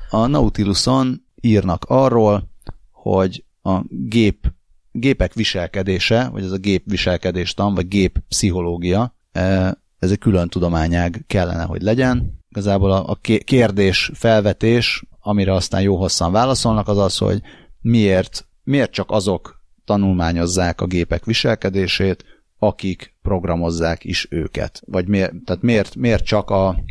A 0.10 0.26
Nautiluson 0.28 1.26
írnak 1.42 1.86
arról, 1.88 2.50
hogy 2.92 3.44
a 3.62 3.82
gép, 3.90 4.52
gépek 4.92 5.34
viselkedése, 5.34 6.30
vagy 6.30 6.44
ez 6.44 6.52
a 6.52 6.58
gép 6.58 6.84
viselkedéstan, 6.86 7.74
vagy 7.74 7.88
gép 7.88 8.20
pszichológia, 8.28 9.16
e, 9.32 9.78
ez 10.00 10.12
egy 10.12 10.20
külön 10.20 10.50
tudományág 10.50 11.24
kellene, 11.28 11.64
hogy 11.64 11.82
legyen. 11.82 12.40
Igazából 12.50 12.92
a 12.92 13.16
kérdés 13.44 14.12
felvetés, 14.14 15.04
amire 15.20 15.54
aztán 15.54 15.82
jó 15.82 15.96
hosszan 15.96 16.32
válaszolnak, 16.32 16.88
az 16.88 16.98
az, 16.98 17.18
hogy 17.18 17.42
miért, 17.82 18.48
miért 18.64 18.92
csak 18.92 19.12
azok 19.12 19.63
tanulmányozzák 19.86 20.82
a 20.82 20.86
gépek 20.86 21.26
viselkedését, 21.26 22.26
akik 22.60 23.16
programozzák 23.22 24.04
is 24.04 24.28
őket. 24.30 24.82
Vagy 24.86 25.08
miért, 25.08 25.34
tehát 25.46 25.62
miért, 25.62 25.96
miért 25.96 26.26
csak 26.26 26.50
a 26.50 26.84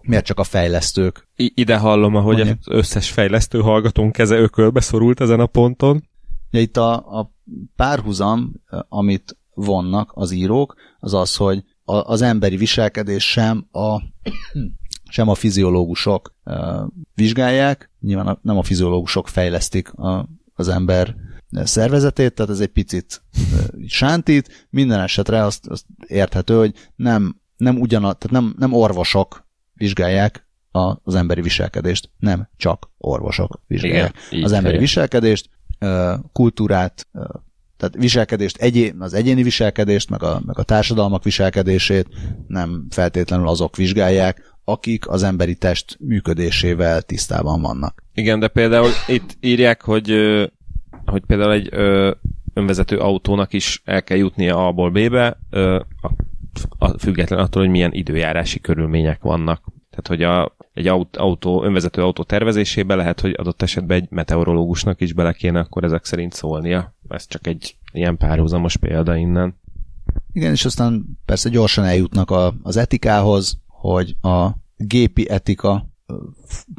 miért 0.00 0.24
csak 0.24 0.38
a 0.38 0.44
fejlesztők? 0.44 1.28
I- 1.36 1.52
ide 1.54 1.76
hallom, 1.76 2.14
ahogy 2.14 2.36
Mondja. 2.36 2.56
az 2.60 2.74
összes 2.74 3.10
fejlesztő 3.10 3.60
hallgatónk 3.60 4.12
keze 4.12 4.36
ökölbe 4.36 4.80
szorult 4.80 5.20
ezen 5.20 5.40
a 5.40 5.46
ponton. 5.46 6.08
Ja, 6.50 6.60
itt 6.60 6.76
a, 6.76 7.18
a 7.18 7.32
párhuzam, 7.76 8.52
amit 8.88 9.36
vonnak 9.54 10.10
az 10.14 10.30
írók, 10.30 10.74
az 10.98 11.14
az, 11.14 11.36
hogy 11.36 11.64
a, 11.84 11.94
az 11.94 12.22
emberi 12.22 12.56
viselkedés 12.56 13.30
sem 13.30 13.66
a 13.72 14.02
sem 15.10 15.28
a 15.28 15.34
fiziológusok 15.34 16.34
uh, 16.44 16.54
vizsgálják, 17.14 17.90
nyilván 18.00 18.26
a, 18.26 18.38
nem 18.42 18.56
a 18.56 18.62
fiziológusok 18.62 19.28
fejlesztik 19.28 19.92
a, 19.92 20.28
az 20.54 20.68
ember 20.68 21.14
szervezetét, 21.50 22.34
tehát 22.34 22.50
ez 22.50 22.60
egy 22.60 22.68
picit 22.68 23.22
sántít, 23.86 24.66
minden 24.70 25.00
esetre 25.00 25.44
azt, 25.44 25.66
azt 25.66 25.84
érthető, 26.06 26.56
hogy 26.56 26.74
nem, 26.96 27.40
nem 27.56 27.80
ugyanaz, 27.80 28.14
tehát 28.18 28.40
nem, 28.40 28.54
nem 28.58 28.72
orvosok 28.72 29.46
vizsgálják 29.74 30.48
a, 30.70 30.96
az 31.02 31.14
emberi 31.14 31.40
viselkedést, 31.40 32.10
nem 32.18 32.48
csak 32.56 32.90
orvosok 32.98 33.60
vizsgálják 33.66 34.14
Igen, 34.30 34.44
az 34.44 34.52
emberi 34.52 34.78
viselkedést, 34.78 35.48
kultúrát, 36.32 37.08
tehát 37.76 37.94
viselkedést, 37.98 38.56
egyén, 38.56 39.00
az 39.00 39.14
egyéni 39.14 39.42
viselkedést, 39.42 40.10
meg 40.10 40.22
a, 40.22 40.42
meg 40.46 40.58
a 40.58 40.62
társadalmak 40.62 41.24
viselkedését 41.24 42.06
nem 42.46 42.86
feltétlenül 42.90 43.48
azok 43.48 43.76
vizsgálják, 43.76 44.56
akik 44.64 45.08
az 45.08 45.22
emberi 45.22 45.54
test 45.54 45.96
működésével 46.00 47.02
tisztában 47.02 47.60
vannak. 47.60 48.02
Igen, 48.14 48.40
de 48.40 48.48
például 48.48 48.90
itt 49.06 49.36
írják, 49.40 49.82
hogy 49.82 50.10
hogy 51.10 51.22
például 51.26 51.52
egy 51.52 51.68
ö, 51.70 52.10
önvezető 52.54 52.98
autónak 52.98 53.52
is 53.52 53.82
el 53.84 54.02
kell 54.02 54.16
jutnia 54.16 54.66
A-ból 54.66 54.90
B-be, 54.90 55.38
ö, 55.50 55.80
a, 56.00 56.10
a, 56.78 56.98
független 56.98 57.38
attól, 57.38 57.62
hogy 57.62 57.70
milyen 57.70 57.92
időjárási 57.92 58.60
körülmények 58.60 59.22
vannak. 59.22 59.62
Tehát, 59.90 60.06
hogy 60.06 60.22
a, 60.22 60.56
egy 60.74 60.86
autó, 61.16 61.62
önvezető 61.62 62.02
autó 62.02 62.22
tervezésébe 62.22 62.94
lehet, 62.94 63.20
hogy 63.20 63.34
adott 63.36 63.62
esetben 63.62 63.96
egy 63.96 64.06
meteorológusnak 64.10 65.00
is 65.00 65.12
bele 65.12 65.32
kéne 65.32 65.58
akkor 65.58 65.84
ezek 65.84 66.04
szerint 66.04 66.32
szólnia. 66.32 66.94
Ez 67.08 67.26
csak 67.26 67.46
egy 67.46 67.76
ilyen 67.92 68.16
párhuzamos 68.16 68.76
példa 68.76 69.16
innen. 69.16 69.60
Igen, 70.32 70.52
és 70.52 70.64
aztán 70.64 71.04
persze 71.24 71.48
gyorsan 71.48 71.84
eljutnak 71.84 72.30
a, 72.30 72.54
az 72.62 72.76
etikához, 72.76 73.58
hogy 73.66 74.16
a 74.20 74.48
gépi 74.76 75.30
etika 75.30 75.86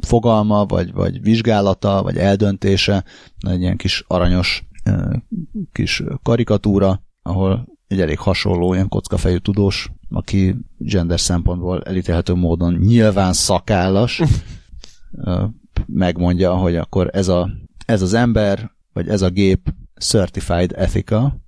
fogalma, 0.06 0.64
vagy, 0.64 0.92
vagy 0.92 1.22
vizsgálata, 1.22 2.02
vagy 2.02 2.16
eldöntése, 2.16 3.04
egy 3.38 3.60
ilyen 3.60 3.76
kis 3.76 4.04
aranyos 4.06 4.68
kis 5.72 6.02
karikatúra, 6.22 7.02
ahol 7.22 7.68
egy 7.86 8.00
elég 8.00 8.18
hasonló, 8.18 8.74
ilyen 8.74 8.88
kockafejű 8.88 9.36
tudós, 9.36 9.90
aki 10.10 10.56
gender 10.78 11.20
szempontból 11.20 11.82
elítélhető 11.82 12.34
módon 12.34 12.74
nyilván 12.74 13.32
szakállas, 13.32 14.22
megmondja, 15.86 16.54
hogy 16.54 16.76
akkor 16.76 17.10
ez, 17.12 17.28
a, 17.28 17.50
ez 17.86 18.02
az 18.02 18.14
ember, 18.14 18.70
vagy 18.92 19.08
ez 19.08 19.22
a 19.22 19.30
gép 19.30 19.74
certified 20.00 20.72
ethical, 20.76 21.40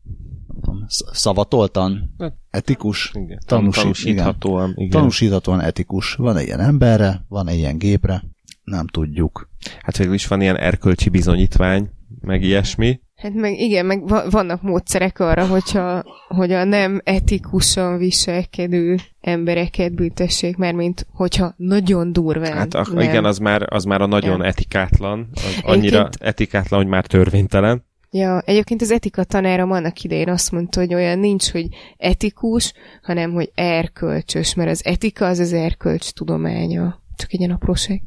szavatoltan 1.12 2.14
hát, 2.18 2.34
etikus, 2.50 3.12
igen, 3.14 3.38
tanúsít, 3.46 3.82
tanúsíthatóan, 3.82 4.70
igen. 4.70 4.76
igen. 4.76 4.90
tanúsíthatóan 4.90 5.60
etikus. 5.60 6.14
Van 6.14 6.36
egy 6.36 6.46
ilyen 6.46 6.60
emberre, 6.60 7.24
van 7.28 7.48
egy 7.48 7.58
ilyen 7.58 7.78
gépre, 7.78 8.22
nem 8.64 8.86
tudjuk. 8.86 9.48
Hát 9.82 9.96
végül 9.96 10.14
is 10.14 10.26
van 10.26 10.40
ilyen 10.40 10.56
erkölcsi 10.56 11.08
bizonyítvány, 11.08 11.90
meg 12.20 12.42
ilyesmi. 12.42 13.00
Hát 13.16 13.34
meg 13.34 13.58
igen, 13.58 13.86
meg 13.86 14.08
vannak 14.30 14.62
módszerek 14.62 15.18
arra, 15.18 15.46
hogyha, 15.46 16.04
hogy 16.28 16.52
a 16.52 16.64
nem 16.64 17.00
etikusan 17.04 17.98
viselkedő 17.98 18.96
embereket 19.20 19.94
büntessék, 19.94 20.56
mert 20.56 20.76
mint 20.76 21.06
hogyha 21.10 21.54
nagyon 21.56 22.12
durván. 22.12 22.56
Hát 22.56 22.74
a, 22.74 23.02
igen, 23.02 23.24
az 23.24 23.38
már, 23.38 23.66
az 23.74 23.84
már 23.84 24.00
a 24.00 24.06
nagyon 24.06 24.38
ja. 24.38 24.44
etikátlan, 24.44 25.28
az 25.32 25.58
annyira 25.62 25.98
Egyébként... 25.98 26.28
etikátlan, 26.28 26.80
hogy 26.80 26.88
már 26.88 27.06
törvénytelen. 27.06 27.84
Ja, 28.14 28.40
egyébként 28.40 28.82
az 28.82 28.90
etika 28.90 29.24
tanárom 29.24 29.70
annak 29.70 30.02
idején 30.02 30.28
azt 30.28 30.50
mondta, 30.50 30.80
hogy 30.80 30.94
olyan 30.94 31.18
nincs, 31.18 31.50
hogy 31.50 31.68
etikus, 31.96 32.72
hanem 33.02 33.32
hogy 33.32 33.50
erkölcsös, 33.54 34.54
mert 34.54 34.70
az 34.70 34.84
etika 34.84 35.26
az 35.26 35.38
az 35.38 35.52
erkölcs 35.52 36.10
tudománya. 36.10 37.02
Csak 37.16 37.32
egy 37.32 37.40
ilyen 37.40 37.52
apróság. 37.52 38.02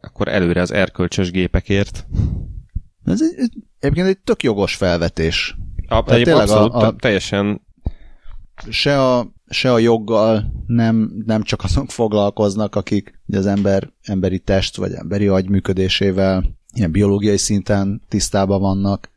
Akkor 0.00 0.28
előre 0.28 0.60
az 0.60 0.72
erkölcsös 0.72 1.30
gépekért. 1.30 2.06
Ez 3.04 3.22
egy, 3.22 3.50
egyébként 3.78 4.06
egy 4.06 4.18
tök 4.18 4.42
jogos 4.42 4.74
felvetés. 4.74 5.56
A, 5.86 6.02
Tehát 6.02 6.28
abszolút, 6.28 6.72
a, 6.72 6.86
a, 6.86 6.96
teljesen 6.96 7.60
se 8.68 9.02
a, 9.02 9.32
se 9.48 9.72
a 9.72 9.78
joggal 9.78 10.52
nem, 10.66 11.22
nem 11.26 11.42
csak 11.42 11.64
azok 11.64 11.90
foglalkoznak, 11.90 12.74
akik 12.74 13.20
az 13.32 13.46
ember, 13.46 13.92
emberi 14.02 14.38
test 14.38 14.76
vagy 14.76 14.92
emberi 14.92 15.26
agy 15.28 15.48
működésével 15.48 16.57
ilyen 16.74 16.90
biológiai 16.90 17.36
szinten 17.36 18.02
tisztában 18.08 18.60
vannak. 18.60 19.10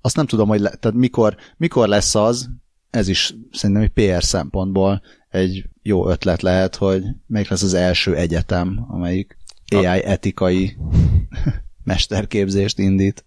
Azt 0.00 0.16
nem 0.16 0.26
tudom, 0.26 0.48
hogy 0.48 0.60
le, 0.60 0.70
tehát 0.70 0.96
mikor, 0.96 1.36
mikor 1.56 1.88
lesz 1.88 2.14
az, 2.14 2.50
ez 2.90 3.08
is 3.08 3.34
szerintem 3.52 3.84
egy 3.84 3.90
PR 4.14 4.22
szempontból 4.22 5.02
egy 5.28 5.64
jó 5.82 6.08
ötlet 6.08 6.42
lehet, 6.42 6.76
hogy 6.76 7.02
melyik 7.26 7.48
lesz 7.48 7.62
az 7.62 7.74
első 7.74 8.16
egyetem, 8.16 8.84
amelyik 8.88 9.36
AI 9.74 10.04
etikai 10.04 10.76
mesterképzést 11.84 12.78
indít. 12.78 13.24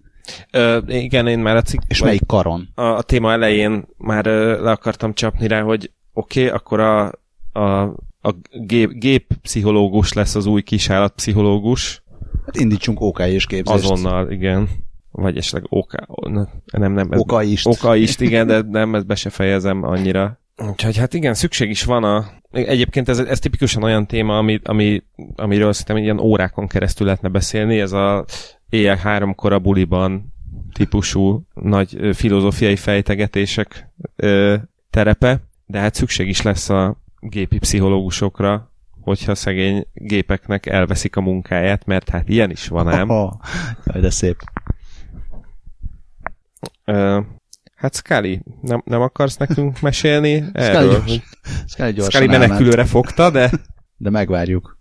Ö, 0.51 0.79
igen, 0.87 1.27
én 1.27 1.39
már 1.39 1.55
a 1.55 1.61
cikk... 1.61 1.81
És 1.87 2.01
melyik 2.01 2.25
karon? 2.25 2.69
A, 2.75 2.81
a 2.81 3.01
téma 3.01 3.31
elején 3.31 3.87
már 3.97 4.25
ö, 4.25 4.63
le 4.63 4.71
akartam 4.71 5.13
csapni 5.13 5.47
rá, 5.47 5.61
hogy 5.61 5.91
oké, 6.13 6.45
okay, 6.45 6.55
akkor 6.55 6.79
a, 6.79 7.05
a, 7.51 7.81
a 8.21 8.35
gép, 8.51 8.91
géppszichológus 8.91 10.13
lesz 10.13 10.35
az 10.35 10.45
új 10.45 10.61
kisállatpszichológus. 10.61 12.03
Hát 12.47 12.59
indítsunk 12.59 13.01
OK 13.01 13.19
és 13.19 13.45
képzést. 13.45 13.83
Azonnal, 13.83 14.31
igen. 14.31 14.69
Vagy 15.11 15.37
esetleg 15.37 15.63
OK... 15.69 15.91
Nem, 16.71 16.93
nem. 16.93 17.11
Ez, 17.11 17.19
Okaist. 17.19 17.67
Okaist, 17.67 18.21
igen, 18.21 18.47
de 18.47 18.61
nem, 18.61 18.95
ezt 18.95 19.05
be 19.05 19.15
se 19.15 19.29
fejezem 19.29 19.83
annyira. 19.83 20.39
Úgyhogy 20.69 20.97
hát 20.97 21.13
igen, 21.13 21.33
szükség 21.33 21.69
is 21.69 21.83
van 21.83 22.03
a... 22.03 22.25
Egyébként 22.51 23.09
ez, 23.09 23.19
ez 23.19 23.39
tipikusan 23.39 23.83
olyan 23.83 24.05
téma, 24.05 24.37
ami, 24.37 24.59
ami, 24.63 25.03
amiről 25.35 25.73
szerintem 25.73 26.03
ilyen 26.03 26.19
órákon 26.19 26.67
keresztül 26.67 27.05
lehetne 27.05 27.29
beszélni, 27.29 27.79
ez 27.79 27.91
a 27.91 28.25
éjjel 28.69 28.95
háromkor 28.95 29.53
a 29.53 29.59
buliban 29.59 30.33
típusú 30.73 31.47
nagy 31.53 32.15
filozófiai 32.15 32.75
fejtegetések 32.75 33.93
ö, 34.15 34.55
terepe, 34.89 35.41
de 35.65 35.79
hát 35.79 35.95
szükség 35.95 36.27
is 36.27 36.41
lesz 36.41 36.69
a 36.69 36.97
gépi 37.19 37.57
pszichológusokra, 37.57 38.71
hogyha 39.07 39.35
szegény 39.35 39.87
gépeknek 39.93 40.65
elveszik 40.65 41.15
a 41.15 41.21
munkáját, 41.21 41.85
mert 41.85 42.09
hát 42.09 42.29
ilyen 42.29 42.51
is 42.51 42.67
van 42.67 42.87
ám. 42.87 43.09
Oh, 43.09 43.31
de 43.93 44.09
szép. 44.09 44.35
Hát 47.75 47.95
Scully, 47.95 48.39
nem, 48.61 48.81
nem 48.85 49.01
akarsz 49.01 49.37
nekünk 49.37 49.79
mesélni 49.87 50.43
erről? 50.53 50.91
Scully, 50.91 51.05
gyors, 51.05 51.21
Scully, 51.67 51.91
gyorsan 51.91 52.21
Scully 52.21 52.37
menekülőre 52.37 52.85
fogta, 52.85 53.29
de... 53.29 53.51
De 53.97 54.09
megvárjuk. 54.09 54.77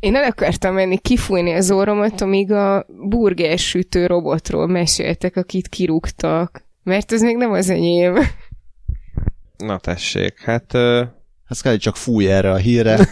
Én 0.00 0.16
el 0.16 0.24
akartam 0.24 0.74
menni 0.74 0.98
kifújni 0.98 1.52
az 1.52 1.70
orromat, 1.70 2.20
amíg 2.20 2.52
a 2.52 2.86
burger 3.08 3.58
sütő 3.58 4.06
robotról 4.06 4.66
meséltek, 4.66 5.36
akit 5.36 5.68
kirúgtak. 5.68 6.64
Mert 6.82 7.12
ez 7.12 7.22
még 7.22 7.36
nem 7.36 7.52
az 7.52 7.70
enyém. 7.70 8.18
Na 9.56 9.78
tessék, 9.78 10.40
hát... 10.40 10.72
Hát 11.48 11.58
Scully 11.58 11.76
csak 11.76 11.96
fúj 11.96 12.32
erre 12.32 12.50
a 12.50 12.56
híre. 12.56 12.98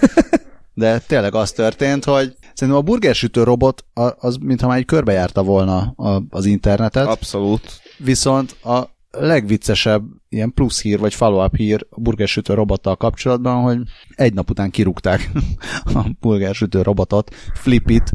De 0.74 0.99
tényleg 0.99 1.34
az 1.34 1.53
történt, 1.53 2.05
hogy 2.05 2.37
szerintem 2.55 2.82
a 2.82 2.84
burgersütő 2.84 3.43
robot 3.43 3.84
az, 4.18 4.37
mintha 4.37 4.68
már 4.68 4.78
egy 4.78 4.84
körbejárta 4.84 5.43
volna 5.43 5.95
az 6.28 6.45
internetet. 6.45 7.07
Abszolút. 7.07 7.80
Viszont 7.99 8.57
a 8.64 8.91
legviccesebb 9.11 10.05
ilyen 10.28 10.53
plusz 10.53 10.82
hír, 10.82 10.99
vagy 10.99 11.14
follow-up 11.14 11.57
hír 11.57 11.87
a 11.91 12.01
burgersütő 12.01 12.55
robottal 12.55 12.97
kapcsolatban, 12.97 13.62
hogy 13.62 13.78
egy 14.14 14.34
nap 14.34 14.51
után 14.51 14.70
kirúgták 14.70 15.30
a 15.95 16.11
burgersütő 16.20 16.82
robotot, 16.82 17.34
Flipit, 17.55 18.12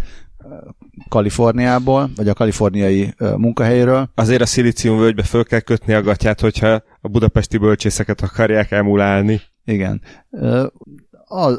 Kaliforniából, 1.09 2.09
vagy 2.15 2.27
a 2.27 2.33
kaliforniai 2.33 3.13
munkahelyről. 3.17 4.09
Azért 4.15 4.41
a 4.41 4.45
szilícium 4.45 4.97
völgybe 4.97 5.23
föl 5.23 5.43
kell 5.43 5.59
kötni 5.59 5.93
a 5.93 6.01
gatyát, 6.01 6.39
hogyha 6.39 6.83
a 7.01 7.07
budapesti 7.07 7.57
bölcsészeket 7.57 8.21
akarják 8.21 8.71
emulálni. 8.71 9.41
Igen. 9.65 10.01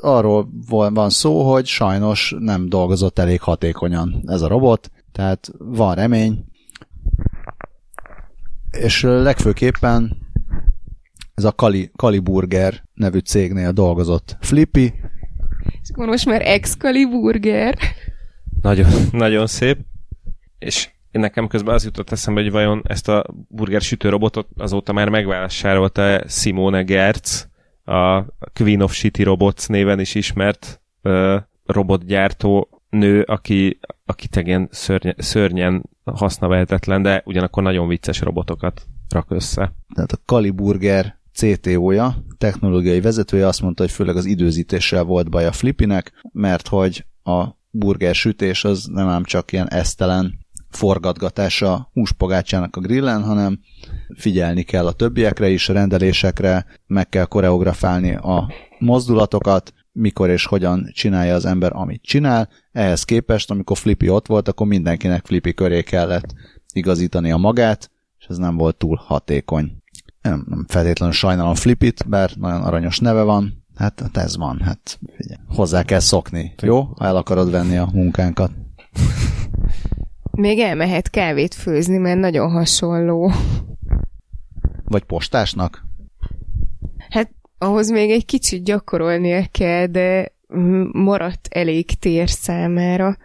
Arról 0.00 0.48
van 0.68 1.10
szó, 1.10 1.52
hogy 1.52 1.66
sajnos 1.66 2.34
nem 2.38 2.68
dolgozott 2.68 3.18
elég 3.18 3.40
hatékonyan 3.40 4.22
ez 4.26 4.42
a 4.42 4.48
robot, 4.48 4.90
tehát 5.12 5.50
van 5.58 5.94
remény, 5.94 6.44
és 8.70 9.02
legfőképpen 9.02 10.16
ez 11.34 11.44
a 11.44 11.52
Kali, 11.52 11.90
Kaliburger 11.96 12.84
nevű 12.94 13.18
cégnél 13.18 13.72
dolgozott 13.72 14.36
Flippy. 14.40 14.92
És 15.82 15.88
akkor 15.92 16.06
most 16.06 16.26
már 16.26 16.42
ex-Kaliburger. 16.42 17.78
Nagyon, 18.60 18.90
nagyon 19.12 19.46
szép. 19.46 19.78
És 20.58 20.90
nekem 21.10 21.46
közben 21.46 21.74
az 21.74 21.84
jutott 21.84 22.10
eszembe, 22.10 22.40
hogy 22.40 22.50
vajon 22.50 22.82
ezt 22.84 23.08
a 23.08 23.24
burger 23.48 23.80
sütő 23.80 24.08
robotot 24.08 24.48
azóta 24.56 24.92
már 24.92 25.08
megvásárolta 25.08 26.28
Simone 26.28 26.82
Gertz, 26.82 27.48
a 27.84 28.24
Queen 28.52 28.80
of 28.80 28.92
Shitty 28.92 29.22
Robots 29.22 29.68
néven 29.68 30.00
is 30.00 30.14
ismert 30.14 30.82
uh, 31.02 31.36
robotgyártó 31.64 32.68
nő, 32.90 33.22
aki, 33.22 33.78
aki 34.04 34.28
tegyen 34.28 34.68
szörnyen, 34.70 35.14
szörnyen 35.18 35.82
hasznavehetetlen, 36.04 37.02
de 37.02 37.22
ugyanakkor 37.24 37.62
nagyon 37.62 37.88
vicces 37.88 38.20
robotokat 38.20 38.86
rak 39.08 39.30
össze. 39.30 39.74
Tehát 39.94 40.12
a 40.12 40.20
Kaliburger 40.24 41.20
CTO-ja, 41.32 42.24
technológiai 42.38 43.00
vezetője 43.00 43.46
azt 43.46 43.62
mondta, 43.62 43.82
hogy 43.82 43.92
főleg 43.92 44.16
az 44.16 44.24
időzítéssel 44.24 45.04
volt 45.04 45.30
baj 45.30 45.46
a 45.46 45.52
Flippinek, 45.52 46.12
mert 46.32 46.68
hogy 46.68 47.04
a 47.22 47.46
burger 47.70 48.14
sütés 48.14 48.64
az 48.64 48.84
nem 48.84 49.08
ám 49.08 49.24
csak 49.24 49.52
ilyen 49.52 49.70
esztelen 49.70 50.38
forgatgatása 50.74 51.90
húspogácsának 51.92 52.76
a 52.76 52.80
grillen, 52.80 53.22
hanem 53.22 53.60
figyelni 54.16 54.62
kell 54.62 54.86
a 54.86 54.92
többiekre 54.92 55.48
is, 55.48 55.68
a 55.68 55.72
rendelésekre, 55.72 56.66
meg 56.86 57.08
kell 57.08 57.24
koreografálni 57.24 58.14
a 58.14 58.50
mozdulatokat, 58.78 59.72
mikor 59.92 60.30
és 60.30 60.46
hogyan 60.46 60.90
csinálja 60.94 61.34
az 61.34 61.44
ember, 61.44 61.72
amit 61.74 62.02
csinál. 62.02 62.48
Ehhez 62.72 63.04
képest, 63.04 63.50
amikor 63.50 63.76
Flippy 63.76 64.08
ott 64.08 64.26
volt, 64.26 64.48
akkor 64.48 64.66
mindenkinek 64.66 65.26
Flippy 65.26 65.54
köré 65.54 65.82
kellett 65.82 66.34
igazítani 66.72 67.32
a 67.32 67.36
magát, 67.36 67.90
és 68.18 68.26
ez 68.26 68.36
nem 68.36 68.56
volt 68.56 68.76
túl 68.76 69.00
hatékony. 69.06 69.72
Nem, 70.22 70.44
nem 70.48 70.64
feltétlenül 70.68 71.14
sajnálom 71.14 71.54
Flippit, 71.54 72.08
bár 72.08 72.30
nagyon 72.36 72.62
aranyos 72.62 72.98
neve 72.98 73.22
van, 73.22 73.64
hát, 73.74 74.00
hát 74.00 74.16
ez 74.16 74.36
van, 74.36 74.60
hát 74.60 74.98
figyelj, 75.16 75.40
hozzá 75.48 75.82
kell 75.82 75.98
szokni, 75.98 76.54
jó? 76.62 76.82
Ha 76.82 77.04
el 77.04 77.16
akarod 77.16 77.50
venni 77.50 77.76
a 77.76 77.88
munkánkat. 77.92 78.50
Még 80.36 80.58
elmehet 80.58 81.10
kávét 81.10 81.54
főzni, 81.54 81.96
mert 81.96 82.18
nagyon 82.18 82.50
hasonló. 82.50 83.32
Vagy 84.84 85.04
postásnak? 85.04 85.84
Hát 87.08 87.30
ahhoz 87.58 87.90
még 87.90 88.10
egy 88.10 88.24
kicsit 88.24 88.64
gyakorolnia 88.64 89.44
kell, 89.50 89.86
de 89.86 90.32
maradt 90.92 91.48
elég 91.50 91.98
tér 91.98 92.28
számára. 92.28 93.16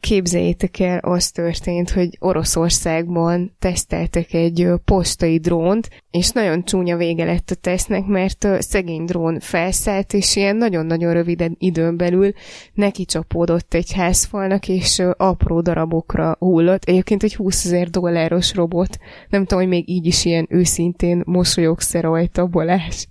Képzeljétek 0.00 0.80
el, 0.80 0.98
az 0.98 1.30
történt, 1.30 1.90
hogy 1.90 2.16
Oroszországban 2.18 3.56
teszteltek 3.58 4.32
egy 4.32 4.68
postai 4.84 5.38
drónt, 5.38 5.88
és 6.10 6.30
nagyon 6.30 6.64
csúnya 6.64 6.96
vége 6.96 7.24
lett 7.24 7.50
a 7.50 7.54
tesznek, 7.54 8.06
mert 8.06 8.44
a 8.44 8.62
szegény 8.62 9.04
drón 9.04 9.40
felszállt, 9.40 10.12
és 10.12 10.36
ilyen 10.36 10.56
nagyon-nagyon 10.56 11.12
rövid 11.12 11.50
időn 11.58 11.96
belül 11.96 12.32
neki 12.72 13.04
csapódott 13.04 13.74
egy 13.74 13.92
házfalnak, 13.92 14.68
és 14.68 15.02
apró 15.16 15.60
darabokra 15.60 16.36
hullott. 16.38 16.84
Egyébként 16.84 17.22
egy 17.22 17.34
20 17.34 17.64
ezer 17.64 17.90
dolláros 17.90 18.54
robot. 18.54 18.98
Nem 19.28 19.44
tudom, 19.44 19.58
hogy 19.58 19.72
még 19.72 19.88
így 19.88 20.06
is 20.06 20.24
ilyen 20.24 20.46
őszintén 20.50 21.22
mosolyogsz 21.26 21.94
rajta, 21.94 22.46
Balázs. 22.46 23.04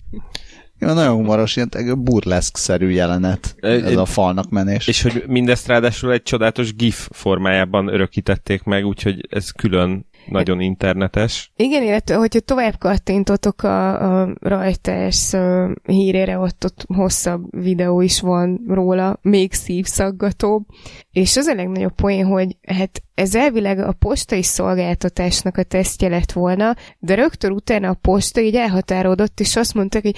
Ja, 0.80 0.94
nagyon 0.94 1.16
humoros, 1.16 1.56
ilyen 1.56 1.70
burleszk-szerű 2.04 2.90
jelenet 2.90 3.56
ez 3.60 3.96
a 3.96 4.06
falnak 4.06 4.50
menés. 4.50 4.88
És 4.88 5.02
hogy 5.02 5.24
mindezt 5.28 5.68
ráadásul 5.68 6.12
egy 6.12 6.24
csodálatos 6.24 6.76
GIF 6.76 7.10
formájában 7.12 7.88
örökítették 7.88 8.64
meg, 8.64 8.86
úgyhogy 8.86 9.28
ez 9.30 9.52
külön 9.52 10.06
nagyon 10.30 10.62
internetes. 10.62 11.52
Igen, 11.56 11.84
illetve, 11.84 12.16
hogyha 12.16 12.40
tovább 12.40 12.78
kattintotok 12.78 13.64
a, 13.64 14.22
a 14.22 14.36
Reuters 14.40 15.34
uh, 15.34 15.72
hírére, 15.84 16.38
ott, 16.38 16.66
ott 16.66 16.86
hosszabb 16.88 17.42
videó 17.50 18.02
is 18.02 18.22
van 18.22 18.62
róla, 18.68 19.20
még 19.22 19.54
szívszaggatóbb, 19.54 20.66
és 21.12 21.38
az 21.38 21.46
a 21.46 21.54
legnagyobb 21.54 21.96
poén, 21.96 22.26
hogy 22.26 22.58
hát 22.68 23.02
ez 23.18 23.36
elvileg 23.36 23.80
a 23.80 23.92
postai 23.92 24.44
szolgáltatásnak 24.44 25.58
a 25.58 25.64
tesztje 25.64 26.10
lett 26.10 26.32
volna, 26.32 26.76
de 27.00 27.16
rögtön 27.16 27.52
utána 27.52 27.90
a 27.90 27.98
posta 28.02 28.42
így 28.42 28.56
elhatárodott, 28.56 29.40
és 29.40 29.56
azt 29.56 29.74
mondták, 29.74 30.02
hogy 30.02 30.16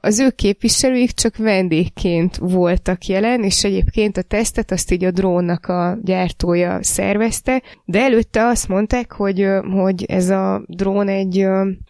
az 0.00 0.18
ő 0.18 0.30
képviselőik 0.30 1.10
csak 1.10 1.36
vendégként 1.36 2.36
voltak 2.36 3.06
jelen, 3.06 3.42
és 3.42 3.64
egyébként 3.64 4.16
a 4.16 4.22
tesztet 4.22 4.70
azt 4.70 4.90
így 4.90 5.04
a 5.04 5.10
drónnak 5.10 5.66
a 5.66 5.98
gyártója 6.02 6.78
szervezte, 6.82 7.62
de 7.84 8.00
előtte 8.00 8.46
azt 8.46 8.68
mondták, 8.68 9.12
hogy, 9.12 9.29
hogy 9.72 10.04
ez 10.04 10.30
a 10.30 10.62
drón 10.66 11.08
egy, 11.08 11.46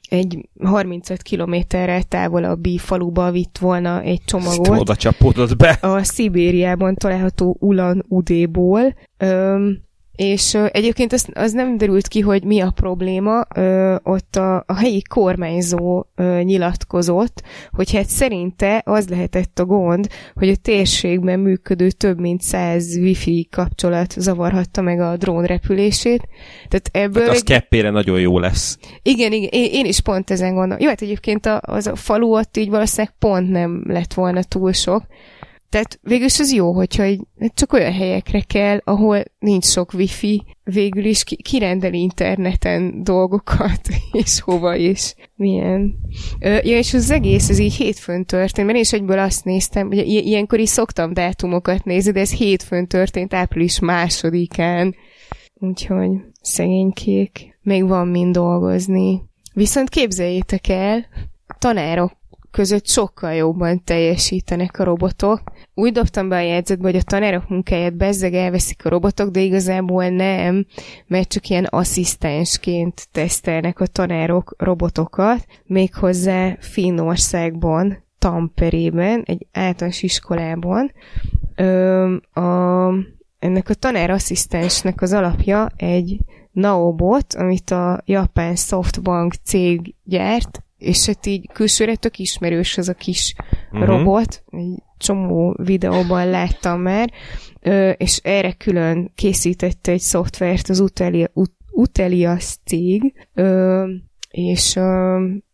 egy 0.08 0.48
35 0.62 1.22
kilométerrel 1.22 2.02
távolabbi 2.02 2.78
faluba 2.78 3.30
vitt 3.30 3.58
volna 3.58 4.00
egy 4.02 4.20
csomagot. 4.24 4.68
Ezt 4.68 4.80
oda 4.80 4.96
csapódott 4.96 5.56
be. 5.56 5.78
A 5.80 6.02
Szibériában 6.02 6.94
található 6.94 7.56
Ulan 7.60 8.04
Udéból. 8.08 8.94
Öm, 9.16 9.88
és 10.20 10.54
ö, 10.54 10.66
egyébként 10.72 11.12
az, 11.12 11.26
az 11.32 11.52
nem 11.52 11.76
derült 11.76 12.08
ki, 12.08 12.20
hogy 12.20 12.44
mi 12.44 12.60
a 12.60 12.70
probléma. 12.70 13.46
Ö, 13.54 13.96
ott 14.02 14.36
a, 14.36 14.64
a 14.66 14.74
helyi 14.74 15.02
kormányzó 15.02 16.04
ö, 16.14 16.40
nyilatkozott, 16.42 17.42
hogy 17.70 17.92
hát 17.92 18.08
szerinte 18.08 18.82
az 18.84 19.08
lehetett 19.08 19.58
a 19.58 19.64
gond, 19.64 20.08
hogy 20.34 20.48
a 20.48 20.56
térségben 20.56 21.38
működő 21.38 21.90
több 21.90 22.20
mint 22.20 22.40
száz 22.40 22.96
wifi 22.96 23.48
kapcsolat 23.50 24.14
zavarhatta 24.18 24.80
meg 24.80 25.00
a 25.00 25.16
drón 25.16 25.44
repülését. 25.44 26.28
Tehát 26.68 26.88
ebből... 26.92 27.22
Hát 27.22 27.30
az 27.30 27.36
egy... 27.36 27.44
keppére 27.44 27.90
nagyon 27.90 28.20
jó 28.20 28.38
lesz. 28.38 28.78
Igen, 29.02 29.32
igen, 29.32 29.48
én, 29.52 29.68
én 29.72 29.84
is 29.84 30.00
pont 30.00 30.30
ezen 30.30 30.54
gondolom. 30.54 30.82
Jó, 30.82 30.88
hát 30.88 31.02
egyébként 31.02 31.46
a, 31.46 31.60
az 31.62 31.86
a 31.86 31.96
falu 31.96 32.36
ott 32.36 32.56
így 32.56 32.70
valószínűleg 32.70 33.14
pont 33.18 33.50
nem 33.50 33.82
lett 33.86 34.14
volna 34.14 34.42
túl 34.42 34.72
sok, 34.72 35.02
tehát 35.70 35.98
végülis 36.02 36.38
az 36.38 36.52
jó, 36.52 36.72
hogyha 36.72 37.02
egy, 37.02 37.20
csak 37.54 37.72
olyan 37.72 37.92
helyekre 37.92 38.40
kell, 38.40 38.80
ahol 38.84 39.22
nincs 39.38 39.64
sok 39.64 39.92
wifi, 39.92 40.44
végül 40.64 41.04
is 41.04 41.24
ki, 41.24 41.36
kirendel 41.36 41.92
interneten 41.92 43.02
dolgokat, 43.02 43.80
és 44.12 44.40
hova 44.40 44.74
is, 44.74 45.14
milyen. 45.34 45.94
Ö, 46.40 46.48
ja, 46.48 46.76
és 46.76 46.94
az 46.94 47.10
egész, 47.10 47.48
ez 47.48 47.58
így 47.58 47.74
hétfőn 47.74 48.24
történt, 48.24 48.66
mert 48.66 48.78
én 48.78 48.84
is 48.84 48.92
egyből 48.92 49.18
azt 49.18 49.44
néztem, 49.44 49.86
hogy 49.86 50.06
ilyenkor 50.06 50.58
is 50.58 50.68
szoktam 50.68 51.12
dátumokat 51.12 51.84
nézni, 51.84 52.12
de 52.12 52.20
ez 52.20 52.32
hétfőn 52.32 52.86
történt, 52.86 53.34
április 53.34 53.78
másodikán. 53.78 54.94
Úgyhogy 55.54 56.10
szegénykék, 56.40 57.58
még 57.62 57.86
van 57.86 58.08
mind 58.08 58.34
dolgozni. 58.34 59.22
Viszont 59.52 59.88
képzeljétek 59.88 60.68
el, 60.68 61.06
tanárok 61.58 62.19
között 62.50 62.86
sokkal 62.86 63.32
jobban 63.32 63.84
teljesítenek 63.84 64.78
a 64.78 64.84
robotok. 64.84 65.42
Úgy 65.74 65.92
dobtam 65.92 66.28
be 66.28 66.36
a 66.36 66.40
jegyzetbe, 66.40 66.84
hogy 66.84 66.96
a 66.96 67.02
tanárok 67.02 67.48
munkáját 67.48 67.96
bezzeg 67.96 68.34
elveszik 68.34 68.84
a 68.84 68.88
robotok, 68.88 69.30
de 69.30 69.40
igazából 69.40 70.08
nem, 70.08 70.66
mert 71.06 71.28
csak 71.28 71.48
ilyen 71.48 71.64
asszisztensként 71.64 73.08
tesztelnek 73.12 73.80
a 73.80 73.86
tanárok 73.86 74.54
robotokat, 74.58 75.46
méghozzá 75.64 76.56
Finnországban, 76.60 78.04
Tamperében, 78.18 79.22
egy 79.24 79.46
általános 79.52 80.02
iskolában. 80.02 80.92
Ö, 81.54 82.14
a, 82.32 82.88
ennek 83.38 83.68
a 83.68 83.74
tanárasszisztensnek 83.74 85.02
az 85.02 85.12
alapja 85.12 85.70
egy 85.76 86.18
Naobot, 86.52 87.34
amit 87.34 87.70
a 87.70 88.02
japán 88.04 88.56
Softbank 88.56 89.34
cég 89.44 89.94
gyárt, 90.04 90.64
és 90.80 91.06
hát 91.06 91.26
így 91.26 91.50
külsőre 91.52 91.96
tök 91.96 92.18
ismerős 92.18 92.78
az 92.78 92.88
a 92.88 92.94
kis 92.94 93.34
uh-huh. 93.72 93.88
robot, 93.88 94.44
egy 94.50 94.82
csomó 94.98 95.56
videóban 95.62 96.28
láttam 96.30 96.80
már, 96.80 97.12
és 97.96 98.20
erre 98.22 98.52
külön 98.52 99.12
készítette 99.14 99.92
egy 99.92 100.00
szoftvert 100.00 100.68
az 100.68 100.80
Utelia, 100.80 101.28
Ut- 101.32 101.58
Utelias 101.70 102.58
cég, 102.64 103.28
és 104.30 104.76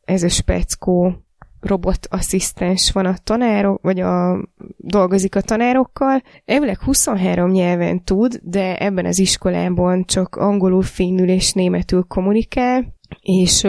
ez 0.05 0.23
a 0.23 0.29
speckó 0.29 1.27
robotasszisztens 1.61 2.93
van 2.93 3.07
a 3.07 3.17
tanárok, 3.25 3.83
vagy 3.83 4.01
a, 4.01 4.45
dolgozik 4.77 5.35
a 5.35 5.41
tanárokkal. 5.41 6.23
Elvileg 6.45 6.79
23 6.83 7.51
nyelven 7.51 8.05
tud, 8.05 8.41
de 8.43 8.77
ebben 8.77 9.07
az 9.07 9.19
iskolában 9.19 10.05
csak 10.05 10.37
angolul, 10.37 10.83
finnül 10.83 11.29
és 11.29 11.53
németül 11.53 12.03
kommunikál, 12.03 12.95
és 13.21 13.67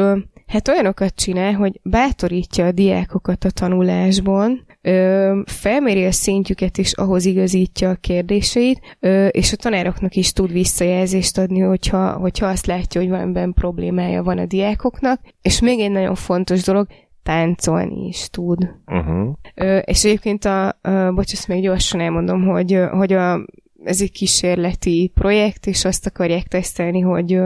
hát 0.48 0.68
olyanokat 0.68 1.16
csinál, 1.16 1.54
hogy 1.54 1.80
bátorítja 1.84 2.66
a 2.66 2.72
diákokat 2.72 3.44
a 3.44 3.52
tanulásban, 3.52 4.66
ö, 4.82 5.40
felméri 5.46 6.06
a 6.06 6.12
szintjüket 6.12 6.78
és 6.78 6.94
ahhoz 6.94 7.26
igazítja 7.26 7.90
a 7.90 7.96
kérdéseit, 7.96 8.98
ö, 9.00 9.28
és 9.28 9.52
a 9.52 9.56
tanároknak 9.56 10.16
is 10.16 10.34
tud 10.34 10.52
visszajelzést 10.52 11.38
adni, 11.38 11.60
hogyha, 11.60 12.12
hogyha 12.12 12.46
azt 12.46 12.66
látja, 12.66 13.02
hogy 13.02 13.10
valamiben 13.10 13.54
problémája 13.54 14.24
van 14.24 14.38
a 14.38 14.46
diákoknak. 14.46 15.22
És 15.42 15.62
még 15.62 15.80
egy 15.80 15.92
nagyon 15.92 16.16
fontos 16.16 16.64
dolog, 16.64 16.88
táncolni 17.24 18.08
is 18.08 18.30
tud. 18.30 18.76
Uh-huh. 18.86 19.34
Ö, 19.56 19.78
és 19.78 20.04
egyébként 20.04 20.46
a, 20.46 20.68
a 20.68 21.12
bocs, 21.14 21.32
ezt 21.34 21.48
még 21.48 21.62
gyorsan 21.62 22.00
elmondom, 22.00 22.46
hogy, 22.46 22.80
hogy 22.92 23.14
a 23.14 23.46
ez 23.84 24.02
egy 24.02 24.12
kísérleti 24.12 25.12
projekt, 25.14 25.66
és 25.66 25.86
azt 25.86 26.06
akarják 26.06 26.48
tesztelni, 26.48 27.00
hogy, 27.00 27.40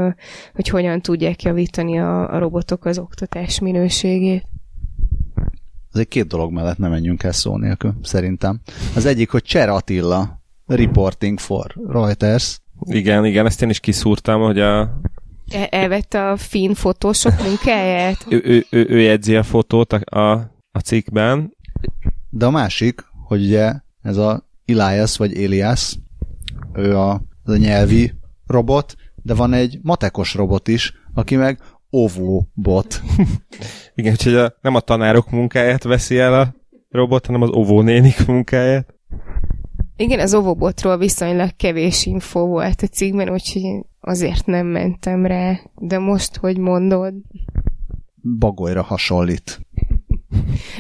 hogy 0.53 0.67
hogyan 0.67 1.01
tudják 1.01 1.41
javítani 1.41 1.99
a, 1.99 2.33
a 2.33 2.39
robotok 2.39 2.85
az 2.85 2.97
oktatás 2.97 3.59
minőségét. 3.59 4.43
Az 5.91 5.99
egy 5.99 6.07
két 6.07 6.27
dolog 6.27 6.51
mellett 6.51 6.77
nem 6.77 6.89
menjünk 6.89 7.23
el 7.23 7.31
szó 7.31 7.57
nélkül, 7.57 7.93
szerintem. 8.01 8.61
Az 8.95 9.05
egyik, 9.05 9.29
hogy 9.29 9.43
Cser 9.43 9.69
Attila, 9.69 10.41
Reporting 10.65 11.39
for 11.39 11.75
Reuters. 11.87 12.61
Igen, 12.81 13.25
igen, 13.25 13.45
ezt 13.45 13.61
én 13.61 13.69
is 13.69 13.79
kiszúrtam, 13.79 14.41
hogy 14.41 14.59
a... 14.59 14.79
El, 15.51 15.65
elvette 15.65 16.29
a 16.29 16.37
finn 16.37 16.73
fotósok 16.73 17.33
munkáját. 17.43 18.25
ő, 18.29 18.41
ő, 18.43 18.65
ő, 18.69 18.85
ő 18.89 18.99
jegyzi 18.99 19.35
a 19.35 19.43
fotót 19.43 19.93
a, 19.93 20.19
a, 20.19 20.31
a 20.71 20.79
cikkben. 20.79 21.57
De 22.29 22.45
a 22.45 22.49
másik, 22.49 23.01
hogy 23.27 23.45
ugye 23.45 23.73
ez 24.01 24.17
a 24.17 24.49
Elias 24.65 25.17
vagy 25.17 25.43
Elias, 25.43 25.97
ő 26.73 26.97
a, 26.97 27.11
az 27.43 27.53
a 27.53 27.57
nyelvi 27.57 28.13
robot, 28.45 28.95
de 29.23 29.33
van 29.33 29.53
egy 29.53 29.79
matekos 29.81 30.33
robot 30.33 30.67
is, 30.67 30.93
aki 31.13 31.35
meg 31.35 31.59
Ovo 31.89 32.43
bot. 32.53 33.01
Igen, 33.95 34.11
úgyhogy 34.11 34.35
a, 34.35 34.55
nem 34.61 34.75
a 34.75 34.79
tanárok 34.79 35.29
munkáját 35.29 35.83
veszi 35.83 36.17
el 36.17 36.33
a 36.33 36.53
robot, 36.89 37.25
hanem 37.25 37.41
az 37.41 37.49
Ovo 37.49 37.81
nénik 37.81 38.25
munkáját. 38.27 38.93
Igen, 39.95 40.19
az 40.19 40.33
Ovobotról 40.33 40.97
viszonylag 40.97 41.55
kevés 41.55 42.05
info 42.05 42.45
volt 42.45 42.81
a 42.81 42.87
cikkben, 42.87 43.29
úgyhogy 43.29 43.85
azért 43.99 44.45
nem 44.45 44.67
mentem 44.67 45.25
rá. 45.25 45.59
De 45.75 45.99
most, 45.99 46.37
hogy 46.37 46.57
mondod... 46.57 47.13
Bagolyra 48.39 48.81
hasonlít. 48.81 49.67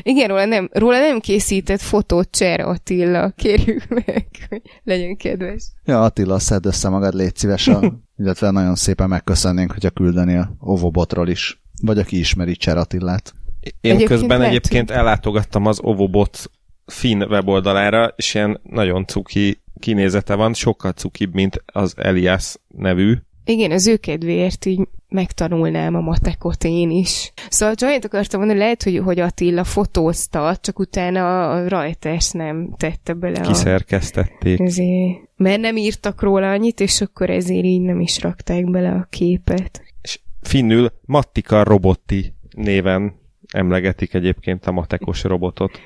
Igen, 0.01 0.27
róla 0.27 0.45
nem, 0.45 0.69
róla 0.73 0.99
nem 0.99 1.19
készített 1.19 1.81
fotót 1.81 2.31
Cser 2.31 2.59
Attila, 2.59 3.29
kérjük 3.29 3.87
meg, 3.87 4.27
hogy 4.49 4.61
legyen 4.83 5.17
kedves. 5.17 5.63
Ja, 5.85 6.01
Attila, 6.01 6.39
szedd 6.39 6.67
össze 6.67 6.89
magad, 6.89 7.13
légy 7.13 7.35
szíves, 7.35 7.67
a, 7.67 7.93
illetve 8.21 8.51
nagyon 8.51 8.75
szépen 8.75 9.09
megköszönnénk, 9.09 9.71
hogyha 9.71 9.89
küldeni 9.89 10.35
a 10.35 10.55
Ovobotról 10.59 11.27
is, 11.27 11.61
vagy 11.81 11.97
aki 11.97 12.19
ismeri 12.19 12.55
Cser 12.55 12.77
Attilát. 12.77 13.33
Én 13.59 13.71
egyébként 13.91 14.09
közben 14.09 14.37
lehet, 14.37 14.53
egyébként 14.53 14.89
hogy... 14.89 14.97
ellátogattam 14.97 15.65
az 15.65 15.79
Ovobot 15.81 16.51
finn 16.85 17.21
weboldalára, 17.21 18.13
és 18.15 18.33
ilyen 18.33 18.59
nagyon 18.63 19.05
cuki 19.05 19.61
kinézete 19.79 20.35
van, 20.35 20.53
sokkal 20.53 20.91
cukibb, 20.91 21.33
mint 21.33 21.63
az 21.65 21.93
Elias 21.97 22.55
nevű. 22.67 23.17
Igen, 23.45 23.71
az 23.71 23.87
ő 23.87 23.97
kedvéért 23.97 24.65
így 24.65 24.87
megtanulnám 25.11 25.95
a 25.95 26.01
matekot 26.01 26.63
én 26.63 26.89
is. 26.89 27.33
Szóval 27.49 27.75
annyit 27.79 28.05
akartam 28.05 28.39
mondani, 28.39 28.61
lehet, 28.61 28.83
hogy, 28.83 28.97
hogy 28.97 29.19
Attila 29.19 29.63
fotózta, 29.63 30.55
csak 30.61 30.79
utána 30.79 31.51
a 31.51 31.67
Reuters 31.67 32.31
nem 32.31 32.73
tette 32.77 33.13
bele 33.13 33.39
a... 33.39 33.47
Kiszerkesztették. 33.47 34.59
Ezért, 34.59 35.19
mert 35.35 35.61
nem 35.61 35.77
írtak 35.77 36.21
róla 36.21 36.51
annyit, 36.51 36.79
és 36.79 37.01
akkor 37.01 37.29
ezért 37.29 37.65
így 37.65 37.81
nem 37.81 37.99
is 37.99 38.21
rakták 38.21 38.69
bele 38.69 38.91
a 38.91 39.07
képet. 39.09 39.81
És 40.01 40.19
finnül 40.41 40.91
Mattika 41.05 41.63
Robotti 41.63 42.33
néven 42.55 43.19
emlegetik 43.53 44.13
egyébként 44.13 44.65
a 44.65 44.71
matekos 44.71 45.23
robotot. 45.23 45.79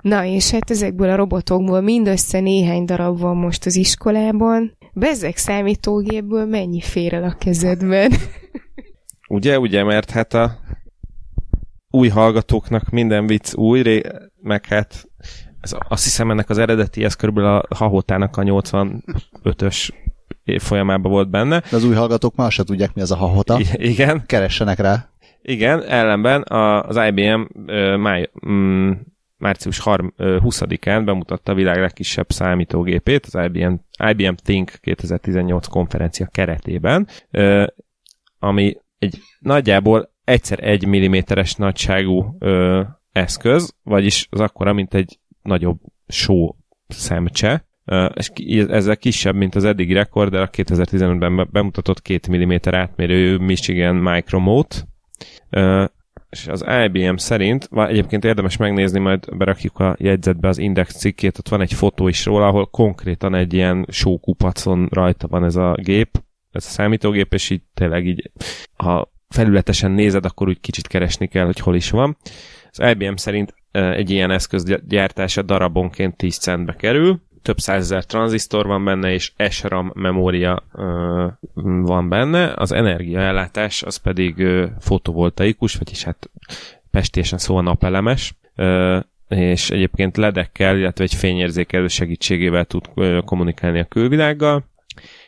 Na, 0.00 0.24
és 0.24 0.50
hát 0.50 0.70
ezekből 0.70 1.10
a 1.10 1.16
robotokból 1.16 1.80
mindössze 1.80 2.40
néhány 2.40 2.84
darab 2.84 3.18
van 3.18 3.36
most 3.36 3.66
az 3.66 3.76
iskolában. 3.76 4.76
Bezzek 4.98 5.36
számítógépből 5.36 6.46
mennyi 6.46 6.80
fér 6.80 7.14
el 7.14 7.24
a 7.24 7.36
kezedben? 7.38 8.12
ugye, 9.28 9.58
ugye, 9.58 9.84
mert 9.84 10.10
hát 10.10 10.34
a 10.34 10.58
új 11.90 12.08
hallgatóknak 12.08 12.90
minden 12.90 13.26
vicc 13.26 13.54
új, 13.54 13.82
ré, 13.82 14.02
meg 14.42 14.66
hát 14.66 15.08
ez, 15.60 15.72
azt 15.88 16.04
hiszem 16.04 16.30
ennek 16.30 16.50
az 16.50 16.58
eredeti, 16.58 17.04
ez 17.04 17.14
körülbelül 17.14 17.50
a 17.50 17.74
Hahotának 17.74 18.36
a 18.36 18.42
85-ös 18.42 19.88
folyamában 20.58 21.12
volt 21.12 21.30
benne. 21.30 21.62
De 21.70 21.76
az 21.76 21.84
új 21.84 21.94
hallgatók 21.94 22.34
már 22.34 22.52
se 22.52 22.64
tudják, 22.64 22.94
mi 22.94 23.00
az 23.00 23.10
a 23.10 23.16
hahota. 23.16 23.58
I- 23.60 23.88
igen. 23.90 24.22
Keressenek 24.26 24.78
rá. 24.78 25.08
Igen, 25.42 25.82
ellenben 25.82 26.42
a, 26.42 26.82
az 26.82 26.96
IBM 27.08 27.46
uh, 27.66 27.96
máj, 27.96 28.30
mm, 28.48 28.92
március 29.38 29.80
20-án 29.84 31.02
bemutatta 31.04 31.52
a 31.52 31.54
világ 31.54 31.78
legkisebb 31.78 32.30
számítógépét, 32.30 33.26
az 33.26 33.44
IBM, 33.44 33.74
IBM 34.10 34.34
Think 34.44 34.72
2018 34.80 35.66
konferencia 35.66 36.26
keretében, 36.26 37.08
ami 38.38 38.76
egy 38.98 39.18
nagyjából 39.38 40.14
egyszer 40.24 40.58
egy 40.62 40.86
milliméteres 40.86 41.54
nagyságú 41.54 42.38
eszköz, 43.12 43.74
vagyis 43.82 44.26
az 44.30 44.40
akkora, 44.40 44.72
mint 44.72 44.94
egy 44.94 45.18
nagyobb 45.42 45.78
só 46.08 46.56
szemcse, 46.88 47.66
és 48.14 48.30
ezzel 48.68 48.96
kisebb, 48.96 49.34
mint 49.34 49.54
az 49.54 49.64
eddigi 49.64 49.92
rekord, 49.92 50.30
de 50.30 50.40
a 50.40 50.50
2015-ben 50.50 51.48
bemutatott 51.52 52.02
2 52.02 52.44
mm 52.44 52.54
átmérő 52.62 53.38
Michigan 53.38 53.96
Micromote, 53.96 54.76
és 56.36 56.46
az 56.46 56.64
IBM 56.84 57.14
szerint, 57.14 57.66
vagy 57.70 57.90
egyébként 57.90 58.24
érdemes 58.24 58.56
megnézni, 58.56 58.98
majd 58.98 59.36
berakjuk 59.36 59.78
a 59.78 59.96
jegyzetbe 59.98 60.48
az 60.48 60.58
Index 60.58 60.94
cikkét, 60.94 61.38
ott 61.38 61.48
van 61.48 61.60
egy 61.60 61.72
fotó 61.72 62.08
is 62.08 62.24
róla, 62.24 62.46
ahol 62.46 62.66
konkrétan 62.66 63.34
egy 63.34 63.54
ilyen 63.54 63.86
sókupacon 63.88 64.88
rajta 64.90 65.28
van 65.28 65.44
ez 65.44 65.56
a 65.56 65.74
gép, 65.82 66.22
ez 66.50 66.64
a 66.66 66.68
számítógép, 66.68 67.34
és 67.34 67.50
így 67.50 67.62
tényleg 67.74 68.06
így, 68.06 68.30
ha 68.76 69.12
felületesen 69.28 69.90
nézed, 69.90 70.24
akkor 70.24 70.48
úgy 70.48 70.60
kicsit 70.60 70.86
keresni 70.86 71.26
kell, 71.26 71.44
hogy 71.44 71.58
hol 71.58 71.74
is 71.74 71.90
van. 71.90 72.16
Az 72.70 72.88
IBM 72.90 73.14
szerint 73.14 73.54
egy 73.70 74.10
ilyen 74.10 74.30
eszköz 74.30 74.78
gyártása 74.88 75.42
darabonként 75.42 76.16
10 76.16 76.38
centbe 76.38 76.74
kerül, 76.74 77.20
több 77.46 77.58
százezer 77.58 78.04
tranzisztor 78.04 78.66
van 78.66 78.84
benne, 78.84 79.12
és 79.12 79.32
SRAM 79.50 79.90
memória 79.94 80.62
ö, 80.74 81.26
van 81.82 82.08
benne, 82.08 82.52
az 82.56 82.72
energiaellátás 82.72 83.82
az 83.82 83.96
pedig 83.96 84.38
ö, 84.38 84.66
fotovoltaikus, 84.80 85.74
vagyis 85.74 86.02
hát 86.02 86.30
pestésen 86.90 87.38
szóval 87.38 87.62
napelemes, 87.62 88.34
ö, 88.56 88.98
és 89.28 89.70
egyébként 89.70 90.16
ledekkel, 90.16 90.78
illetve 90.78 91.04
egy 91.04 91.14
fényérzékelő 91.14 91.88
segítségével 91.88 92.64
tud 92.64 92.84
ö, 92.94 93.18
kommunikálni 93.24 93.78
a 93.78 93.84
külvilággal, 93.84 94.64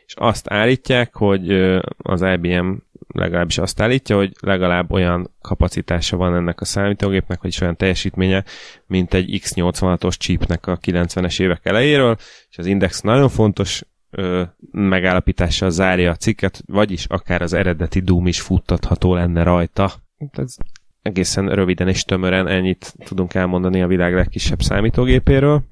és 0.07 0.15
azt 0.17 0.51
állítják, 0.51 1.15
hogy 1.15 1.53
az 1.97 2.23
IBM 2.23 2.73
legalábbis 3.15 3.59
azt 3.59 3.81
állítja, 3.81 4.17
hogy 4.17 4.33
legalább 4.41 4.93
olyan 4.93 5.35
kapacitása 5.41 6.17
van 6.17 6.35
ennek 6.35 6.61
a 6.61 6.65
számítógépnek, 6.65 7.41
vagyis 7.41 7.61
olyan 7.61 7.77
teljesítménye, 7.77 8.45
mint 8.87 9.15
egy 9.15 9.41
X86-os 9.43 10.19
chipnek 10.19 10.67
a 10.67 10.79
90-es 10.79 11.41
évek 11.41 11.67
elejéről, 11.67 12.17
és 12.51 12.59
az 12.59 12.67
Index 12.67 13.01
nagyon 13.01 13.29
fontos 13.29 13.83
ö, 14.11 14.43
megállapítással 14.71 15.71
zárja 15.71 16.11
a 16.11 16.17
cikket, 16.17 16.63
vagyis 16.67 17.05
akár 17.07 17.43
az 17.43 17.53
eredeti 17.53 18.01
Doom 18.01 18.27
is 18.27 18.41
futtatható 18.41 19.15
lenne 19.15 19.43
rajta. 19.43 19.93
Ez 20.31 20.57
egészen 21.03 21.49
röviden 21.49 21.89
és 21.89 22.05
tömören 22.05 22.47
ennyit 22.47 22.95
tudunk 23.05 23.35
elmondani 23.35 23.83
a 23.83 23.87
világ 23.87 24.15
legkisebb 24.15 24.61
számítógépéről. 24.61 25.63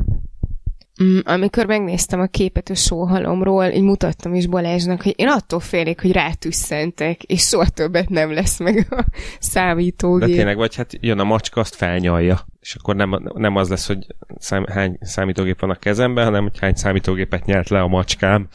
Mm, 1.03 1.18
amikor 1.24 1.66
megnéztem 1.66 2.20
a 2.20 2.26
képet 2.26 2.68
a 2.68 2.74
sóhalomról, 2.74 3.64
így 3.64 3.82
mutattam 3.82 4.34
is 4.34 4.47
Balázsnak, 4.47 5.03
hogy 5.03 5.14
én 5.16 5.28
attól 5.28 5.61
félek, 5.61 6.01
hogy 6.01 6.12
rátüsszentek, 6.12 7.22
és 7.22 7.42
soha 7.42 7.68
többet 7.68 8.09
nem 8.09 8.32
lesz 8.32 8.59
meg 8.59 8.86
a 8.90 9.05
számítógép. 9.38 10.28
De 10.28 10.34
tényleg, 10.34 10.57
vagy 10.57 10.74
hát 10.74 10.92
jön 11.01 11.18
a 11.18 11.24
macska, 11.24 11.61
azt 11.61 11.74
felnyalja, 11.74 12.47
és 12.61 12.74
akkor 12.74 12.97
nem, 12.97 13.30
nem 13.34 13.57
az 13.57 13.68
lesz, 13.68 13.86
hogy 13.86 14.07
szám, 14.38 14.64
hány 14.66 14.99
számítógép 15.01 15.61
van 15.61 15.70
a 15.70 15.74
kezemben, 15.74 16.24
hanem 16.24 16.42
hogy 16.42 16.59
hány 16.59 16.74
számítógépet 16.74 17.44
nyert 17.44 17.68
le 17.68 17.80
a 17.80 17.88
macskám. 17.88 18.49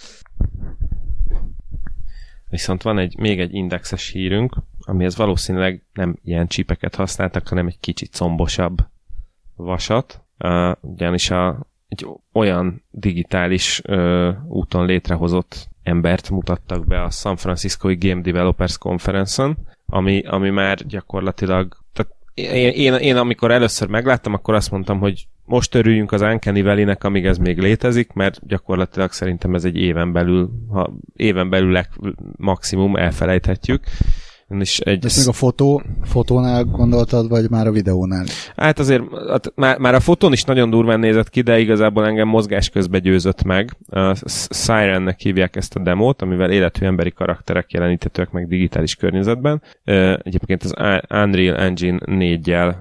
Viszont 2.49 2.81
van 2.81 2.97
egy, 2.97 3.17
még 3.17 3.39
egy 3.39 3.53
indexes 3.53 4.09
hírünk, 4.09 4.55
amihez 4.79 5.15
valószínűleg 5.15 5.83
nem 5.93 6.17
ilyen 6.23 6.47
csípeket 6.47 6.95
használtak, 6.95 7.47
hanem 7.47 7.67
egy 7.67 7.79
kicsit 7.79 8.15
combosabb 8.15 8.77
vasat. 9.55 10.23
Uh, 10.37 10.71
ugyanis 10.81 11.29
a 11.29 11.70
egy 11.91 12.07
olyan 12.33 12.83
digitális 12.91 13.81
ö, 13.83 14.31
úton 14.47 14.85
létrehozott 14.85 15.69
embert 15.83 16.29
mutattak 16.29 16.87
be 16.87 17.01
a 17.01 17.09
San 17.09 17.35
Francisco 17.35 17.89
Game 17.97 18.21
Developers 18.21 18.77
Conference-on, 18.77 19.57
ami, 19.85 20.23
ami 20.25 20.49
már 20.49 20.85
gyakorlatilag 20.85 21.77
tehát 21.93 22.11
én, 22.33 22.71
én, 22.71 22.93
én, 22.93 23.15
amikor 23.15 23.51
először 23.51 23.87
megláttam, 23.87 24.33
akkor 24.33 24.53
azt 24.53 24.71
mondtam, 24.71 24.99
hogy 24.99 25.27
most 25.45 25.75
örüljünk 25.75 26.11
az 26.11 26.21
Uncanny 26.21 26.63
valley 26.63 26.95
amíg 26.99 27.25
ez 27.25 27.37
még 27.37 27.59
létezik, 27.59 28.13
mert 28.13 28.47
gyakorlatilag 28.47 29.11
szerintem 29.11 29.55
ez 29.55 29.65
egy 29.65 29.75
éven 29.75 30.11
belül, 30.11 30.49
ha 30.69 30.93
éven 31.15 31.49
belül 31.49 31.71
leg, 31.71 31.89
maximum 32.37 32.95
elfelejthetjük. 32.95 33.83
És 34.59 34.79
egy... 34.79 35.05
Ezt 35.05 35.17
még 35.17 35.27
a 35.27 35.31
fotó, 35.31 35.81
fotónál 36.03 36.63
gondoltad, 36.63 37.29
vagy 37.29 37.49
már 37.49 37.67
a 37.67 37.71
videónál? 37.71 38.25
Hát 38.55 38.79
azért 38.79 39.03
hát 39.29 39.51
már, 39.55 39.77
már 39.77 39.95
a 39.95 39.99
fotón 39.99 40.31
is 40.31 40.43
nagyon 40.43 40.69
durván 40.69 40.99
nézett 40.99 41.29
ki, 41.29 41.41
de 41.41 41.59
igazából 41.59 42.05
engem 42.05 42.27
mozgás 42.27 42.69
közben 42.69 43.01
győzött 43.01 43.43
meg. 43.43 43.77
A 43.89 44.15
Sirennek 44.49 45.19
hívják 45.19 45.55
ezt 45.55 45.75
a 45.75 45.79
demót, 45.79 46.21
amivel 46.21 46.51
életű 46.51 46.85
emberi 46.85 47.11
karakterek 47.11 47.71
jeleníthetőek 47.71 48.31
meg 48.31 48.47
digitális 48.47 48.95
környezetben. 48.95 49.61
Egyébként 50.23 50.63
az 50.63 50.73
Unreal 51.09 51.57
Engine 51.57 51.99
4-jel 52.05 52.75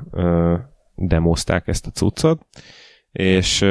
demozták 0.94 1.68
ezt 1.68 1.86
a 1.86 1.90
cuccot, 1.90 2.46
és 3.12 3.62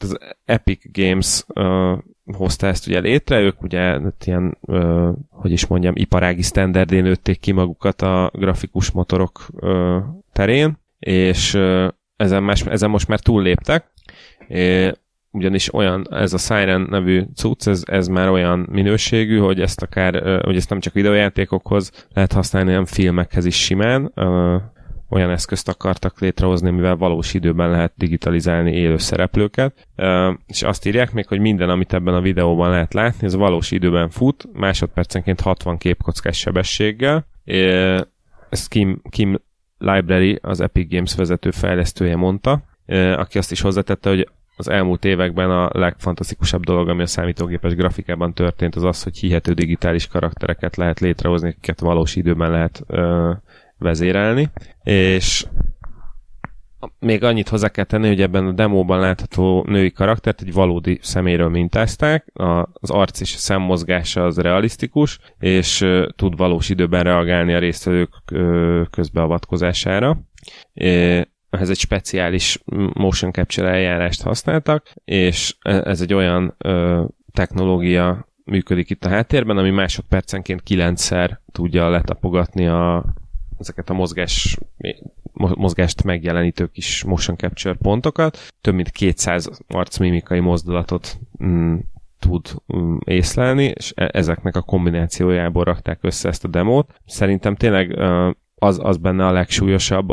az 0.00 0.18
Epic 0.44 0.80
Games 0.92 1.44
hozta 2.36 2.66
ezt 2.66 2.86
ugye 2.86 3.00
létre, 3.00 3.40
ők 3.40 3.62
ugye 3.62 3.80
hát 3.80 4.26
ilyen, 4.26 4.58
ö, 4.66 5.10
hogy 5.30 5.50
is 5.50 5.66
mondjam, 5.66 5.92
iparági 5.96 6.42
standardén 6.42 7.02
nőtték 7.02 7.40
ki 7.40 7.52
magukat 7.52 8.02
a 8.02 8.30
grafikus 8.34 8.90
motorok 8.90 9.46
ö, 9.60 9.98
terén, 10.32 10.78
és 10.98 11.54
ö, 11.54 11.88
ezen, 12.16 12.42
más, 12.42 12.62
ezen 12.62 12.90
most 12.90 13.08
már 13.08 13.20
túlléptek, 13.20 13.90
é, 14.48 14.92
ugyanis 15.30 15.74
olyan, 15.74 16.06
ez 16.10 16.32
a 16.32 16.38
Siren 16.38 16.86
nevű 16.90 17.22
cucc, 17.34 17.66
ez, 17.66 17.82
ez 17.86 18.08
már 18.08 18.28
olyan 18.28 18.66
minőségű, 18.70 19.38
hogy 19.38 19.60
ezt 19.60 19.82
akár, 19.82 20.42
hogy 20.44 20.56
ezt 20.56 20.70
nem 20.70 20.80
csak 20.80 20.92
videójátékokhoz 20.92 22.06
lehet 22.14 22.32
használni, 22.32 22.70
hanem 22.70 22.84
filmekhez 22.84 23.44
is 23.44 23.64
simán, 23.64 24.12
olyan 25.08 25.30
eszközt 25.30 25.68
akartak 25.68 26.20
létrehozni, 26.20 26.70
mivel 26.70 26.96
valós 26.96 27.34
időben 27.34 27.70
lehet 27.70 27.92
digitalizálni 27.96 28.72
élő 28.72 28.96
szereplőket, 28.96 29.86
és 30.46 30.62
azt 30.62 30.86
írják 30.86 31.12
még, 31.12 31.26
hogy 31.26 31.40
minden, 31.40 31.68
amit 31.68 31.92
ebben 31.92 32.14
a 32.14 32.20
videóban 32.20 32.70
lehet 32.70 32.94
látni, 32.94 33.26
ez 33.26 33.34
valós 33.34 33.70
időben 33.70 34.08
fut, 34.08 34.48
másodpercenként 34.52 35.40
60 35.40 35.78
képkockás 35.78 36.38
sebességgel. 36.38 37.26
Ezt 38.48 38.68
Kim, 38.68 39.02
Kim 39.10 39.40
Library, 39.78 40.38
az 40.42 40.60
Epic 40.60 40.90
Games 40.90 41.14
vezető 41.14 41.50
fejlesztője 41.50 42.16
mondta, 42.16 42.62
aki 43.16 43.38
azt 43.38 43.52
is 43.52 43.60
hozzátette, 43.60 44.08
hogy 44.08 44.28
az 44.56 44.68
elmúlt 44.68 45.04
években 45.04 45.50
a 45.50 45.70
legfantasztikusabb 45.72 46.64
dolog, 46.64 46.88
ami 46.88 47.02
a 47.02 47.06
számítógépes 47.06 47.74
grafikában 47.74 48.34
történt, 48.34 48.74
az 48.74 48.84
az, 48.84 49.02
hogy 49.02 49.16
hihető 49.16 49.52
digitális 49.52 50.06
karaktereket 50.06 50.76
lehet 50.76 51.00
létrehozni, 51.00 51.48
akiket 51.48 51.80
valós 51.80 52.16
időben 52.16 52.50
lehet 52.50 52.84
vezérelni, 53.78 54.50
és 54.82 55.46
még 56.98 57.24
annyit 57.24 57.48
hozzá 57.48 57.68
kell 57.68 57.84
tenni, 57.84 58.06
hogy 58.06 58.22
ebben 58.22 58.46
a 58.46 58.52
demóban 58.52 59.00
látható 59.00 59.64
női 59.68 59.90
karaktert 59.90 60.40
egy 60.40 60.52
valódi 60.52 60.98
szeméről 61.02 61.48
mintázták, 61.48 62.26
az 62.72 62.90
arc 62.90 63.20
és 63.20 63.34
a 63.34 63.38
szemmozgása 63.38 64.24
az 64.24 64.38
realisztikus, 64.38 65.18
és 65.38 65.86
tud 66.16 66.36
valós 66.36 66.68
időben 66.68 67.02
reagálni 67.02 67.54
a 67.54 67.58
résztvevők 67.58 68.10
közbeavatkozására. 68.90 70.18
Ehhez 71.50 71.70
egy 71.70 71.78
speciális 71.78 72.62
motion 72.92 73.32
capture 73.32 73.68
eljárást 73.68 74.22
használtak, 74.22 74.92
és 75.04 75.56
e, 75.62 75.82
ez 75.84 76.00
egy 76.00 76.14
olyan 76.14 76.56
technológia 77.32 78.28
működik 78.44 78.90
itt 78.90 79.04
a 79.04 79.08
háttérben, 79.08 79.58
ami 79.58 79.70
másodpercenként 79.70 80.62
kilencszer 80.62 81.40
tudja 81.52 81.88
letapogatni 81.88 82.66
a, 82.66 83.04
ezeket 83.58 83.90
a 83.90 83.94
mozgás, 83.94 84.58
mozgást 85.32 86.04
megjelenítő 86.04 86.66
kis 86.66 87.04
motion 87.04 87.36
capture 87.36 87.74
pontokat. 87.74 88.38
Több 88.60 88.74
mint 88.74 88.90
200 88.90 89.50
arcmimikai 89.68 90.40
mozdulatot 90.40 91.18
mm, 91.44 91.76
tud 92.18 92.46
mm, 92.76 92.96
észlelni, 93.04 93.64
és 93.64 93.92
e- 93.94 94.10
ezeknek 94.12 94.56
a 94.56 94.62
kombinációjából 94.62 95.64
rakták 95.64 95.98
össze 96.02 96.28
ezt 96.28 96.44
a 96.44 96.48
demót. 96.48 96.94
Szerintem 97.06 97.56
tényleg 97.56 97.98
az, 98.58 98.78
az 98.82 98.96
benne 98.96 99.26
a 99.26 99.32
legsúlyosabb. 99.32 100.08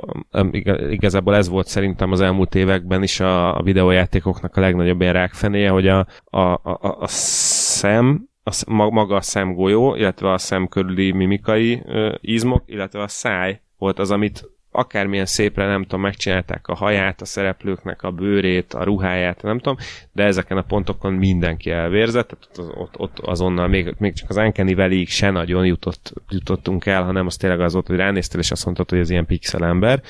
Igazából 0.90 1.36
ez 1.36 1.50
volt 1.50 1.68
szerintem 1.68 2.12
az 2.12 2.22
elmúlt 2.22 2.56
években 2.56 3.04
is 3.04 3.20
a, 3.20 3.62
videójátékoknak 3.64 4.56
a 4.56 4.62
legnagyobb 4.62 5.02
ilyen 5.02 5.14
rákfenéje, 5.14 5.70
hogy 5.70 5.88
a, 5.88 6.08
a, 6.24 6.40
a, 6.40 6.98
a 7.00 7.08
szem 7.08 8.28
a, 8.46 8.66
maga 8.90 9.16
a 9.16 9.22
szemgolyó, 9.22 9.96
illetve 9.96 10.32
a 10.32 10.38
szem 10.38 10.68
körüli 10.68 11.12
mimikai 11.12 11.82
ö, 11.86 12.16
izmok, 12.22 12.64
illetve 12.66 13.02
a 13.02 13.08
száj 13.08 13.62
volt 13.78 14.00
az, 14.00 14.12
amit 14.12 14.50
akármilyen 14.76 15.26
szépre, 15.26 15.68
nem 15.68 15.82
tudom, 15.82 16.02
megcsinálták 16.02 16.68
a 16.68 16.76
haját 16.76 17.22
a 17.22 17.26
szereplőknek, 17.26 18.04
a 18.04 18.12
bőrét, 18.12 18.74
a 18.74 18.84
ruháját, 18.84 19.42
nem 19.42 19.58
tudom, 19.58 19.78
de 20.12 20.24
ezeken 20.24 20.58
a 20.58 20.62
pontokon 20.62 21.14
mindenki 21.14 21.72
elvérzett, 21.72 22.28
tehát 22.28 22.74
ott, 22.76 23.00
ott, 23.00 23.20
azonnal 23.20 23.68
még, 23.68 23.96
még 23.98 24.14
csak 24.14 24.30
az 24.30 24.38
Uncanny 24.38 24.76
valley 24.76 25.06
se 25.06 25.30
nagyon 25.30 25.66
jutott, 25.66 26.14
jutottunk 26.30 26.86
el, 26.86 27.04
hanem 27.04 27.26
az 27.26 27.38
tényleg 27.38 27.62
az 27.62 27.74
volt, 27.74 27.88
hogy 27.88 27.96
ránéztél, 27.96 28.40
és 28.40 28.52
azt 28.52 28.66
mondtad, 28.66 28.90
hogy 28.90 29.00
ez 29.00 29.10
ilyen 29.10 29.26
pixel 29.26 29.66
ember, 29.66 30.02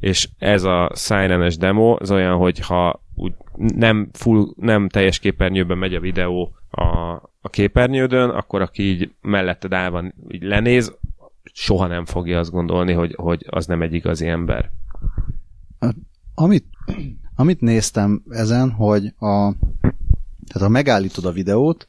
és 0.00 0.28
ez 0.38 0.62
a 0.62 0.90
Sirenes 0.94 1.56
demo, 1.56 1.96
az 2.00 2.10
olyan, 2.10 2.36
hogy 2.36 2.58
ha 2.58 3.04
úgy 3.16 3.34
nem, 3.56 4.08
full, 4.12 4.46
nem 4.56 4.88
teljes 4.88 5.18
képernyőben 5.18 5.78
megy 5.78 5.94
a 5.94 6.00
videó 6.00 6.54
a, 6.70 6.82
a 7.40 7.48
képernyődön, 7.50 8.30
akkor 8.30 8.60
aki 8.60 8.82
így 8.82 9.10
melletted 9.20 9.72
áll 9.72 9.90
van, 9.90 10.14
így 10.28 10.42
lenéz, 10.42 10.92
soha 11.52 11.86
nem 11.86 12.04
fogja 12.04 12.38
azt 12.38 12.50
gondolni, 12.50 12.92
hogy, 12.92 13.14
hogy 13.16 13.46
az 13.48 13.66
nem 13.66 13.82
egy 13.82 13.92
igazi 13.92 14.26
ember. 14.26 14.70
Amit, 16.34 16.64
amit 17.34 17.60
néztem 17.60 18.22
ezen, 18.28 18.70
hogy 18.70 19.06
a, 19.06 19.52
tehát 20.46 20.60
ha 20.60 20.68
megállítod 20.68 21.24
a 21.24 21.32
videót, 21.32 21.88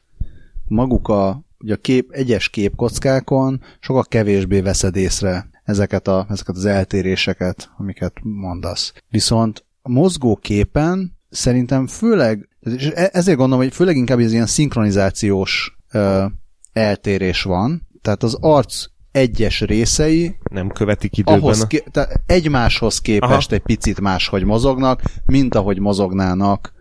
maguk 0.68 1.08
a, 1.08 1.42
ugye 1.58 1.74
a 1.74 1.76
kép, 1.76 2.10
egyes 2.10 2.48
képkockákon 2.48 3.60
sokkal 3.80 4.04
kevésbé 4.04 4.60
veszed 4.60 4.96
észre 4.96 5.48
ezeket, 5.64 6.08
a, 6.08 6.26
ezeket 6.28 6.56
az 6.56 6.64
eltéréseket, 6.64 7.70
amiket 7.76 8.12
mondasz. 8.22 8.92
Viszont 9.10 9.64
a 9.82 9.88
mozgó 9.88 10.36
képen 10.36 11.17
szerintem 11.30 11.86
főleg, 11.86 12.48
és 12.60 12.90
e- 12.94 13.10
ezért 13.12 13.38
gondolom, 13.38 13.64
hogy 13.64 13.74
főleg 13.74 13.96
inkább 13.96 14.18
ez 14.18 14.32
ilyen 14.32 14.46
szinkronizációs 14.46 15.78
ö, 15.92 16.24
eltérés 16.72 17.42
van, 17.42 17.88
tehát 18.02 18.22
az 18.22 18.36
arc 18.40 18.84
egyes 19.12 19.60
részei 19.60 20.36
nem 20.50 20.68
követik 20.68 21.16
időben. 21.16 21.40
Ahhoz 21.40 21.66
ké- 21.66 21.90
tehát 21.90 22.20
egymáshoz 22.26 23.00
képest 23.00 23.46
Aha. 23.46 23.54
egy 23.54 23.62
picit 23.62 24.00
máshogy 24.00 24.44
mozognak, 24.44 25.02
mint 25.26 25.54
ahogy 25.54 25.78
mozognának 25.78 26.72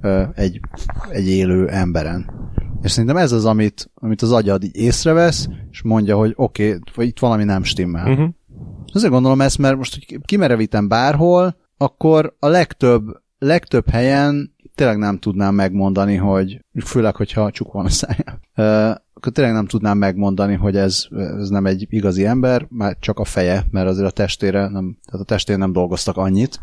ö, 0.00 0.22
egy, 0.34 0.60
egy 1.10 1.28
élő 1.28 1.68
emberen. 1.68 2.30
És 2.82 2.90
szerintem 2.90 3.16
ez 3.16 3.32
az, 3.32 3.44
amit, 3.44 3.90
amit 3.94 4.22
az 4.22 4.32
agyad 4.32 4.64
így 4.64 4.76
észrevesz, 4.76 5.48
és 5.70 5.82
mondja, 5.82 6.16
hogy 6.16 6.32
oké, 6.36 6.66
okay, 6.66 6.80
vagy 6.94 7.06
itt 7.06 7.18
valami 7.18 7.44
nem 7.44 7.62
stimmel. 7.62 8.10
Uh-huh. 8.10 8.28
Azért 8.92 9.12
gondolom 9.12 9.40
ezt, 9.40 9.58
mert 9.58 9.76
most, 9.76 9.94
hogy 9.94 10.18
kimerevítem 10.24 10.88
bárhol, 10.88 11.56
akkor 11.76 12.36
a 12.38 12.46
legtöbb, 12.46 13.02
legtöbb 13.44 13.88
helyen 13.88 14.54
tényleg 14.74 14.98
nem 14.98 15.18
tudnám 15.18 15.54
megmondani, 15.54 16.16
hogy 16.16 16.60
főleg, 16.84 17.16
hogyha 17.16 17.50
csuk 17.50 17.72
van 17.72 17.84
a 17.84 17.88
szája, 17.88 18.40
akkor 19.14 19.32
tényleg 19.32 19.54
nem 19.54 19.66
tudnám 19.66 19.98
megmondani, 19.98 20.54
hogy 20.54 20.76
ez, 20.76 21.06
ez 21.38 21.48
nem 21.48 21.66
egy 21.66 21.86
igazi 21.88 22.26
ember, 22.26 22.66
már 22.68 22.96
csak 23.00 23.18
a 23.18 23.24
feje, 23.24 23.64
mert 23.70 23.88
azért 23.88 24.06
a 24.06 24.10
testére 24.10 24.68
nem, 24.68 24.98
tehát 25.06 25.20
a 25.20 25.24
testén 25.24 25.58
nem 25.58 25.72
dolgoztak 25.72 26.16
annyit. 26.16 26.60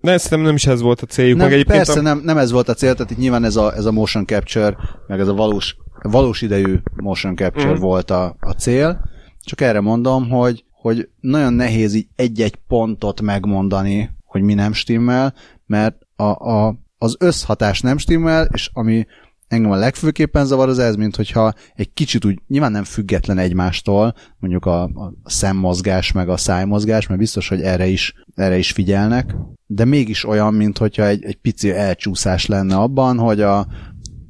De 0.00 0.16
szerintem 0.16 0.40
nem 0.40 0.54
is 0.54 0.66
ez 0.66 0.80
volt 0.80 1.00
a 1.00 1.06
céljuk. 1.06 1.36
Nem, 1.36 1.46
meg 1.46 1.54
egyébként 1.54 1.84
persze 1.84 1.98
a... 1.98 2.02
nem, 2.02 2.20
nem 2.24 2.38
ez 2.38 2.50
volt 2.50 2.68
a 2.68 2.74
cél, 2.74 2.94
tehát 2.94 3.10
itt 3.10 3.18
nyilván 3.18 3.44
ez 3.44 3.56
a, 3.56 3.74
ez 3.74 3.84
a 3.84 3.92
motion 3.92 4.26
capture, 4.26 4.76
meg 5.06 5.20
ez 5.20 5.28
a 5.28 5.34
valós, 5.34 5.76
valós 6.02 6.42
idejű 6.42 6.78
motion 7.02 7.36
capture 7.36 7.72
mm. 7.72 7.80
volt 7.80 8.10
a, 8.10 8.36
a 8.40 8.50
cél. 8.50 9.10
Csak 9.40 9.60
erre 9.60 9.80
mondom, 9.80 10.28
hogy, 10.28 10.64
hogy 10.70 11.08
nagyon 11.20 11.52
nehéz 11.52 11.94
így 11.94 12.06
egy-egy 12.16 12.56
pontot 12.68 13.20
megmondani, 13.20 14.10
hogy 14.32 14.42
mi 14.42 14.54
nem 14.54 14.72
stimmel, 14.72 15.34
mert 15.66 15.96
a, 16.16 16.50
a, 16.50 16.76
az 16.98 17.16
összhatás 17.18 17.80
nem 17.80 17.98
stimmel, 17.98 18.48
és 18.52 18.70
ami 18.72 19.06
engem 19.48 19.70
a 19.70 19.76
legfőképpen 19.76 20.44
zavar 20.44 20.68
az 20.68 20.78
ez, 20.78 20.94
mint 20.94 21.16
hogyha 21.16 21.52
egy 21.74 21.92
kicsit 21.92 22.24
úgy, 22.24 22.38
nyilván 22.48 22.72
nem 22.72 22.84
független 22.84 23.38
egymástól, 23.38 24.14
mondjuk 24.38 24.66
a, 24.66 24.82
a 24.82 25.12
szemmozgás, 25.24 26.12
meg 26.12 26.28
a 26.28 26.36
szájmozgás, 26.36 27.06
mert 27.06 27.20
biztos, 27.20 27.48
hogy 27.48 27.60
erre 27.60 27.86
is, 27.86 28.14
erre 28.34 28.58
is 28.58 28.72
figyelnek, 28.72 29.36
de 29.66 29.84
mégis 29.84 30.24
olyan, 30.24 30.54
mint 30.54 30.78
hogyha 30.78 31.06
egy, 31.06 31.24
egy 31.24 31.36
pici 31.36 31.70
elcsúszás 31.70 32.46
lenne 32.46 32.76
abban, 32.76 33.18
hogy 33.18 33.40
a, 33.40 33.66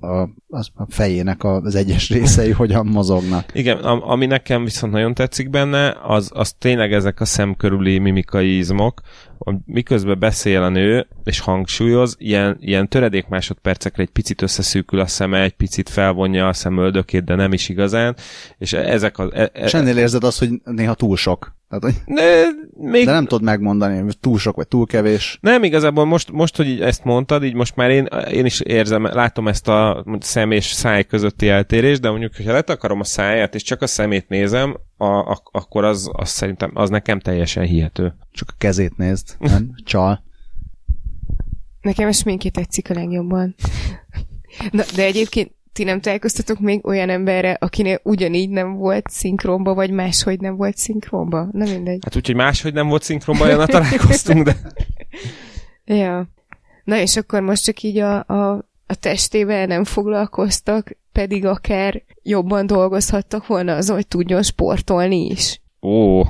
a, 0.00 0.20
a 0.74 0.86
fejének 0.88 1.44
az 1.44 1.74
egyes 1.74 2.10
részei 2.10 2.50
hogyan 2.62 2.86
mozognak. 2.86 3.50
Igen, 3.54 3.76
ami 3.78 4.26
nekem 4.26 4.64
viszont 4.64 4.92
nagyon 4.92 5.14
tetszik 5.14 5.50
benne, 5.50 5.96
az, 6.02 6.30
az 6.34 6.52
tényleg 6.52 6.92
ezek 6.92 7.20
a 7.20 7.24
szemkörüli 7.24 7.98
mimikai 7.98 8.56
izmok, 8.56 9.00
miközben 9.66 10.18
beszél 10.18 10.62
a 10.62 10.68
nő, 10.68 11.06
és 11.24 11.40
hangsúlyoz, 11.40 12.16
ilyen, 12.18 12.56
ilyen 12.60 12.88
töredék 12.88 13.26
másodpercekre 13.28 14.02
egy 14.02 14.10
picit 14.10 14.42
összeszűkül 14.42 15.00
a 15.00 15.06
szeme, 15.06 15.42
egy 15.42 15.54
picit 15.54 15.88
felvonja 15.88 16.48
a 16.48 16.52
szemöldökét, 16.52 17.24
de 17.24 17.34
nem 17.34 17.52
is 17.52 17.68
igazán, 17.68 18.16
és 18.58 18.72
ezek 18.72 19.18
a... 19.18 19.30
E, 19.32 19.50
e, 19.52 19.64
és 19.64 19.74
ennél 19.74 19.98
érzed 19.98 20.24
azt, 20.24 20.38
hogy 20.38 20.50
néha 20.64 20.94
túl 20.94 21.16
sok. 21.16 21.54
Tehát, 21.68 21.84
hogy... 21.84 22.14
Ne, 22.14 22.24
még... 22.90 23.04
De 23.04 23.12
nem 23.12 23.26
tudod 23.26 23.44
megmondani, 23.44 23.98
hogy 23.98 24.18
túl 24.18 24.38
sok 24.38 24.56
vagy 24.56 24.68
túl 24.68 24.86
kevés. 24.86 25.38
Nem, 25.40 25.62
igazából 25.62 26.04
most, 26.04 26.30
most 26.30 26.56
hogy 26.56 26.80
ezt 26.80 27.04
mondtad, 27.04 27.44
így 27.44 27.54
most 27.54 27.76
már 27.76 27.90
én, 27.90 28.08
én 28.30 28.44
is 28.44 28.60
érzem, 28.60 29.04
látom 29.04 29.48
ezt 29.48 29.68
a 29.68 30.04
szem 30.20 30.50
és 30.50 30.64
száj 30.64 31.04
közötti 31.04 31.48
eltérést, 31.48 32.00
de 32.00 32.10
mondjuk, 32.10 32.36
hogyha 32.36 32.52
letakarom 32.52 33.00
a 33.00 33.04
száját, 33.04 33.54
és 33.54 33.62
csak 33.62 33.82
a 33.82 33.86
szemét 33.86 34.28
nézem, 34.28 34.76
a, 35.02 35.30
a, 35.30 35.42
akkor 35.52 35.84
az, 35.84 36.10
az 36.12 36.28
szerintem, 36.28 36.70
az 36.74 36.90
nekem 36.90 37.20
teljesen 37.20 37.64
hihető. 37.64 38.14
Csak 38.32 38.48
a 38.52 38.54
kezét 38.58 38.96
nézd, 38.96 39.36
nem? 39.38 39.74
Csal. 39.84 40.24
Nekem 41.80 42.08
a 42.08 42.12
sminki 42.12 42.50
tetszik 42.50 42.90
a 42.90 42.94
legjobban. 42.94 43.54
Na, 44.70 44.82
de 44.94 45.04
egyébként 45.04 45.52
ti 45.72 45.84
nem 45.84 46.00
találkoztatok 46.00 46.58
még 46.60 46.86
olyan 46.86 47.08
emberre, 47.08 47.56
akinek 47.60 48.00
ugyanígy 48.04 48.50
nem 48.50 48.74
volt 48.74 49.08
szinkronba, 49.10 49.74
vagy 49.74 49.90
máshogy 49.90 50.40
nem 50.40 50.56
volt 50.56 50.76
szinkronba? 50.76 51.48
Na 51.52 51.64
mindegy. 51.64 51.98
Hát 52.04 52.16
úgyhogy 52.16 52.34
máshogy 52.34 52.72
nem 52.72 52.88
volt 52.88 53.02
szinkronba, 53.02 53.44
olyan 53.44 53.66
találkoztunk, 53.66 54.44
de... 54.44 54.56
ja. 56.02 56.28
Na 56.84 56.96
és 56.96 57.16
akkor 57.16 57.40
most 57.40 57.64
csak 57.64 57.82
így 57.82 57.98
a, 57.98 58.24
a, 58.26 58.52
a 58.86 58.94
testével 58.94 59.66
nem 59.66 59.84
foglalkoztak, 59.84 60.96
pedig 61.12 61.44
akár 61.44 62.02
jobban 62.22 62.66
dolgozhattak 62.66 63.46
volna 63.46 63.74
az, 63.74 63.88
hogy 63.90 64.06
tudjon 64.06 64.42
sportolni 64.42 65.26
is. 65.26 65.62
Ó. 65.82 66.22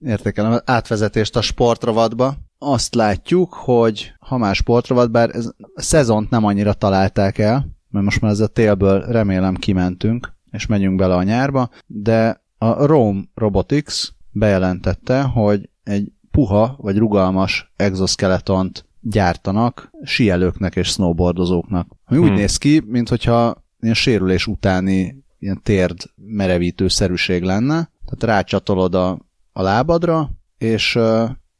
Értékelem 0.00 0.52
az 0.52 0.62
átvezetést 0.64 1.36
a 1.36 1.40
sportrovatba. 1.40 2.34
Azt 2.58 2.94
látjuk, 2.94 3.54
hogy 3.54 4.12
ha 4.18 4.36
már 4.36 4.54
sportrovat, 4.54 5.10
bár 5.10 5.30
ez, 5.34 5.46
a 5.74 5.82
szezont 5.82 6.30
nem 6.30 6.44
annyira 6.44 6.72
találták 6.72 7.38
el, 7.38 7.66
mert 7.90 8.04
most 8.04 8.20
már 8.20 8.30
ez 8.30 8.40
a 8.40 8.46
télből 8.46 9.00
remélem 9.00 9.54
kimentünk, 9.54 10.32
és 10.50 10.66
megyünk 10.66 10.96
bele 10.96 11.14
a 11.14 11.22
nyárba, 11.22 11.70
de 11.86 12.42
a 12.58 12.86
Rome 12.86 13.22
Robotics 13.34 14.08
bejelentette, 14.30 15.22
hogy 15.22 15.70
egy 15.82 16.12
puha 16.30 16.76
vagy 16.78 16.96
rugalmas 16.96 17.72
exoskeletont 17.76 18.84
gyártanak 19.04 19.90
síelőknek 20.02 20.76
és 20.76 20.88
snowboardozóknak. 20.88 21.88
Ami 22.04 22.18
hmm. 22.18 22.28
úgy 22.28 22.34
néz 22.34 22.56
ki, 22.56 22.82
mintha 22.86 23.64
ilyen 23.80 23.94
sérülés 23.94 24.46
utáni 24.46 25.24
ilyen 25.38 25.60
térd 25.62 26.02
merevítő 26.16 26.88
szerűség 26.88 27.42
lenne, 27.42 27.90
tehát 28.04 28.36
rácsatolod 28.36 28.94
a, 28.94 29.18
a 29.52 29.62
lábadra, 29.62 30.30
és, 30.58 30.98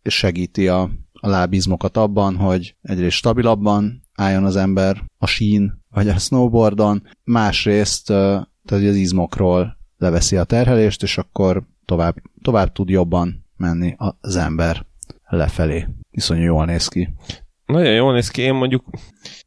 és 0.03 0.15
segíti 0.15 0.69
a, 0.69 0.91
a 1.13 1.29
lábizmokat 1.29 1.97
abban, 1.97 2.37
hogy 2.37 2.77
egyrészt 2.83 3.17
stabilabban 3.17 4.03
álljon 4.15 4.45
az 4.45 4.57
ember 4.57 5.05
a 5.19 5.27
sín 5.27 5.83
vagy 5.91 6.09
a 6.09 6.19
snowboardon, 6.19 7.09
másrészt 7.25 8.07
tehát 8.07 8.85
az 8.89 8.97
izmokról 8.97 9.77
leveszi 9.97 10.37
a 10.37 10.45
terhelést, 10.45 11.03
és 11.03 11.19
akkor 11.19 11.67
tovább, 11.85 12.17
tovább 12.43 12.73
tud 12.73 12.89
jobban 12.89 13.47
menni 13.57 13.95
az 14.21 14.37
ember 14.37 14.87
lefelé. 15.29 15.87
Iszonyú 16.15 16.43
jól 16.43 16.65
néz 16.65 16.89
ki. 16.89 17.09
Nagyon 17.67 17.93
jól 17.93 18.13
néz 18.13 18.29
ki. 18.29 18.43
Én 18.43 18.55
mondjuk, 18.55 18.85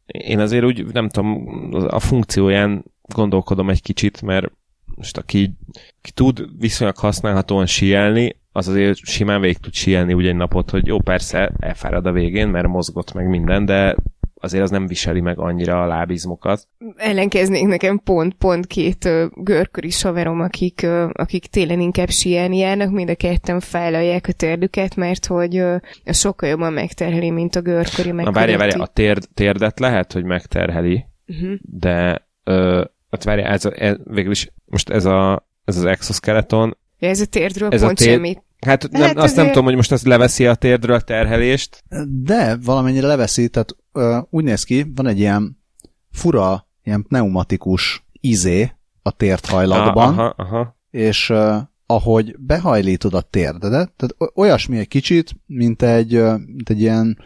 én 0.06 0.40
azért 0.40 0.64
úgy, 0.64 0.86
nem 0.86 1.10
tudom, 1.10 1.48
a 1.88 2.00
funkcióján 2.00 2.84
gondolkodom 3.02 3.70
egy 3.70 3.82
kicsit, 3.82 4.22
mert 4.22 4.52
most 4.96 5.18
aki, 5.18 5.58
aki 5.98 6.12
tud 6.12 6.46
viszonylag 6.60 6.98
használhatóan 6.98 7.66
síelni, 7.66 8.36
az 8.52 8.68
azért 8.68 8.98
simán 8.98 9.42
végig 9.42 9.58
tud 9.58 9.74
síelni 9.74 10.14
úgy 10.14 10.28
egy 10.28 10.36
napot, 10.36 10.70
hogy 10.70 10.88
jó, 10.88 11.00
persze, 11.00 11.52
elfárad 11.60 12.06
a 12.06 12.12
végén, 12.12 12.48
mert 12.48 12.68
mozgott 12.68 13.14
meg 13.14 13.28
minden, 13.28 13.66
de 13.66 13.96
azért 14.40 14.64
az 14.64 14.70
nem 14.70 14.88
viseli 14.88 15.20
meg 15.20 15.40
annyira 15.40 15.82
a 15.82 15.86
lábizmokat. 15.86 16.68
Ellenkeznék 16.96 17.68
nekem 17.68 18.00
pont, 18.04 18.34
pont 18.34 18.68
két 18.68 19.10
görköri 19.36 19.90
saverom, 19.90 20.42
akik, 20.42 20.88
akik 21.12 21.46
télen 21.46 21.80
inkább 21.80 22.10
sielni 22.10 22.58
járnak, 22.58 22.92
mind 22.92 23.10
a 23.10 23.16
ketten 23.16 23.60
fejlalják 23.60 24.28
a 24.28 24.32
térdüket, 24.32 24.96
mert 24.96 25.26
hogy 25.26 25.64
sokkal 26.06 26.50
jobban 26.50 26.74
megterheli, 26.74 27.30
mint 27.30 27.56
a 27.56 27.62
görköri 27.62 28.12
meg. 28.12 28.26
Na 28.26 28.32
várja, 28.32 28.58
várja, 28.58 28.82
a 28.82 28.88
térd, 28.88 29.28
térdet 29.34 29.80
lehet, 29.80 30.14
hogy 30.14 30.24
megterheli, 30.24 31.06
uh-huh. 31.28 31.54
de 31.62 32.28
uh, 32.46 32.84
hát 33.10 33.24
várja, 33.24 33.46
ez, 33.46 33.66
a, 33.66 33.72
ez, 33.76 33.96
végül 34.04 34.32
is 34.32 34.52
most 34.66 34.90
ez, 34.90 35.06
a, 35.06 35.48
ez 35.66 35.78
az 35.78 35.86
exoskeleton, 35.86 36.78
ez 37.00 37.20
a 37.20 37.26
térdről 37.26 37.70
ez 37.70 37.82
pont 37.82 37.92
a 37.92 37.96
tér... 37.96 38.14
semmit 38.14 38.44
Hát, 38.68 38.92
nem, 38.92 39.02
hát 39.02 39.18
azt 39.18 39.36
nem 39.36 39.48
tudom, 39.48 39.64
hogy 39.64 39.76
most 39.76 39.92
azt 39.92 40.06
leveszi 40.06 40.48
a 40.48 40.56
térdről 40.56 40.96
a 40.96 41.02
terhelést. 41.02 41.84
De 42.24 42.58
valamennyire 42.64 43.08
leveszi, 43.08 43.50
tehát 43.50 43.76
ö, 43.92 44.18
úgy 44.30 44.44
néz 44.44 44.64
ki, 44.64 44.92
van 44.96 45.08
egy 45.08 45.20
ilyen 45.20 45.64
fura, 46.12 46.68
ilyen 46.84 47.04
pneumatikus 47.04 48.06
izé 48.12 48.72
a 49.02 49.12
térthajlatban, 49.12 50.08
aha, 50.08 50.34
aha. 50.38 50.78
és 50.90 51.30
ö, 51.30 51.58
ahogy 51.86 52.36
behajlítod 52.40 53.14
a 53.14 53.22
térdedet, 53.22 53.92
tehát 53.96 54.34
olyasmi 54.36 54.78
egy 54.78 54.88
kicsit, 54.88 55.36
mint 55.46 55.82
egy, 55.82 56.12
mint 56.46 56.70
egy 56.70 56.82
ilyen, 56.82 57.18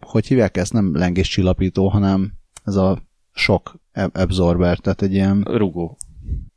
hogy 0.00 0.26
hívják 0.26 0.56
ezt, 0.56 0.72
nem 0.72 0.96
lengéscsillapító, 0.96 1.88
hanem 1.88 2.32
ez 2.64 2.74
a 2.74 2.98
sok 3.32 3.74
absorber, 4.12 4.78
tehát 4.78 5.02
egy 5.02 5.12
ilyen... 5.12 5.42
Rugó. 5.42 5.96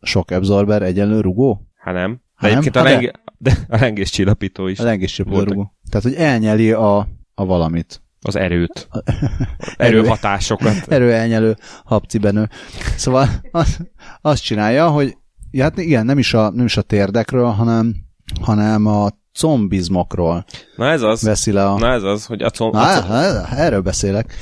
Sok 0.02 0.32
absorber 0.32 0.82
egyenlő 0.82 1.22
rugó? 1.22 1.68
Hát 1.76 1.94
nem. 1.94 2.22
De 2.42 2.48
egyébként 2.48 2.76
a, 2.76 2.84
leng- 2.84 3.20
de 3.42 3.58
a 3.68 3.78
lengéscsillapító 3.78 4.68
is. 4.68 4.80
A 4.80 4.84
lengéscsillapító 4.84 5.44
rugó. 5.44 5.74
Tehát, 5.90 6.06
hogy 6.06 6.16
elnyeli 6.16 6.72
a, 6.72 7.08
a 7.34 7.46
valamit. 7.46 8.02
Az 8.22 8.36
erőt. 8.36 8.88
Erőhatásokat. 9.78 10.88
Erőelnyelő 10.88 11.56
habcibenő. 11.84 12.50
Szóval 12.96 13.28
azt, 13.52 13.92
azt 14.22 14.44
csinálja, 14.44 14.90
hogy 14.90 15.18
ja, 15.52 15.64
hát 15.64 15.78
igen, 15.78 16.06
nem 16.06 16.18
is 16.18 16.34
a, 16.34 16.50
nem 16.50 16.66
is 16.66 16.78
a 16.78 16.82
térdekről, 16.82 17.46
hanem, 17.46 17.96
hanem 18.42 18.86
a 18.86 19.10
combizmokról. 19.34 20.46
Na 20.76 20.90
ez 20.90 21.02
az. 21.02 21.22
Veszi 21.22 21.52
le 21.52 21.66
a... 21.66 21.78
Na 21.78 21.92
ez 21.92 22.04
az, 22.04 22.26
hogy 22.26 22.42
a 22.42 22.50
comb... 22.50 22.74
Na, 22.74 22.98
a 22.98 23.02
comb... 23.02 23.60
erről 23.60 23.82
beszélek. 23.82 24.34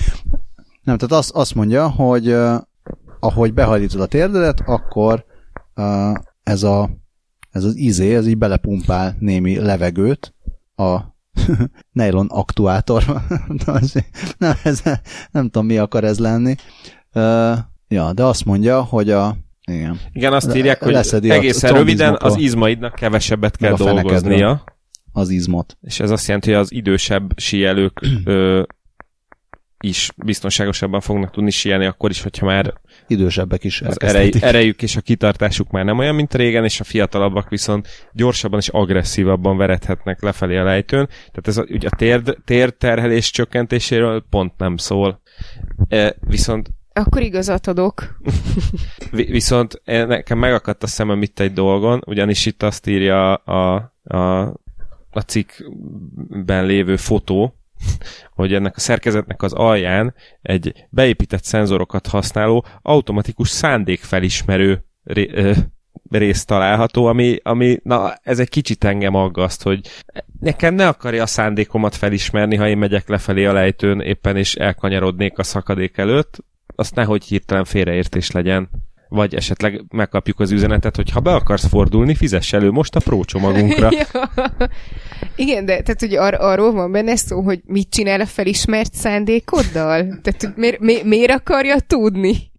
Nem, 0.83 0.97
tehát 0.97 1.23
azt, 1.23 1.31
azt 1.31 1.55
mondja, 1.55 1.89
hogy 1.89 2.27
uh, 2.27 2.55
ahogy 3.19 3.53
behajlítod 3.53 4.01
a 4.01 4.05
térdedet, 4.05 4.61
akkor 4.65 5.25
uh, 5.75 6.13
ez, 6.43 6.63
a, 6.63 6.89
ez 7.58 7.64
az 7.64 7.76
izé, 7.76 8.16
ez 8.16 8.28
így 8.28 8.38
belepumpál 8.38 9.16
némi 9.20 9.60
levegőt 9.60 10.34
a 10.76 10.99
nylon 11.93 12.28
aktuátor. 12.30 13.03
nem, 14.38 14.53
ez, 14.64 14.82
nem 15.32 15.43
tudom, 15.43 15.66
mi 15.66 15.78
akar 15.78 16.03
ez 16.03 16.20
lenni. 16.20 16.55
Uh, 17.14 17.58
ja, 17.88 18.14
de 18.14 18.24
azt 18.24 18.45
mondja, 18.45 18.82
hogy 18.82 19.10
a 19.10 19.36
igen. 19.72 19.99
Igen, 20.14 20.34
azt 20.34 20.55
írják, 20.55 20.84
hogy 20.84 20.95
egészen 21.30 21.74
röviden 21.74 22.18
az 22.20 22.38
izmaidnak 22.38 22.95
kevesebbet 22.95 23.58
kell 23.58 23.76
dolgoznia. 23.76 24.64
Az 25.12 25.30
izmot. 25.30 25.78
És 25.82 25.99
ez 25.99 26.12
azt 26.12 26.28
jelenti, 26.28 26.51
hogy 26.51 26.60
az 26.60 26.74
idősebb 26.74 27.32
síelők 27.39 28.01
ö, 28.24 28.64
is 29.80 30.12
biztonságosabban 30.16 31.01
fognak 31.01 31.32
tudni 31.32 31.49
síelni, 31.49 31.86
akkor 31.86 32.10
is, 32.10 32.22
hogyha 32.22 32.45
már 32.45 32.74
idősebbek 33.08 33.64
is 33.64 33.82
az 33.82 34.01
erej, 34.01 34.32
erejük 34.39 34.82
és 34.82 34.95
a 34.95 35.01
kitartásuk 35.01 35.72
már 35.72 35.86
nem 35.86 35.97
olyan, 35.97 36.16
mint 36.16 36.34
régen, 36.34 36.64
és 36.64 36.80
a 36.80 36.84
fiatalabbak 36.84 37.49
viszont 37.49 37.88
gyorsabban 38.14 38.60
és 38.60 38.68
agresszívabban 38.68 39.58
verethetnek 39.58 40.22
lefelé 40.22 40.58
a 40.58 40.64
lejtőn. 40.64 41.08
Tehát 41.08 41.47
ez 41.47 41.58
a, 41.58 41.66
ugye 41.70 41.88
a 41.91 41.95
térd, 41.95 42.38
térterhelés 42.45 43.32
csökkentéséről 43.32 44.26
pont 44.30 44.53
nem 44.58 44.78
szól. 44.78 45.22
E, 45.88 46.16
viszont 46.20 46.70
akkor 46.93 47.22
igazat 47.22 47.68
adok. 47.68 48.20
Viszont 49.12 49.82
nekem 49.86 50.38
megakadt 50.38 50.84
a 50.84 50.88
szemem 50.88 51.22
itt 51.22 51.39
egy 51.39 51.53
dolgon, 51.53 52.01
ugyanis 52.05 52.45
itt 52.45 52.64
azt 52.64 52.88
írja 52.88 53.34
a, 53.34 53.93
a, 54.03 54.41
a 55.10 55.20
cikkben 55.26 56.66
lévő 56.66 56.95
fotó, 56.95 57.55
hogy 58.32 58.53
ennek 58.53 58.75
a 58.75 58.80
szerkezetnek 58.80 59.41
az 59.41 59.53
alján 59.53 60.13
egy 60.41 60.88
beépített 60.89 61.43
szenzorokat 61.43 62.07
használó 62.07 62.65
automatikus 62.82 63.49
szándékfelismerő 63.49 64.84
ré, 65.03 65.30
ö, 65.34 65.51
rész 66.09 66.45
található, 66.45 67.05
ami, 67.05 67.38
ami, 67.43 67.80
na, 67.84 68.13
ez 68.23 68.39
egy 68.39 68.49
kicsit 68.49 68.84
engem 68.84 69.15
aggaszt, 69.15 69.63
hogy 69.63 69.88
nekem 70.39 70.73
ne 70.73 70.88
akarja 70.88 71.23
a 71.23 71.25
szándékomat 71.25 71.95
felismerni, 71.95 72.55
ha 72.55 72.67
én 72.67 72.78
megyek 72.78 73.07
lefelé 73.07 73.45
a 73.45 73.53
lejtőn 73.53 74.01
éppen, 74.01 74.38
és 74.38 74.55
elkanyarodnék 74.55 75.38
a 75.38 75.43
szakadék 75.43 75.97
előtt, 75.97 76.43
azt 76.75 76.95
nehogy 76.95 77.23
hirtelen 77.23 77.65
félreértés 77.65 78.32
legyen. 78.32 78.69
Vagy 79.10 79.36
esetleg 79.36 79.84
megkapjuk 79.89 80.39
az 80.39 80.51
üzenetet, 80.51 80.95
hogy 80.95 81.10
ha 81.10 81.20
be 81.20 81.34
akarsz 81.34 81.68
fordulni, 81.68 82.16
fizess 82.16 82.53
elő 82.53 82.72
most 82.72 82.95
a 82.95 82.99
Pro 82.99 83.24
csomagunkra. 83.24 83.89
ja. 84.14 84.30
Igen, 85.36 85.66
de 85.66 85.82
tehát 85.82 85.99
hogy 85.99 86.16
ar- 86.16 86.39
arról 86.39 86.72
van 86.72 86.91
benne 86.91 87.16
szó, 87.16 87.41
hogy 87.41 87.62
mit 87.66 87.89
csinál 87.89 88.22
a 88.22 88.26
felismert 88.26 88.93
szándékoddal? 88.93 90.20
Tehát 90.22 90.55
miért, 90.55 90.80
mi- 90.80 91.03
miért 91.03 91.32
akarja 91.32 91.80
tudni? 91.80 92.51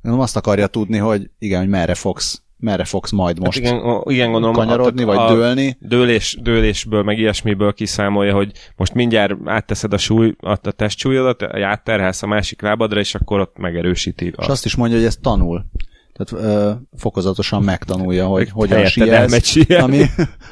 Nem 0.00 0.20
azt 0.20 0.36
akarja 0.36 0.66
tudni, 0.66 0.96
hogy 0.98 1.30
igen, 1.38 1.58
hogy 1.58 1.68
merre 1.68 1.94
fogsz 1.94 2.42
merre 2.58 2.84
fogsz 2.84 3.10
majd 3.10 3.36
hát 3.36 3.44
most 3.44 3.64
hát 3.64 3.72
igen, 3.72 4.02
igen, 4.06 4.30
gondolom, 4.30 4.56
kanyarodni, 4.56 5.04
vagy 5.04 5.16
a 5.16 5.34
dőlni. 5.34 5.76
Dőlés, 5.80 6.38
dőlésből, 6.42 7.02
meg 7.02 7.18
ilyesmiből 7.18 7.72
kiszámolja, 7.72 8.34
hogy 8.34 8.52
most 8.76 8.94
mindjárt 8.94 9.34
átteszed 9.44 9.92
a 9.92 9.98
súly, 9.98 10.34
a 10.38 10.56
testsúlyodat, 10.56 11.42
átterhelsz 11.42 12.22
a 12.22 12.26
másik 12.26 12.62
lábadra, 12.62 13.00
és 13.00 13.14
akkor 13.14 13.40
ott 13.40 13.56
megerősíti. 13.58 14.26
Azt. 14.26 14.48
És 14.48 14.52
azt 14.52 14.64
is 14.64 14.74
mondja, 14.74 14.96
hogy 14.96 15.06
ez 15.06 15.16
tanul. 15.16 15.64
Tehát 16.12 16.44
ö, 16.46 16.72
fokozatosan 16.96 17.62
megtanulja, 17.62 18.26
hogy 18.26 18.50
hogyan 18.50 18.86
sielsz. 18.86 19.56
Ami, 19.68 20.04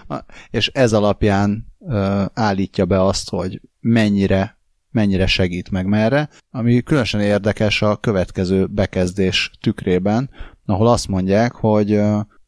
és 0.50 0.68
ez 0.68 0.92
alapján 0.92 1.66
ö, 1.88 2.22
állítja 2.34 2.84
be 2.84 3.02
azt, 3.02 3.30
hogy 3.30 3.60
mennyire 3.80 4.54
mennyire 4.90 5.26
segít 5.26 5.70
meg 5.70 5.86
merre, 5.86 6.28
ami 6.50 6.82
különösen 6.82 7.20
érdekes 7.20 7.82
a 7.82 7.96
következő 7.96 8.66
bekezdés 8.66 9.50
tükrében, 9.60 10.30
ahol 10.66 10.86
azt 10.86 11.08
mondják, 11.08 11.52
hogy 11.52 11.94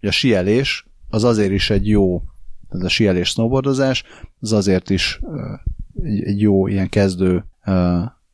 a 0.01 0.11
sielés 0.11 0.87
az 1.11 1.25
azért 1.25 1.53
is 1.53 1.71
egy 1.71 1.89
jó, 1.89 2.23
ez 2.69 2.83
a 2.83 2.89
sielés 2.89 3.29
snowboardozás, 3.29 4.05
az 4.41 4.53
azért 4.53 4.91
is 4.91 5.21
egy 6.03 6.41
jó 6.41 6.67
ilyen 6.67 6.89
kezdő 6.89 7.45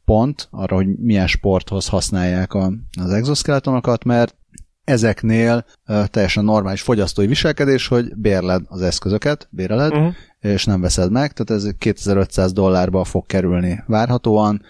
pont 0.05 0.49
arra, 0.51 0.77
hogy 0.77 0.99
milyen 0.99 1.27
sporthoz 1.27 1.89
használják 1.89 2.55
az 2.55 3.11
exoskeletonokat, 3.11 4.05
mert 4.05 4.37
ezeknél 4.85 5.65
teljesen 6.07 6.45
normális 6.45 6.83
fogyasztói 6.83 7.27
viselkedés, 7.27 7.87
hogy 7.87 8.17
bérled 8.17 8.63
az 8.69 8.83
eszközöket, 8.83 9.49
béreled, 9.51 9.93
uh-huh 9.93 10.15
és 10.45 10.65
nem 10.65 10.81
veszed 10.81 11.11
meg, 11.11 11.33
tehát 11.33 11.63
ez 11.65 11.71
2500 11.79 12.53
dollárba 12.53 13.05
fog 13.05 13.27
kerülni 13.27 13.83
várhatóan. 13.87 14.63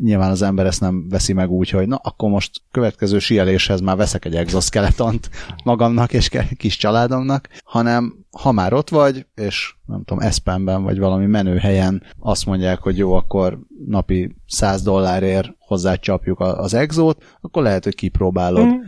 Nyilván 0.00 0.30
az 0.30 0.42
ember 0.42 0.66
ezt 0.66 0.80
nem 0.80 1.08
veszi 1.08 1.32
meg 1.32 1.50
úgy, 1.50 1.70
hogy 1.70 1.88
na, 1.88 1.96
akkor 1.96 2.30
most 2.30 2.62
következő 2.70 3.18
sieléshez 3.18 3.80
már 3.80 3.96
veszek 3.96 4.24
egy 4.24 4.34
exoskeletont 4.34 5.30
magamnak 5.64 6.12
és 6.12 6.30
kis 6.56 6.76
családomnak, 6.76 7.48
hanem 7.64 8.14
ha 8.30 8.52
már 8.52 8.72
ott 8.72 8.90
vagy, 8.90 9.26
és 9.34 9.74
nem 9.86 10.04
tudom, 10.04 10.22
Espenben 10.22 10.82
vagy 10.82 10.98
valami 10.98 11.26
menő 11.26 11.56
helyen 11.56 12.02
azt 12.18 12.46
mondják, 12.46 12.78
hogy 12.78 12.98
jó, 12.98 13.12
akkor 13.12 13.58
napi 13.86 14.36
100 14.46 14.82
dollárért 14.82 15.48
hozzácsapjuk 15.58 16.40
az 16.40 16.74
exót, 16.74 17.22
akkor 17.40 17.62
lehet, 17.62 17.84
hogy 17.84 17.94
kipróbálod. 17.94 18.66
Mm. 18.66 18.80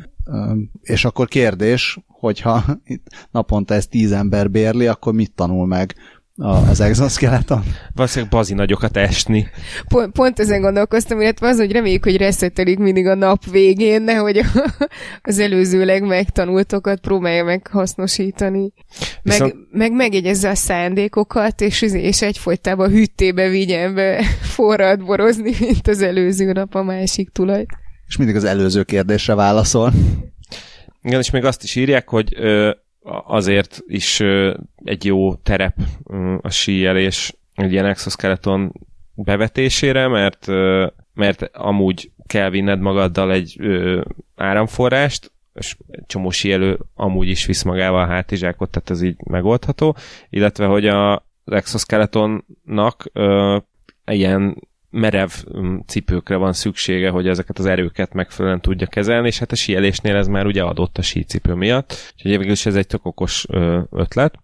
És 0.82 1.04
akkor 1.04 1.28
kérdés, 1.28 1.98
hogyha 2.06 2.64
itt 2.84 3.06
naponta 3.30 3.74
ez 3.74 3.86
tíz 3.86 4.12
ember 4.12 4.50
bérli, 4.50 4.86
akkor 4.86 5.12
mit 5.12 5.32
tanul 5.34 5.66
meg 5.66 5.94
az 6.40 6.80
exoskeleton? 6.80 7.62
Valószínűleg 7.94 8.30
bazi 8.30 8.54
nagyokat 8.54 8.96
esni. 8.96 9.48
Pont, 9.88 10.12
pont 10.12 10.40
ezen 10.40 10.60
gondolkoztam, 10.60 11.20
illetve 11.20 11.48
az, 11.48 11.56
hogy 11.56 11.72
reméljük, 11.72 12.04
hogy 12.04 12.16
reszetelik 12.16 12.78
mindig 12.78 13.06
a 13.06 13.14
nap 13.14 13.50
végén, 13.50 14.02
nehogy 14.02 14.40
az 15.22 15.38
előzőleg 15.38 16.02
megtanultokat 16.02 17.00
próbálja 17.00 17.44
meg 17.44 17.66
hasznosítani. 17.66 18.60
Meg, 18.60 18.72
Viszont... 19.22 19.54
meg 19.70 19.92
megjegyezze 19.92 20.48
a 20.48 20.54
szándékokat, 20.54 21.60
és, 21.60 21.82
és 21.82 22.22
egyfolytában 22.22 22.90
hűtébe 22.90 23.48
vigyen 23.48 23.94
be 23.94 24.24
forrad 24.54 25.04
borozni, 25.04 25.54
mint 25.60 25.88
az 25.88 26.02
előző 26.02 26.52
nap 26.52 26.74
a 26.74 26.82
másik 26.82 27.30
tulajt. 27.30 27.68
És 28.10 28.16
mindig 28.16 28.36
az 28.36 28.44
előző 28.44 28.82
kérdésre 28.82 29.34
válaszol. 29.34 29.92
Igen, 31.02 31.20
és 31.20 31.30
még 31.30 31.44
azt 31.44 31.62
is 31.62 31.74
írják, 31.74 32.08
hogy 32.08 32.36
azért 33.24 33.80
is 33.86 34.20
egy 34.84 35.04
jó 35.04 35.34
terep 35.34 35.76
a 36.40 36.50
síjelés 36.50 37.34
egy 37.54 37.72
ilyen 37.72 37.86
exoskeleton 37.86 38.72
bevetésére, 39.14 40.08
mert, 40.08 40.46
mert 41.14 41.42
amúgy 41.52 42.10
kell 42.26 42.50
vinned 42.50 42.80
magaddal 42.80 43.32
egy 43.32 43.60
áramforrást, 44.36 45.32
és 45.54 45.76
csomó 46.06 46.30
síelő 46.30 46.78
amúgy 46.94 47.28
is 47.28 47.46
visz 47.46 47.62
magával 47.62 48.02
a 48.02 48.06
hátizsákot, 48.06 48.70
tehát 48.70 48.90
ez 48.90 49.02
így 49.02 49.16
megoldható, 49.24 49.96
illetve 50.30 50.66
hogy 50.66 50.86
a, 50.86 51.14
az 51.14 51.52
exoskeletonnak 51.52 53.10
ö, 53.12 53.56
ilyen 54.04 54.68
merev 54.90 55.30
mm, 55.58 55.76
cipőkre 55.86 56.36
van 56.36 56.52
szüksége, 56.52 57.10
hogy 57.10 57.28
ezeket 57.28 57.58
az 57.58 57.66
erőket 57.66 58.12
megfelelően 58.12 58.60
tudja 58.60 58.86
kezelni, 58.86 59.26
és 59.26 59.38
hát 59.38 59.52
a 59.52 59.56
síelésnél 59.56 60.16
ez 60.16 60.26
már 60.26 60.46
ugye 60.46 60.62
adott 60.62 60.98
a 60.98 61.02
sícipő 61.02 61.54
miatt, 61.54 61.94
úgyhogy 62.12 62.30
végül 62.36 62.52
is 62.52 62.66
ez 62.66 62.74
egy 62.74 62.86
tök 62.86 63.06
okos 63.06 63.46
ötlet. 63.90 64.38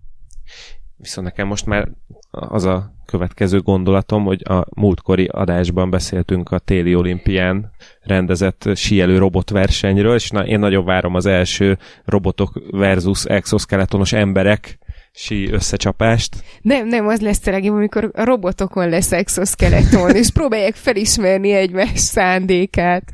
Viszont 0.97 1.27
nekem 1.27 1.47
most 1.47 1.67
már 1.67 1.89
az 2.31 2.65
a 2.65 2.95
következő 3.07 3.61
gondolatom, 3.61 4.25
hogy 4.25 4.43
a 4.49 4.67
múltkori 4.75 5.25
adásban 5.25 5.91
beszéltünk 5.91 6.51
a 6.51 6.59
téli 6.59 6.95
olimpián 6.95 7.71
rendezett 8.01 8.69
síelő 8.75 9.19
robotversenyről, 9.19 10.15
és 10.15 10.31
na, 10.31 10.47
én 10.47 10.59
nagyon 10.59 10.85
várom 10.85 11.15
az 11.15 11.27
első 11.27 11.79
robotok 12.05 12.63
versus 12.71 13.25
exoskeletonos 13.25 14.13
emberek 14.13 14.79
sí 15.17 15.53
összecsapást. 15.53 16.45
Nem, 16.63 16.89
nem, 16.89 17.07
az 17.07 17.21
lesz 17.21 17.47
a 17.47 17.51
legjobb, 17.51 17.77
amikor 17.77 18.11
a 18.15 18.25
robotokon 18.25 18.89
lesz 18.89 19.13
exoskeleton, 19.13 20.15
és 20.15 20.31
próbálják 20.31 20.75
felismerni 20.75 21.53
egymás 21.53 21.99
szándékát. 21.99 23.13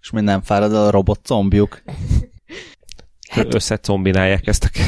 És 0.00 0.10
még 0.10 0.24
nem 0.24 0.40
fárad 0.42 0.74
a 0.74 0.90
robot 0.90 1.20
combjuk. 1.22 1.82
Hát... 3.30 3.54
Összecombinálják 3.54 4.46
ezt 4.46 4.64
a 4.64 4.68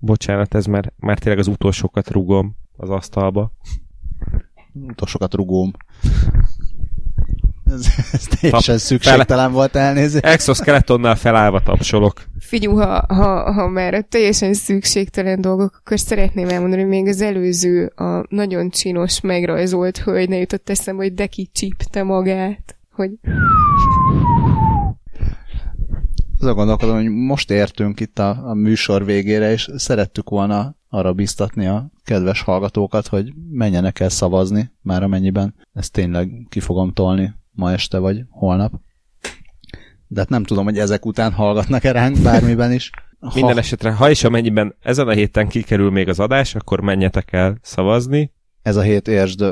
Bocsánat, 0.00 0.54
ez 0.54 0.66
már, 0.66 0.92
már 0.96 1.18
tényleg 1.18 1.40
az 1.40 1.46
utolsókat 1.46 2.10
rugom 2.10 2.56
az 2.76 2.90
asztalba. 2.90 3.52
Utolsókat 4.72 5.34
rugóm. 5.34 5.70
Ez, 7.72 7.86
ez 8.12 8.24
teljesen 8.40 8.78
szükségtelen 8.78 9.52
volt 9.52 9.76
elnézni. 9.76 10.20
Exoskeletonnal 10.22 11.14
felállva 11.14 11.60
tapsolok. 11.60 12.22
Figyú, 12.38 12.76
ha, 12.76 13.04
ha, 13.14 13.52
ha 13.52 13.68
már 13.68 14.04
teljesen 14.08 14.54
szükségtelen 14.54 15.40
dolgok, 15.40 15.76
akkor 15.80 16.00
szeretném 16.00 16.48
elmondani, 16.48 16.80
hogy 16.80 16.90
még 16.90 17.06
az 17.06 17.20
előző, 17.20 17.86
a 17.86 18.24
nagyon 18.28 18.70
csinos, 18.70 19.20
megrajzolt 19.20 19.98
hölgy 19.98 20.28
ne 20.28 20.36
jutott 20.36 20.70
eszembe, 20.70 21.02
hogy 21.02 21.14
Deki 21.14 21.50
csípte 21.52 22.02
magát. 22.02 22.76
Hogy... 22.92 23.10
Azon 26.40 26.54
gondolkodom, 26.54 26.94
hogy 26.94 27.08
most 27.08 27.50
értünk 27.50 28.00
itt 28.00 28.18
a, 28.18 28.48
a 28.48 28.54
műsor 28.54 29.04
végére, 29.04 29.50
és 29.50 29.70
szerettük 29.76 30.28
volna 30.28 30.76
arra 30.88 31.12
biztatni 31.12 31.66
a 31.66 31.90
kedves 32.04 32.42
hallgatókat, 32.42 33.06
hogy 33.06 33.32
menjenek 33.50 34.00
el 34.00 34.08
szavazni, 34.08 34.72
már 34.82 35.02
amennyiben 35.02 35.54
ezt 35.72 35.92
tényleg 35.92 36.46
ki 36.48 36.60
fogom 36.60 36.92
tolni 36.92 37.34
ma 37.58 37.72
este 37.72 37.98
vagy 37.98 38.24
holnap. 38.28 38.72
De 40.06 40.20
hát 40.20 40.28
nem 40.28 40.44
tudom, 40.44 40.64
hogy 40.64 40.78
ezek 40.78 41.06
után 41.06 41.32
hallgatnak-e 41.32 41.92
ránk 41.92 42.22
bármiben 42.22 42.72
is. 42.72 42.90
Ha... 43.20 43.30
Minden 43.34 43.58
esetre, 43.58 43.92
ha 43.92 44.10
és 44.10 44.24
amennyiben 44.24 44.74
ezen 44.80 45.08
a 45.08 45.12
héten 45.12 45.48
kikerül 45.48 45.90
még 45.90 46.08
az 46.08 46.20
adás, 46.20 46.54
akkor 46.54 46.80
menjetek 46.80 47.32
el 47.32 47.58
szavazni. 47.62 48.32
Ez 48.62 48.76
a 48.76 48.80
hét 48.80 49.08
értsd 49.08 49.44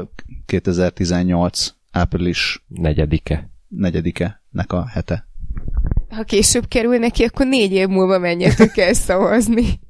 2018 0.47 1.75
április 1.91 2.65
negyedike. 2.67 3.51
Negyedike 3.69 4.43
nek 4.51 4.73
a 4.73 4.87
hete. 4.87 5.29
Ha 6.09 6.23
később 6.23 6.69
kerül 6.69 6.99
neki, 6.99 7.25
akkor 7.25 7.47
négy 7.47 7.73
év 7.73 7.89
múlva 7.89 8.19
menjetek 8.19 8.77
el 8.77 8.93
szavazni. 8.93 9.81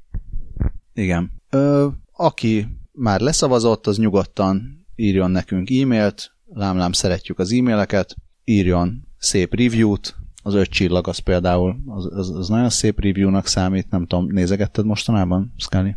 Igen. 0.95 1.31
Ö, 1.51 1.89
aki 2.13 2.67
már 2.93 3.21
leszavazott, 3.21 3.87
az 3.87 3.99
nyugodtan 3.99 4.87
írjon 4.95 5.31
nekünk 5.31 5.71
e-mailt, 5.71 6.36
lámlám 6.57 6.93
szeretjük 6.93 7.39
az 7.39 7.53
e-maileket, 7.53 8.15
írjon 8.45 9.09
szép 9.19 9.55
review-t, 9.55 10.15
az 10.43 10.55
öt 10.55 10.69
csillag 10.69 11.09
az 11.09 11.19
például, 11.19 11.77
az, 11.87 12.09
az, 12.13 12.31
az 12.31 12.49
nagyon 12.49 12.71
szép 12.71 13.01
review-nak 13.01 13.47
számít, 13.47 13.91
nem 13.91 14.07
tudom, 14.07 14.27
nézegetted 14.33 14.85
mostanában, 14.85 15.53
Scully? 15.57 15.95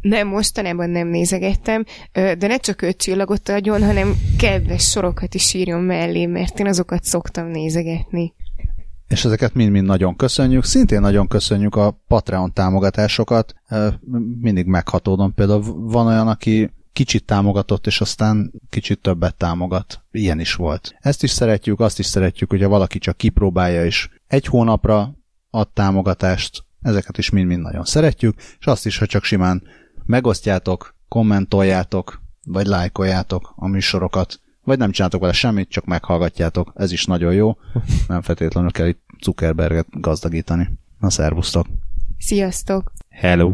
Nem, 0.00 0.28
mostanában 0.28 0.90
nem 0.90 1.08
nézegettem, 1.08 1.84
de 2.12 2.46
ne 2.46 2.56
csak 2.56 2.82
öt 2.82 2.96
csillagot 2.96 3.48
adjon, 3.48 3.84
hanem 3.84 4.14
kedves 4.38 4.90
sorokat 4.90 5.34
is 5.34 5.54
írjon 5.54 5.80
mellé, 5.80 6.26
mert 6.26 6.58
én 6.58 6.66
azokat 6.66 7.04
szoktam 7.04 7.46
nézegetni. 7.46 8.34
És 9.08 9.24
ezeket 9.24 9.54
mind-mind 9.54 9.86
nagyon 9.86 10.16
köszönjük. 10.16 10.64
Szintén 10.64 11.00
nagyon 11.00 11.28
köszönjük 11.28 11.76
a 11.76 12.00
Patreon 12.08 12.52
támogatásokat. 12.52 13.54
Mindig 14.40 14.66
meghatódom. 14.66 15.34
Például 15.34 15.62
van 15.90 16.06
olyan, 16.06 16.28
aki 16.28 16.70
kicsit 16.94 17.24
támogatott, 17.24 17.86
és 17.86 18.00
aztán 18.00 18.52
kicsit 18.70 19.00
többet 19.00 19.34
támogat. 19.34 20.04
Ilyen 20.10 20.40
is 20.40 20.54
volt. 20.54 20.96
Ezt 21.00 21.22
is 21.22 21.30
szeretjük, 21.30 21.80
azt 21.80 21.98
is 21.98 22.06
szeretjük, 22.06 22.50
hogyha 22.50 22.68
valaki 22.68 22.98
csak 22.98 23.16
kipróbálja, 23.16 23.84
és 23.84 24.08
egy 24.26 24.46
hónapra 24.46 25.14
ad 25.50 25.68
támogatást, 25.68 26.64
ezeket 26.82 27.18
is 27.18 27.30
mind-mind 27.30 27.62
nagyon 27.62 27.84
szeretjük, 27.84 28.34
és 28.58 28.66
azt 28.66 28.86
is, 28.86 28.98
ha 28.98 29.06
csak 29.06 29.24
simán 29.24 29.62
megosztjátok, 30.06 30.94
kommentoljátok, 31.08 32.22
vagy 32.44 32.66
lájkoljátok 32.66 33.52
a 33.56 33.68
műsorokat, 33.68 34.40
vagy 34.62 34.78
nem 34.78 34.90
csináltok 34.90 35.20
vele 35.20 35.32
semmit, 35.32 35.68
csak 35.68 35.84
meghallgatjátok, 35.84 36.72
ez 36.74 36.92
is 36.92 37.04
nagyon 37.04 37.32
jó, 37.32 37.56
nem 38.08 38.22
feltétlenül 38.22 38.70
kell 38.70 38.86
itt 38.86 39.02
Zuckerberget 39.22 39.86
gazdagítani. 39.90 40.70
Na, 40.98 41.10
szervusztok! 41.10 41.66
Sziasztok! 42.18 42.92
Hello! 43.08 43.52